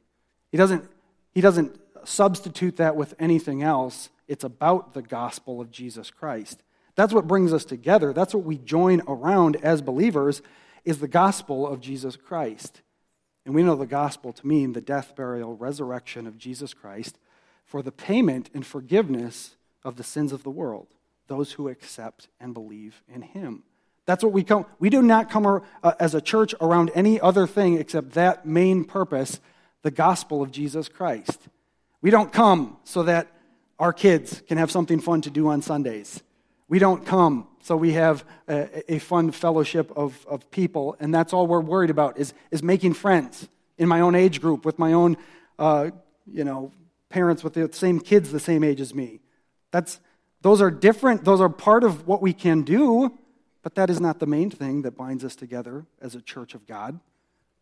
He 0.52 0.58
doesn't, 0.58 0.88
he 1.34 1.42
doesn't 1.42 1.80
substitute 2.04 2.78
that 2.78 2.96
with 2.96 3.14
anything 3.20 3.64
else. 3.64 4.10
It's 4.28 4.44
about 4.44 4.94
the 4.94 5.02
gospel 5.02 5.62
of 5.62 5.72
Jesus 5.72 6.12
Christ. 6.12 6.64
That's 6.96 7.14
what 7.14 7.28
brings 7.28 7.54
us 7.54 7.64
together. 7.64 8.12
That's 8.12 8.34
what 8.34 8.44
we 8.44 8.58
join 8.58 9.02
around 9.08 9.58
as 9.58 9.82
believers 9.82 10.42
is 10.84 11.00
the 11.00 11.08
gospel 11.08 11.68
of 11.68 11.80
Jesus 11.80 12.16
Christ. 12.16 12.82
And 13.46 13.54
we 13.54 13.64
know 13.64 13.76
the 13.76 13.86
gospel 13.86 14.34
to 14.34 14.48
mean 14.48 14.74
the 14.74 14.82
death, 14.82 15.16
burial, 15.16 15.56
resurrection 15.56 16.28
of 16.28 16.38
Jesus 16.38 16.74
Christ 16.74 17.18
for 17.66 17.82
the 17.82 17.92
payment 17.92 18.50
and 18.54 18.66
forgiveness 18.66 19.56
of 19.84 19.98
the 19.98 20.04
sins 20.04 20.32
of 20.32 20.44
the 20.44 20.50
world, 20.50 20.88
those 21.28 21.54
who 21.54 21.70
accept 21.70 22.30
and 22.40 22.54
believe 22.54 23.04
in 23.08 23.22
him. 23.22 23.64
That's 24.06 24.24
what 24.24 24.34
we 24.34 24.44
come. 24.44 24.66
We 24.80 24.90
do 24.90 25.02
not 25.02 25.30
come 25.30 25.62
uh, 25.84 25.92
as 26.00 26.16
a 26.16 26.22
church 26.22 26.56
around 26.62 26.92
any 26.96 27.20
other 27.20 27.46
thing 27.46 27.78
except 27.78 28.14
that 28.14 28.46
main 28.46 28.86
purpose, 28.86 29.40
the 29.82 29.92
gospel 29.92 30.42
of 30.42 30.52
Jesus 30.52 30.88
Christ. 30.88 31.42
We 32.02 32.12
don't 32.12 32.32
come 32.32 32.78
so 32.84 33.04
that 33.04 33.28
our 33.80 33.94
kids 33.94 34.42
can 34.48 34.58
have 34.58 34.72
something 34.72 35.00
fun 35.00 35.22
to 35.22 35.30
do 35.30 35.48
on 35.48 35.62
Sundays. 35.62 36.22
We 36.68 36.80
don't 36.80 37.06
come 37.06 37.48
so 37.68 37.76
we 37.76 37.92
have 37.94 38.24
a, 38.48 38.94
a, 38.94 39.00
fun 39.00 39.32
fellowship 39.32 39.92
of, 39.98 40.26
of 40.26 40.50
people, 40.52 40.96
and 41.02 41.14
that's 41.14 41.34
all 41.34 41.48
we're 41.48 41.60
worried 41.60 41.90
about 41.90 42.18
is, 42.18 42.34
is 42.50 42.64
making 42.64 42.94
friends 42.94 43.50
in 43.78 43.90
my 43.90 44.00
own 44.00 44.16
age 44.16 44.40
group 44.40 44.64
with 44.64 44.80
my 44.80 44.94
own, 44.94 45.18
uh, 45.60 45.90
you 46.26 46.46
know, 46.46 46.72
parents 47.10 47.44
with 47.44 47.56
the 47.56 47.70
same 47.74 48.00
kids 48.00 48.32
the 48.32 48.40
same 48.40 48.64
age 48.64 48.80
as 48.80 48.96
me. 48.96 49.20
That's, 49.72 50.00
those 50.44 50.62
are 50.62 50.72
different, 50.72 51.26
those 51.26 51.42
are 51.42 51.50
part 51.50 51.84
of 51.84 52.08
what 52.08 52.22
we 52.22 52.32
can 52.32 52.62
do, 52.62 53.18
but 53.64 53.76
that 53.76 53.90
is 53.90 54.00
not 54.00 54.20
the 54.20 54.28
main 54.28 54.50
thing 54.50 54.84
that 54.84 54.96
binds 54.96 55.26
us 55.26 55.36
together 55.36 55.86
as 56.02 56.16
a 56.16 56.22
church 56.22 56.56
of 56.56 56.66
God. 56.68 57.02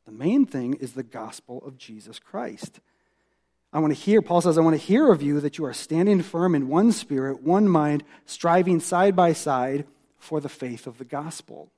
The 0.06 0.12
main 0.12 0.46
thing 0.46 0.76
is 0.76 0.94
the 0.94 1.02
gospel 1.02 1.64
of 1.66 1.80
Jesus 1.80 2.20
Christ. 2.20 2.80
I 3.76 3.80
want 3.80 3.94
to 3.94 4.00
hear, 4.00 4.22
Paul 4.22 4.40
says, 4.40 4.58
I 4.58 4.62
want 4.62 4.80
to 4.80 4.86
hear 4.86 5.12
of 5.12 5.22
you 5.22 5.42
that 5.42 5.58
you 5.58 5.66
are 5.66 5.74
standing 5.74 6.22
firm 6.22 6.56
in 6.56 6.70
one 6.70 6.94
spirit, 6.94 7.44
one 7.44 7.68
mind, 7.68 8.06
striving 8.26 8.80
side 8.80 9.18
by 9.18 9.34
side 9.34 9.86
for 10.18 10.40
the 10.40 10.48
faith 10.48 10.88
of 10.88 10.98
the 10.98 11.04
gospel. 11.04 11.74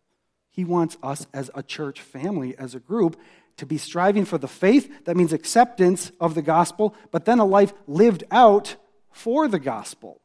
He 0.51 0.63
wants 0.63 0.95
us 1.01 1.25
as 1.33 1.49
a 1.55 1.63
church 1.63 1.99
family, 1.99 2.55
as 2.55 2.75
a 2.75 2.79
group, 2.79 3.19
to 3.57 3.65
be 3.65 3.79
striving 3.79 4.25
for 4.25 4.37
the 4.37 4.47
faith. 4.47 5.05
That 5.05 5.17
means 5.17 5.33
acceptance 5.33 6.11
of 6.21 6.35
the 6.35 6.43
gospel, 6.43 6.93
but 7.09 7.25
then 7.25 7.39
a 7.39 7.45
life 7.45 7.73
lived 7.87 8.23
out 8.29 8.75
for 9.09 9.47
the 9.47 9.57
gospel, 9.57 10.21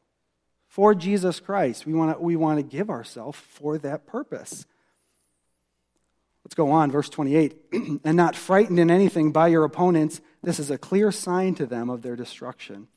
for 0.67 0.93
Jesus 0.93 1.39
Christ. 1.39 1.87
We 1.87 1.95
want 1.95 2.15
to, 2.15 2.23
we 2.23 2.35
want 2.35 2.59
to 2.59 2.63
give 2.63 2.91
ourselves 2.91 3.39
for 3.39 3.79
that 3.79 4.05
purpose. 4.05 4.67
Let's 6.43 6.55
go 6.55 6.71
on, 6.71 6.91
verse 6.91 7.09
28. 7.09 7.55
and 8.03 8.17
not 8.17 8.35
frightened 8.35 8.79
in 8.79 8.91
anything 8.91 9.31
by 9.31 9.47
your 9.47 9.63
opponents, 9.63 10.21
this 10.41 10.59
is 10.59 10.69
a 10.69 10.77
clear 10.77 11.11
sign 11.11 11.55
to 11.55 11.65
them 11.65 11.89
of 11.89 12.01
their 12.01 12.15
destruction, 12.15 12.87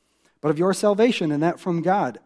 but 0.41 0.49
of 0.49 0.59
your 0.59 0.73
salvation, 0.73 1.31
and 1.31 1.41
that 1.43 1.59
from 1.59 1.81
God. 1.81 2.19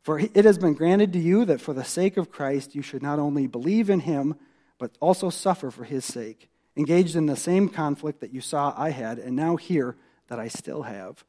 For 0.00 0.18
it 0.18 0.44
has 0.44 0.58
been 0.58 0.74
granted 0.74 1.12
to 1.12 1.18
you 1.18 1.44
that 1.44 1.60
for 1.60 1.74
the 1.74 1.84
sake 1.84 2.16
of 2.16 2.30
Christ 2.30 2.74
you 2.74 2.82
should 2.82 3.02
not 3.02 3.18
only 3.18 3.46
believe 3.46 3.90
in 3.90 4.00
him, 4.00 4.36
but 4.78 4.96
also 4.98 5.30
suffer 5.30 5.70
for 5.70 5.84
his 5.84 6.04
sake, 6.04 6.48
engaged 6.76 7.14
in 7.14 7.26
the 7.26 7.36
same 7.36 7.68
conflict 7.68 8.20
that 8.20 8.32
you 8.32 8.40
saw 8.40 8.74
I 8.76 8.90
had, 8.90 9.18
and 9.18 9.36
now 9.36 9.56
hear 9.56 9.96
that 10.28 10.40
I 10.40 10.48
still 10.48 10.82
have. 10.82 11.24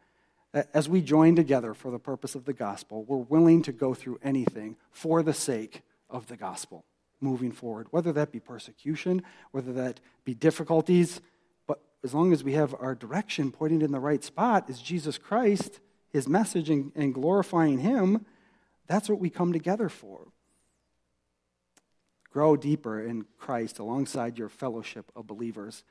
As 0.74 0.88
we 0.88 1.02
join 1.02 1.36
together 1.36 1.74
for 1.74 1.92
the 1.92 2.00
purpose 2.00 2.36
of 2.36 2.46
the 2.46 2.54
gospel, 2.54 3.04
we're 3.04 3.18
willing 3.18 3.62
to 3.64 3.72
go 3.72 3.94
through 3.94 4.20
anything 4.24 4.78
for 4.92 5.22
the 5.22 5.34
sake 5.34 5.82
of 6.10 6.28
the 6.28 6.38
gospel 6.38 6.86
moving 7.24 7.52
forward, 7.52 7.88
whether 7.92 8.12
that 8.12 8.32
be 8.32 8.40
persecution, 8.40 9.24
whether 9.52 9.74
that 9.74 10.00
be 10.26 10.34
difficulties. 10.34 11.22
But 11.66 11.80
as 12.04 12.14
long 12.14 12.34
as 12.34 12.44
we 12.44 12.54
have 12.54 12.76
our 12.80 12.94
direction 12.94 13.52
pointing 13.52 13.82
in 13.82 13.92
the 13.92 14.00
right 14.00 14.24
spot, 14.24 14.70
is 14.70 14.80
Jesus 14.80 15.18
Christ, 15.18 15.80
his 16.10 16.28
message, 16.28 16.70
and, 16.70 16.92
and 16.96 17.14
glorifying 17.14 17.80
him, 17.80 18.26
that's 18.88 19.10
what 19.10 19.20
we 19.20 19.30
come 19.30 19.54
together 19.54 19.90
for. 19.90 20.28
Grow 22.30 22.56
deeper 22.56 23.00
in 23.00 23.26
Christ 23.38 23.80
alongside 23.80 24.38
your 24.38 24.50
fellowship 24.50 25.12
of 25.16 25.28
believers. 25.28 25.84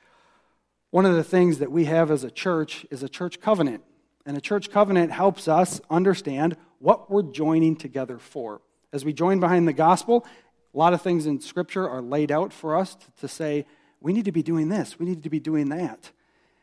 One 0.91 1.07
of 1.07 1.15
the 1.15 1.25
things 1.25 1.59
that 1.59 1.73
we 1.73 1.87
have 1.87 2.11
as 2.11 2.25
a 2.25 2.31
church 2.31 2.85
is 2.91 3.03
a 3.03 3.09
church 3.09 3.41
covenant. 3.41 3.83
And 4.27 4.37
a 4.37 4.41
church 4.41 4.71
covenant 4.71 5.11
helps 5.11 5.49
us 5.49 5.81
understand 5.89 6.57
what 6.79 7.11
we're 7.11 7.23
joining 7.23 7.77
together 7.77 8.19
for. 8.19 8.61
As 8.93 9.05
we 9.05 9.13
join 9.13 9.41
behind 9.41 9.67
the 9.67 9.73
gospel, 9.73 10.27
a 10.75 10.79
lot 10.79 10.95
of 10.95 11.03
things 11.03 11.27
in 11.27 11.41
Scripture 11.41 11.89
are 11.89 12.01
laid 12.01 12.33
out 12.33 12.53
for 12.53 12.77
us 12.77 12.97
to, 13.21 13.29
say, 13.29 13.67
we 14.01 14.13
need 14.13 14.25
to 14.25 14.33
be 14.33 14.43
doing 14.43 14.69
this, 14.69 14.99
we 14.99 15.07
need 15.07 15.23
to 15.23 15.31
be 15.31 15.41
doing 15.41 15.69
that. 15.69 16.11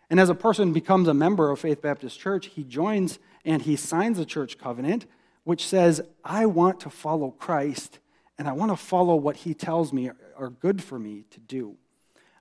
And 0.10 0.20
as 0.20 0.30
a 0.30 0.36
person 0.36 0.74
becomes 0.74 1.08
a 1.08 1.14
member 1.14 1.52
of 1.52 1.60
Faith 1.60 1.82
Baptist 1.82 2.20
Church, 2.20 2.48
he 2.48 2.64
joins 2.64 3.20
and 3.46 3.62
he 3.62 3.76
signs 3.76 4.18
a 4.18 4.26
church 4.26 4.58
covenant 4.58 5.06
which 5.44 5.66
says, 5.66 6.02
I 6.24 6.48
want 6.48 6.80
to 6.82 6.90
follow 6.90 7.32
Christ 7.32 8.00
and 8.38 8.48
I 8.48 8.54
want 8.54 8.72
to 8.72 8.76
follow 8.76 9.16
what 9.16 9.38
he 9.38 9.54
tells 9.54 9.94
me 9.94 10.10
are 10.38 10.50
good 10.50 10.82
for 10.82 10.98
me 10.98 11.26
to 11.32 11.40
do. 11.40 11.76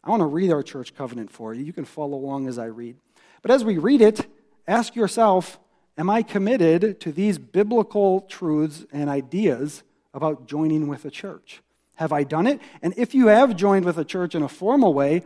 I 0.03 0.11
want 0.11 0.21
to 0.21 0.27
read 0.27 0.51
our 0.51 0.63
church 0.63 0.95
covenant 0.95 1.31
for 1.31 1.53
you. 1.53 1.65
You 1.65 1.73
can 1.73 1.85
follow 1.85 2.17
along 2.17 2.49
as 2.49 2.59
I 2.59 2.67
read. 2.67 2.97
But 3.43 3.51
as 3.51 3.65
we 3.65 3.79
read 3.79 4.01
it, 4.01 4.27
ask 4.67 4.97
yourself 4.97 5.59
Am 5.99 6.09
I 6.09 6.23
committed 6.23 7.01
to 7.01 7.11
these 7.11 7.39
biblical 7.39 8.21
truths 8.21 8.87
and 8.93 9.11
ideas 9.11 9.83
about 10.15 10.47
joining 10.47 10.89
with 10.89 11.05
a 11.05 11.11
church? 11.11 11.63
Have 11.95 12.13
I 12.13 12.25
done 12.25 12.47
it? 12.47 12.61
And 12.81 12.95
if 12.97 13.15
you 13.15 13.27
have 13.27 13.57
joined 13.57 13.85
with 13.85 13.99
a 13.99 14.05
church 14.05 14.35
in 14.35 14.43
a 14.43 14.49
formal 14.49 14.95
way, 14.95 15.23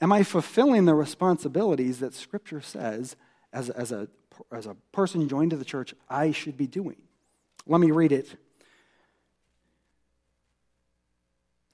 am 0.00 0.12
I 0.12 0.22
fulfilling 0.22 0.84
the 0.84 0.94
responsibilities 0.94 2.00
that 2.00 2.14
Scripture 2.14 2.60
says 2.60 3.16
as, 3.52 3.70
as, 3.70 3.92
a, 3.92 4.08
as 4.50 4.66
a 4.66 4.74
person 4.92 5.28
joined 5.28 5.50
to 5.50 5.56
the 5.56 5.64
church 5.64 5.94
I 6.08 6.32
should 6.32 6.56
be 6.56 6.66
doing? 6.66 6.96
Let 7.66 7.80
me 7.80 7.90
read 7.90 8.12
it. 8.12 8.36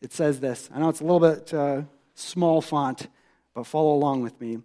It 0.03 0.13
says 0.13 0.41
this. 0.41 0.69
I 0.75 0.81
know 0.81 0.89
it's 0.89 1.01
a 1.01 1.05
little 1.05 1.21
bit 1.21 1.55
uh, 1.55 1.83
small 2.15 2.61
font, 2.61 3.09
but 3.55 3.67
follow 3.67 3.95
along 3.95 4.23
with 4.23 4.41
me. 4.41 4.59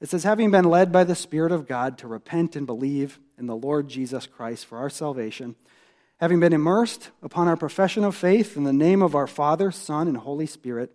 It 0.00 0.10
says, 0.10 0.24
having 0.24 0.50
been 0.50 0.64
led 0.64 0.92
by 0.92 1.04
the 1.04 1.14
Spirit 1.14 1.52
of 1.52 1.66
God 1.66 1.96
to 1.98 2.08
repent 2.08 2.54
and 2.54 2.66
believe 2.66 3.18
in 3.38 3.46
the 3.46 3.56
Lord 3.56 3.88
Jesus 3.88 4.26
Christ 4.26 4.66
for 4.66 4.76
our 4.76 4.90
salvation, 4.90 5.56
Having 6.18 6.40
been 6.40 6.54
immersed 6.54 7.10
upon 7.22 7.46
our 7.46 7.58
profession 7.58 8.02
of 8.02 8.16
faith 8.16 8.56
in 8.56 8.64
the 8.64 8.72
name 8.72 9.02
of 9.02 9.14
our 9.14 9.26
Father, 9.26 9.70
Son, 9.70 10.08
and 10.08 10.16
Holy 10.16 10.46
Spirit, 10.46 10.90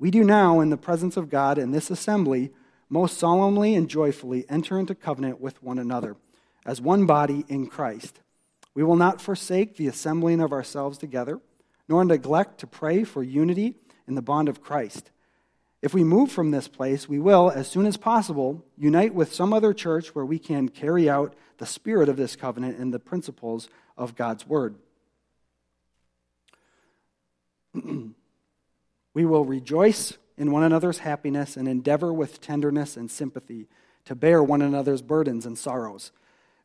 we 0.00 0.10
do 0.10 0.24
now, 0.24 0.58
in 0.58 0.70
the 0.70 0.76
presence 0.76 1.16
of 1.16 1.30
God 1.30 1.58
in 1.58 1.70
this 1.70 1.92
assembly, 1.92 2.50
most 2.90 3.16
solemnly 3.16 3.76
and 3.76 3.88
joyfully 3.88 4.44
enter 4.48 4.76
into 4.76 4.96
covenant 4.96 5.40
with 5.40 5.62
one 5.62 5.78
another, 5.78 6.16
as 6.66 6.80
one 6.80 7.06
body 7.06 7.44
in 7.48 7.68
Christ. 7.68 8.18
We 8.74 8.82
will 8.82 8.96
not 8.96 9.20
forsake 9.20 9.76
the 9.76 9.86
assembling 9.86 10.40
of 10.40 10.52
ourselves 10.52 10.98
together, 10.98 11.40
nor 11.88 12.04
neglect 12.04 12.58
to 12.58 12.66
pray 12.66 13.04
for 13.04 13.22
unity 13.22 13.76
in 14.08 14.16
the 14.16 14.22
bond 14.22 14.48
of 14.48 14.60
Christ. 14.60 15.12
If 15.82 15.94
we 15.94 16.02
move 16.02 16.32
from 16.32 16.50
this 16.50 16.66
place, 16.66 17.08
we 17.08 17.20
will, 17.20 17.48
as 17.48 17.68
soon 17.68 17.86
as 17.86 17.96
possible, 17.96 18.64
unite 18.76 19.14
with 19.14 19.32
some 19.32 19.52
other 19.52 19.72
church 19.72 20.16
where 20.16 20.26
we 20.26 20.40
can 20.40 20.68
carry 20.68 21.08
out 21.08 21.34
the 21.58 21.66
spirit 21.66 22.08
of 22.08 22.16
this 22.16 22.34
covenant 22.34 22.78
and 22.78 22.92
the 22.92 22.98
principles 22.98 23.68
of 23.96 24.16
God's 24.16 24.46
word. 24.46 24.74
we 29.14 29.24
will 29.24 29.44
rejoice 29.44 30.16
in 30.36 30.52
one 30.52 30.62
another's 30.62 30.98
happiness 30.98 31.56
and 31.56 31.68
endeavor 31.68 32.12
with 32.12 32.40
tenderness 32.40 32.96
and 32.96 33.10
sympathy 33.10 33.66
to 34.04 34.14
bear 34.14 34.42
one 34.42 34.62
another's 34.62 35.02
burdens 35.02 35.46
and 35.46 35.56
sorrows. 35.56 36.12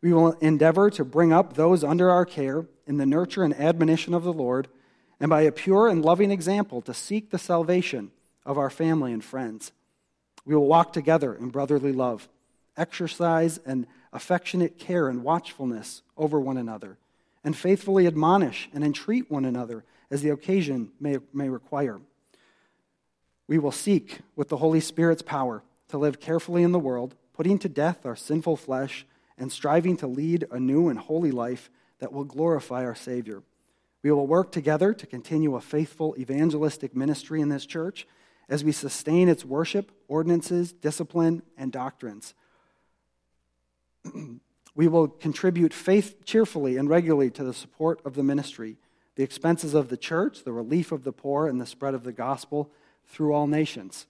We 0.01 0.13
will 0.13 0.31
endeavor 0.33 0.89
to 0.91 1.05
bring 1.05 1.33
up 1.33 1.53
those 1.53 1.83
under 1.83 2.09
our 2.09 2.25
care 2.25 2.65
in 2.87 2.97
the 2.97 3.05
nurture 3.05 3.43
and 3.43 3.53
admonition 3.59 4.13
of 4.13 4.23
the 4.23 4.33
Lord, 4.33 4.67
and 5.19 5.29
by 5.29 5.41
a 5.41 5.51
pure 5.51 5.87
and 5.87 6.03
loving 6.03 6.31
example 6.31 6.81
to 6.81 6.93
seek 6.93 7.29
the 7.29 7.37
salvation 7.37 8.11
of 8.45 8.57
our 8.57 8.69
family 8.69 9.11
and 9.11 9.23
friends. 9.23 9.71
We 10.45 10.55
will 10.55 10.65
walk 10.65 10.93
together 10.93 11.33
in 11.35 11.49
brotherly 11.49 11.91
love, 11.91 12.29
exercise 12.77 13.59
an 13.65 13.87
affectionate 14.13 14.79
care 14.79 15.09
and 15.09 15.23
watchfulness 15.23 16.01
over 16.17 16.39
one 16.39 16.57
another 16.57 16.97
and 17.43 17.55
faithfully 17.55 18.05
admonish 18.05 18.69
and 18.73 18.83
entreat 18.83 19.29
one 19.29 19.45
another 19.45 19.83
as 20.11 20.21
the 20.21 20.29
occasion 20.29 20.91
may, 20.99 21.17
may 21.33 21.49
require. 21.49 21.99
We 23.47 23.57
will 23.57 23.71
seek, 23.71 24.19
with 24.35 24.49
the 24.49 24.57
Holy 24.57 24.79
Spirit's 24.79 25.21
power, 25.21 25.63
to 25.89 25.97
live 25.97 26.19
carefully 26.19 26.63
in 26.63 26.71
the 26.71 26.79
world, 26.79 27.15
putting 27.33 27.57
to 27.59 27.69
death 27.69 28.05
our 28.05 28.15
sinful 28.15 28.57
flesh 28.57 29.05
and 29.37 29.51
striving 29.51 29.97
to 29.97 30.07
lead 30.07 30.45
a 30.51 30.59
new 30.59 30.89
and 30.89 30.99
holy 30.99 31.31
life 31.31 31.69
that 31.99 32.11
will 32.11 32.25
glorify 32.25 32.83
our 32.83 32.95
Savior. 32.95 33.41
We 34.03 34.11
will 34.11 34.27
work 34.27 34.51
together 34.51 34.93
to 34.93 35.05
continue 35.05 35.55
a 35.55 35.61
faithful 35.61 36.15
evangelistic 36.17 36.95
ministry 36.95 37.41
in 37.41 37.49
this 37.49 37.65
church 37.65 38.07
as 38.47 38.63
we 38.63 38.71
sustain 38.71 39.29
its 39.29 39.45
worship, 39.45 39.91
ordinances, 40.07 40.71
discipline, 40.71 41.41
and 41.57 41.71
doctrines. 41.71 42.33
We 44.79 44.87
will 44.87 45.09
contribute 45.09 45.73
faith 45.73 46.23
cheerfully 46.23 46.77
and 46.77 46.87
regularly 46.87 47.29
to 47.31 47.43
the 47.43 47.53
support 47.53 47.99
of 48.05 48.13
the 48.13 48.23
ministry, 48.23 48.77
the 49.15 49.23
expenses 49.23 49.73
of 49.73 49.89
the 49.89 49.97
church, 49.97 50.45
the 50.45 50.53
relief 50.53 50.93
of 50.93 51.03
the 51.03 51.11
poor, 51.11 51.47
and 51.47 51.59
the 51.59 51.65
spread 51.65 51.93
of 51.93 52.05
the 52.05 52.13
gospel 52.13 52.71
through 53.05 53.33
all 53.33 53.45
nations. 53.45 54.07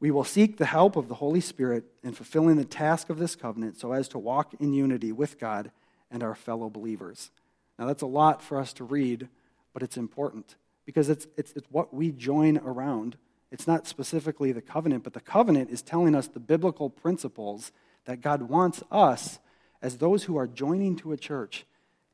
We 0.00 0.10
will 0.10 0.24
seek 0.24 0.56
the 0.56 0.64
help 0.64 0.96
of 0.96 1.08
the 1.08 1.16
Holy 1.16 1.42
Spirit 1.42 1.84
in 2.02 2.14
fulfilling 2.14 2.56
the 2.56 2.64
task 2.64 3.10
of 3.10 3.18
this 3.18 3.36
covenant 3.36 3.78
so 3.78 3.92
as 3.92 4.08
to 4.08 4.18
walk 4.18 4.54
in 4.58 4.72
unity 4.72 5.12
with 5.12 5.38
God 5.38 5.70
and 6.10 6.22
our 6.22 6.34
fellow 6.34 6.70
believers. 6.70 7.30
Now, 7.78 7.84
that's 7.84 8.00
a 8.00 8.06
lot 8.06 8.40
for 8.40 8.58
us 8.58 8.72
to 8.72 8.84
read, 8.84 9.28
but 9.74 9.82
it's 9.82 9.98
important 9.98 10.56
because 10.86 11.10
it's, 11.10 11.26
it's, 11.36 11.52
it's 11.52 11.70
what 11.70 11.92
we 11.92 12.12
join 12.12 12.56
around. 12.64 13.18
It's 13.50 13.66
not 13.66 13.86
specifically 13.86 14.52
the 14.52 14.62
covenant, 14.62 15.04
but 15.04 15.12
the 15.12 15.20
covenant 15.20 15.68
is 15.68 15.82
telling 15.82 16.14
us 16.14 16.28
the 16.28 16.40
biblical 16.40 16.88
principles 16.88 17.72
that 18.06 18.22
God 18.22 18.40
wants 18.40 18.82
us 18.90 19.38
as 19.82 19.98
those 19.98 20.24
who 20.24 20.36
are 20.36 20.46
joining 20.46 20.96
to 20.96 21.12
a 21.12 21.16
church 21.16 21.66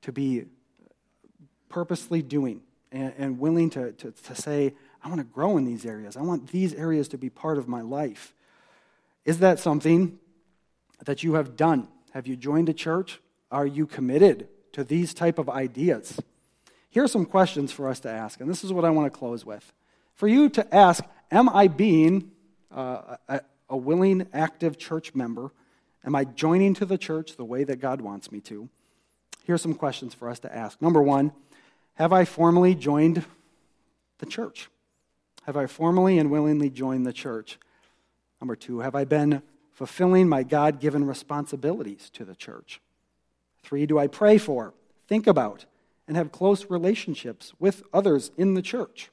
to 0.02 0.10
be 0.10 0.46
purposely 1.68 2.22
doing 2.22 2.62
and, 2.90 3.12
and 3.18 3.38
willing 3.38 3.70
to, 3.70 3.92
to, 3.92 4.10
to 4.10 4.34
say, 4.34 4.74
I 5.04 5.08
want 5.08 5.20
to 5.20 5.24
grow 5.24 5.58
in 5.58 5.64
these 5.64 5.84
areas. 5.84 6.16
I 6.16 6.22
want 6.22 6.48
these 6.48 6.74
areas 6.74 7.08
to 7.08 7.18
be 7.18 7.28
part 7.28 7.58
of 7.58 7.68
my 7.68 7.82
life. 7.82 8.34
Is 9.24 9.38
that 9.40 9.58
something 9.58 10.18
that 11.04 11.22
you 11.22 11.34
have 11.34 11.56
done? 11.56 11.88
Have 12.12 12.26
you 12.26 12.34
joined 12.34 12.68
a 12.68 12.72
church? 12.72 13.20
Are 13.50 13.66
you 13.66 13.86
committed 13.86 14.48
to 14.72 14.82
these 14.82 15.12
type 15.12 15.38
of 15.38 15.48
ideas? 15.48 16.18
Here 16.90 17.04
are 17.04 17.08
some 17.08 17.26
questions 17.26 17.70
for 17.70 17.88
us 17.88 18.00
to 18.00 18.10
ask, 18.10 18.40
and 18.40 18.48
this 18.48 18.64
is 18.64 18.72
what 18.72 18.84
I 18.84 18.90
want 18.90 19.12
to 19.12 19.16
close 19.16 19.44
with. 19.44 19.72
For 20.14 20.26
you 20.26 20.48
to 20.50 20.74
ask, 20.74 21.04
am 21.30 21.48
I 21.50 21.68
being 21.68 22.30
uh, 22.74 23.16
a, 23.28 23.40
a 23.68 23.76
willing, 23.76 24.26
active 24.32 24.78
church 24.78 25.14
member 25.14 25.52
Am 26.08 26.16
I 26.16 26.24
joining 26.24 26.72
to 26.72 26.86
the 26.86 26.96
church 26.96 27.36
the 27.36 27.44
way 27.44 27.64
that 27.64 27.80
God 27.82 28.00
wants 28.00 28.32
me 28.32 28.40
to? 28.40 28.70
Here's 29.44 29.60
some 29.60 29.74
questions 29.74 30.14
for 30.14 30.30
us 30.30 30.38
to 30.38 30.56
ask. 30.56 30.80
Number 30.80 31.02
one, 31.02 31.32
have 31.96 32.14
I 32.14 32.24
formally 32.24 32.74
joined 32.74 33.26
the 34.16 34.24
church? 34.24 34.70
Have 35.44 35.54
I 35.54 35.66
formally 35.66 36.18
and 36.18 36.30
willingly 36.30 36.70
joined 36.70 37.04
the 37.04 37.12
church? 37.12 37.58
Number 38.40 38.56
two, 38.56 38.80
have 38.80 38.94
I 38.94 39.04
been 39.04 39.42
fulfilling 39.70 40.30
my 40.30 40.44
God 40.44 40.80
given 40.80 41.04
responsibilities 41.04 42.08
to 42.14 42.24
the 42.24 42.34
church? 42.34 42.80
Three, 43.62 43.84
do 43.84 43.98
I 43.98 44.06
pray 44.06 44.38
for, 44.38 44.72
think 45.08 45.26
about, 45.26 45.66
and 46.06 46.16
have 46.16 46.32
close 46.32 46.70
relationships 46.70 47.52
with 47.58 47.82
others 47.92 48.30
in 48.38 48.54
the 48.54 48.62
church? 48.62 49.10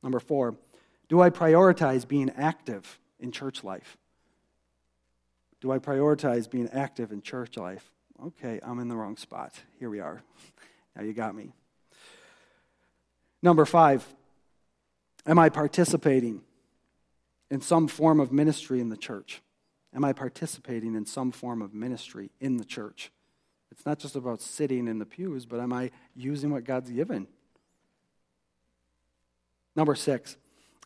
Number 0.00 0.20
four, 0.20 0.54
do 1.08 1.20
I 1.20 1.30
prioritize 1.30 2.06
being 2.06 2.30
active 2.36 3.00
in 3.18 3.32
church 3.32 3.64
life? 3.64 3.96
Do 5.60 5.72
I 5.72 5.78
prioritize 5.78 6.50
being 6.50 6.68
active 6.72 7.10
in 7.10 7.22
church 7.22 7.56
life? 7.56 7.90
Okay, 8.24 8.60
I'm 8.62 8.78
in 8.78 8.88
the 8.88 8.96
wrong 8.96 9.16
spot. 9.16 9.54
Here 9.78 9.90
we 9.90 10.00
are. 10.00 10.22
Now 10.96 11.04
you 11.04 11.12
got 11.12 11.32
me. 11.36 11.52
Number 13.40 13.64
five, 13.64 14.04
am 15.24 15.38
I 15.38 15.48
participating 15.48 16.40
in 17.52 17.60
some 17.60 17.86
form 17.86 18.18
of 18.18 18.32
ministry 18.32 18.80
in 18.80 18.88
the 18.88 18.96
church? 18.96 19.40
Am 19.94 20.04
I 20.04 20.12
participating 20.12 20.96
in 20.96 21.06
some 21.06 21.30
form 21.30 21.62
of 21.62 21.72
ministry 21.72 22.30
in 22.40 22.56
the 22.56 22.64
church? 22.64 23.12
It's 23.70 23.86
not 23.86 24.00
just 24.00 24.16
about 24.16 24.40
sitting 24.40 24.88
in 24.88 24.98
the 24.98 25.06
pews, 25.06 25.46
but 25.46 25.60
am 25.60 25.72
I 25.72 25.92
using 26.16 26.50
what 26.50 26.64
God's 26.64 26.90
given? 26.90 27.28
Number 29.76 29.94
six, 29.94 30.36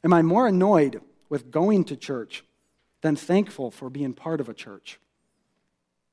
am 0.05 0.12
I 0.12 0.20
more 0.20 0.47
annoyed 0.47 1.01
with 1.31 1.51
going 1.51 1.85
to 1.85 1.97
church 1.97 2.45
than 3.03 3.14
thankful 3.14 3.70
for 3.70 3.90
being 3.90 4.14
part 4.14 4.40
of 4.40 4.48
a 4.48 4.55
church? 4.55 4.98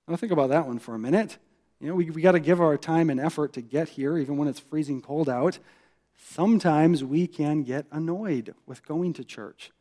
Now, 0.07 0.15
think 0.15 0.31
about 0.31 0.49
that 0.49 0.67
one 0.67 0.79
for 0.79 0.95
a 0.95 0.99
minute. 0.99 1.37
You 1.79 1.87
know, 1.87 1.95
we, 1.95 2.09
we 2.09 2.21
got 2.21 2.33
to 2.33 2.39
give 2.39 2.59
our 2.59 2.77
time 2.77 3.09
and 3.09 3.19
effort 3.19 3.53
to 3.53 3.61
get 3.61 3.89
here, 3.89 4.17
even 4.17 4.37
when 4.37 4.47
it's 4.47 4.59
freezing 4.59 5.01
cold 5.01 5.29
out. 5.29 5.59
Sometimes 6.17 7.03
we 7.03 7.27
can 7.27 7.63
get 7.63 7.85
annoyed 7.91 8.53
with 8.65 8.85
going 8.85 9.13
to 9.13 9.23
church. 9.23 9.71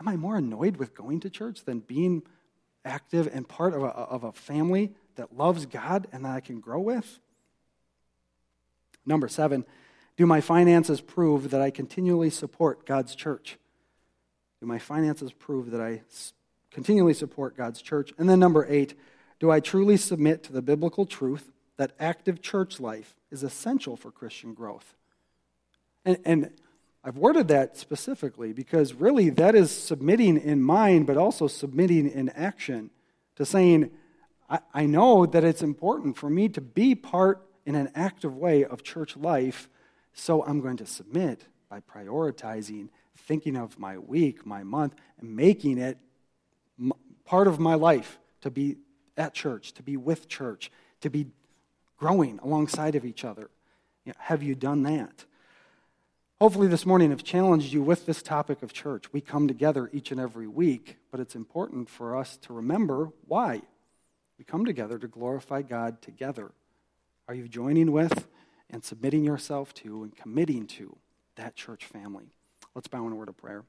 Am 0.00 0.08
I 0.08 0.16
more 0.16 0.36
annoyed 0.36 0.76
with 0.76 0.94
going 0.94 1.20
to 1.20 1.30
church 1.30 1.64
than 1.64 1.80
being 1.80 2.22
active 2.84 3.28
and 3.32 3.48
part 3.48 3.74
of 3.74 3.82
a, 3.82 3.86
of 3.86 4.24
a 4.24 4.32
family 4.32 4.92
that 5.16 5.36
loves 5.36 5.64
God 5.66 6.06
and 6.12 6.24
that 6.24 6.32
I 6.32 6.40
can 6.40 6.60
grow 6.60 6.80
with? 6.80 7.18
Number 9.06 9.28
seven, 9.28 9.64
do 10.16 10.26
my 10.26 10.40
finances 10.40 11.00
prove 11.00 11.50
that 11.50 11.62
I 11.62 11.70
continually 11.70 12.30
support 12.30 12.84
God's 12.84 13.14
church? 13.14 13.56
Do 14.60 14.66
my 14.66 14.78
finances 14.78 15.32
prove 15.32 15.70
that 15.70 15.80
I 15.80 16.02
continually 16.78 17.12
support 17.12 17.56
God's 17.56 17.82
church? 17.82 18.12
And 18.18 18.28
then 18.28 18.38
number 18.38 18.64
eight, 18.68 18.94
do 19.40 19.50
I 19.50 19.58
truly 19.58 19.96
submit 19.96 20.44
to 20.44 20.52
the 20.52 20.62
biblical 20.62 21.06
truth 21.06 21.50
that 21.76 21.90
active 21.98 22.40
church 22.40 22.78
life 22.78 23.16
is 23.32 23.42
essential 23.42 23.96
for 23.96 24.12
Christian 24.12 24.54
growth? 24.54 24.94
And, 26.04 26.18
and 26.24 26.50
I've 27.02 27.16
worded 27.16 27.48
that 27.48 27.76
specifically 27.76 28.52
because 28.52 28.94
really 28.94 29.28
that 29.30 29.56
is 29.56 29.72
submitting 29.72 30.40
in 30.40 30.62
mind, 30.62 31.08
but 31.08 31.16
also 31.16 31.48
submitting 31.48 32.08
in 32.08 32.28
action 32.28 32.90
to 33.34 33.44
saying, 33.44 33.90
I, 34.48 34.60
I 34.72 34.86
know 34.86 35.26
that 35.26 35.42
it's 35.42 35.62
important 35.62 36.16
for 36.16 36.30
me 36.30 36.48
to 36.50 36.60
be 36.60 36.94
part 36.94 37.44
in 37.66 37.74
an 37.74 37.90
active 37.96 38.36
way 38.36 38.64
of 38.64 38.84
church 38.84 39.16
life, 39.16 39.68
so 40.14 40.44
I'm 40.44 40.60
going 40.60 40.76
to 40.76 40.86
submit 40.86 41.44
by 41.68 41.80
prioritizing, 41.80 42.90
thinking 43.16 43.56
of 43.56 43.80
my 43.80 43.98
week, 43.98 44.46
my 44.46 44.62
month, 44.62 44.94
and 45.18 45.34
making 45.34 45.78
it 45.78 45.98
part 47.24 47.46
of 47.46 47.58
my 47.58 47.74
life 47.74 48.18
to 48.40 48.50
be 48.50 48.76
at 49.16 49.34
church, 49.34 49.72
to 49.74 49.82
be 49.82 49.96
with 49.96 50.28
church, 50.28 50.70
to 51.00 51.10
be 51.10 51.26
growing 51.98 52.38
alongside 52.42 52.94
of 52.94 53.04
each 53.04 53.24
other. 53.24 53.50
You 54.04 54.12
know, 54.12 54.18
have 54.18 54.42
you 54.42 54.54
done 54.54 54.82
that? 54.84 55.24
Hopefully, 56.40 56.68
this 56.68 56.86
morning 56.86 57.10
I've 57.10 57.24
challenged 57.24 57.72
you 57.72 57.82
with 57.82 58.06
this 58.06 58.22
topic 58.22 58.62
of 58.62 58.72
church. 58.72 59.12
We 59.12 59.20
come 59.20 59.48
together 59.48 59.90
each 59.92 60.12
and 60.12 60.20
every 60.20 60.46
week, 60.46 60.96
but 61.10 61.18
it's 61.18 61.34
important 61.34 61.90
for 61.90 62.16
us 62.16 62.36
to 62.42 62.52
remember 62.52 63.10
why. 63.26 63.62
We 64.38 64.44
come 64.44 64.64
together 64.64 64.98
to 64.98 65.08
glorify 65.08 65.62
God 65.62 66.00
together. 66.00 66.52
Are 67.26 67.34
you 67.34 67.48
joining 67.48 67.90
with 67.90 68.28
and 68.70 68.84
submitting 68.84 69.24
yourself 69.24 69.74
to 69.74 70.04
and 70.04 70.16
committing 70.16 70.68
to 70.68 70.96
that 71.34 71.56
church 71.56 71.84
family? 71.84 72.26
Let's 72.72 72.86
bow 72.86 73.04
in 73.06 73.12
a 73.12 73.16
word 73.16 73.28
of 73.28 73.36
prayer. 73.36 73.64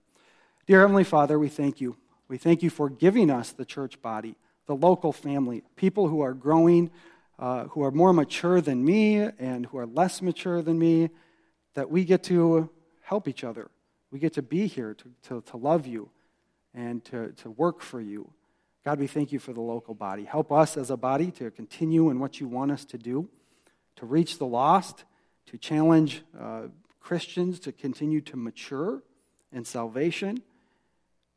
Dear 0.68 0.82
Heavenly 0.82 1.03
Father, 1.03 1.39
we 1.39 1.49
thank 1.49 1.82
you. 1.82 1.97
We 2.30 2.38
thank 2.38 2.63
you 2.63 2.69
for 2.69 2.89
giving 2.89 3.30
us 3.30 3.51
the 3.51 3.65
church 3.65 4.01
body 4.01 4.36
the 4.67 4.75
local 4.75 5.11
family, 5.11 5.63
people 5.75 6.09
who 6.09 6.21
are 6.21 6.36
growing, 6.36 6.91
uh, 7.39 7.63
who 7.69 7.84
are 7.84 7.89
more 7.89 8.13
mature 8.13 8.61
than 8.61 8.86
me 8.86 9.15
and 9.17 9.65
who 9.65 9.80
are 9.80 9.88
less 9.88 10.21
mature 10.21 10.61
than 10.61 10.77
me, 10.77 11.09
that 11.73 11.89
we 11.89 12.05
get 12.05 12.21
to 12.21 12.69
help 13.01 13.27
each 13.27 13.43
other. 13.43 13.71
We 14.11 14.19
get 14.19 14.34
to 14.34 14.43
be 14.43 14.67
here 14.67 14.93
to, 14.93 15.11
to, 15.23 15.41
to 15.49 15.57
love 15.57 15.88
you 15.88 16.11
and 16.75 17.03
to, 17.05 17.32
to 17.38 17.49
work 17.49 17.82
for 17.82 17.99
you. 17.99 18.32
God, 18.86 18.99
we 18.99 19.07
thank 19.07 19.32
you 19.32 19.39
for 19.39 19.53
the 19.53 19.61
local 19.61 19.95
body. 19.95 20.23
Help 20.23 20.51
us 20.51 20.77
as 20.77 20.91
a 20.91 20.97
body 20.97 21.32
to 21.32 21.49
continue 21.49 22.11
in 22.11 22.19
what 22.19 22.39
you 22.39 22.47
want 22.47 22.71
us 22.71 22.86
to 22.86 22.99
do, 22.99 23.27
to 23.95 24.05
reach 24.05 24.38
the 24.38 24.45
lost, 24.45 25.03
to 25.47 25.57
challenge 25.57 26.21
uh, 26.39 26.67
Christians 26.99 27.59
to 27.61 27.71
continue 27.71 28.21
to 28.21 28.38
mature 28.38 29.01
in 29.51 29.65
salvation, 29.65 30.43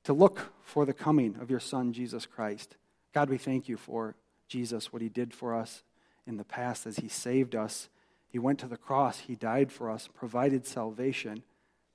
to 0.05 0.13
look 0.13 0.53
for 0.63 0.85
the 0.85 0.93
coming 0.93 1.37
of 1.41 1.51
your 1.51 1.61
Son, 1.61 1.93
Jesus 1.93 2.27
Christ. 2.27 2.77
God, 3.13 3.31
we 3.31 3.39
thank 3.39 3.69
you 3.69 3.77
for 3.77 4.17
Jesus, 4.49 4.93
what 4.93 5.03
he 5.03 5.09
did 5.09 5.33
for 5.33 5.55
us 5.55 5.83
in 6.27 6.37
the 6.37 6.45
past 6.45 6.87
as 6.87 6.97
he 6.97 7.09
saved 7.09 7.55
us. 7.55 7.89
He 8.29 8.39
went 8.39 8.59
to 8.61 8.67
the 8.67 8.77
cross, 8.77 9.21
he 9.21 9.35
died 9.35 9.71
for 9.71 9.91
us, 9.91 10.09
provided 10.15 10.67
salvation. 10.67 11.43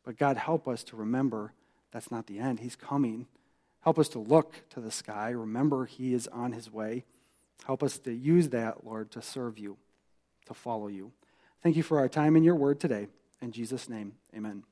But 0.04 0.18
God, 0.18 0.38
help 0.38 0.68
us 0.68 0.84
to 0.86 0.96
remember 0.96 1.54
that's 1.92 2.12
not 2.12 2.28
the 2.28 2.40
end. 2.40 2.60
He's 2.60 2.76
coming. 2.76 3.28
Help 3.82 3.98
us 3.98 4.10
to 4.10 4.20
look 4.20 4.56
to 4.70 4.80
the 4.80 4.92
sky. 4.92 5.30
Remember, 5.30 5.86
he 5.86 6.14
is 6.14 6.28
on 6.28 6.52
his 6.52 6.72
way. 6.72 7.06
Help 7.66 7.82
us 7.82 7.98
to 8.00 8.14
use 8.14 8.50
that, 8.50 8.86
Lord, 8.86 9.12
to 9.12 9.22
serve 9.22 9.58
you, 9.58 9.78
to 10.46 10.54
follow 10.54 10.88
you. 10.88 11.12
Thank 11.64 11.76
you 11.76 11.84
for 11.84 12.00
our 12.00 12.10
time 12.10 12.36
in 12.36 12.44
your 12.44 12.56
word 12.56 12.80
today. 12.80 13.08
In 13.42 13.52
Jesus' 13.52 13.90
name, 13.90 14.14
amen. 14.36 14.68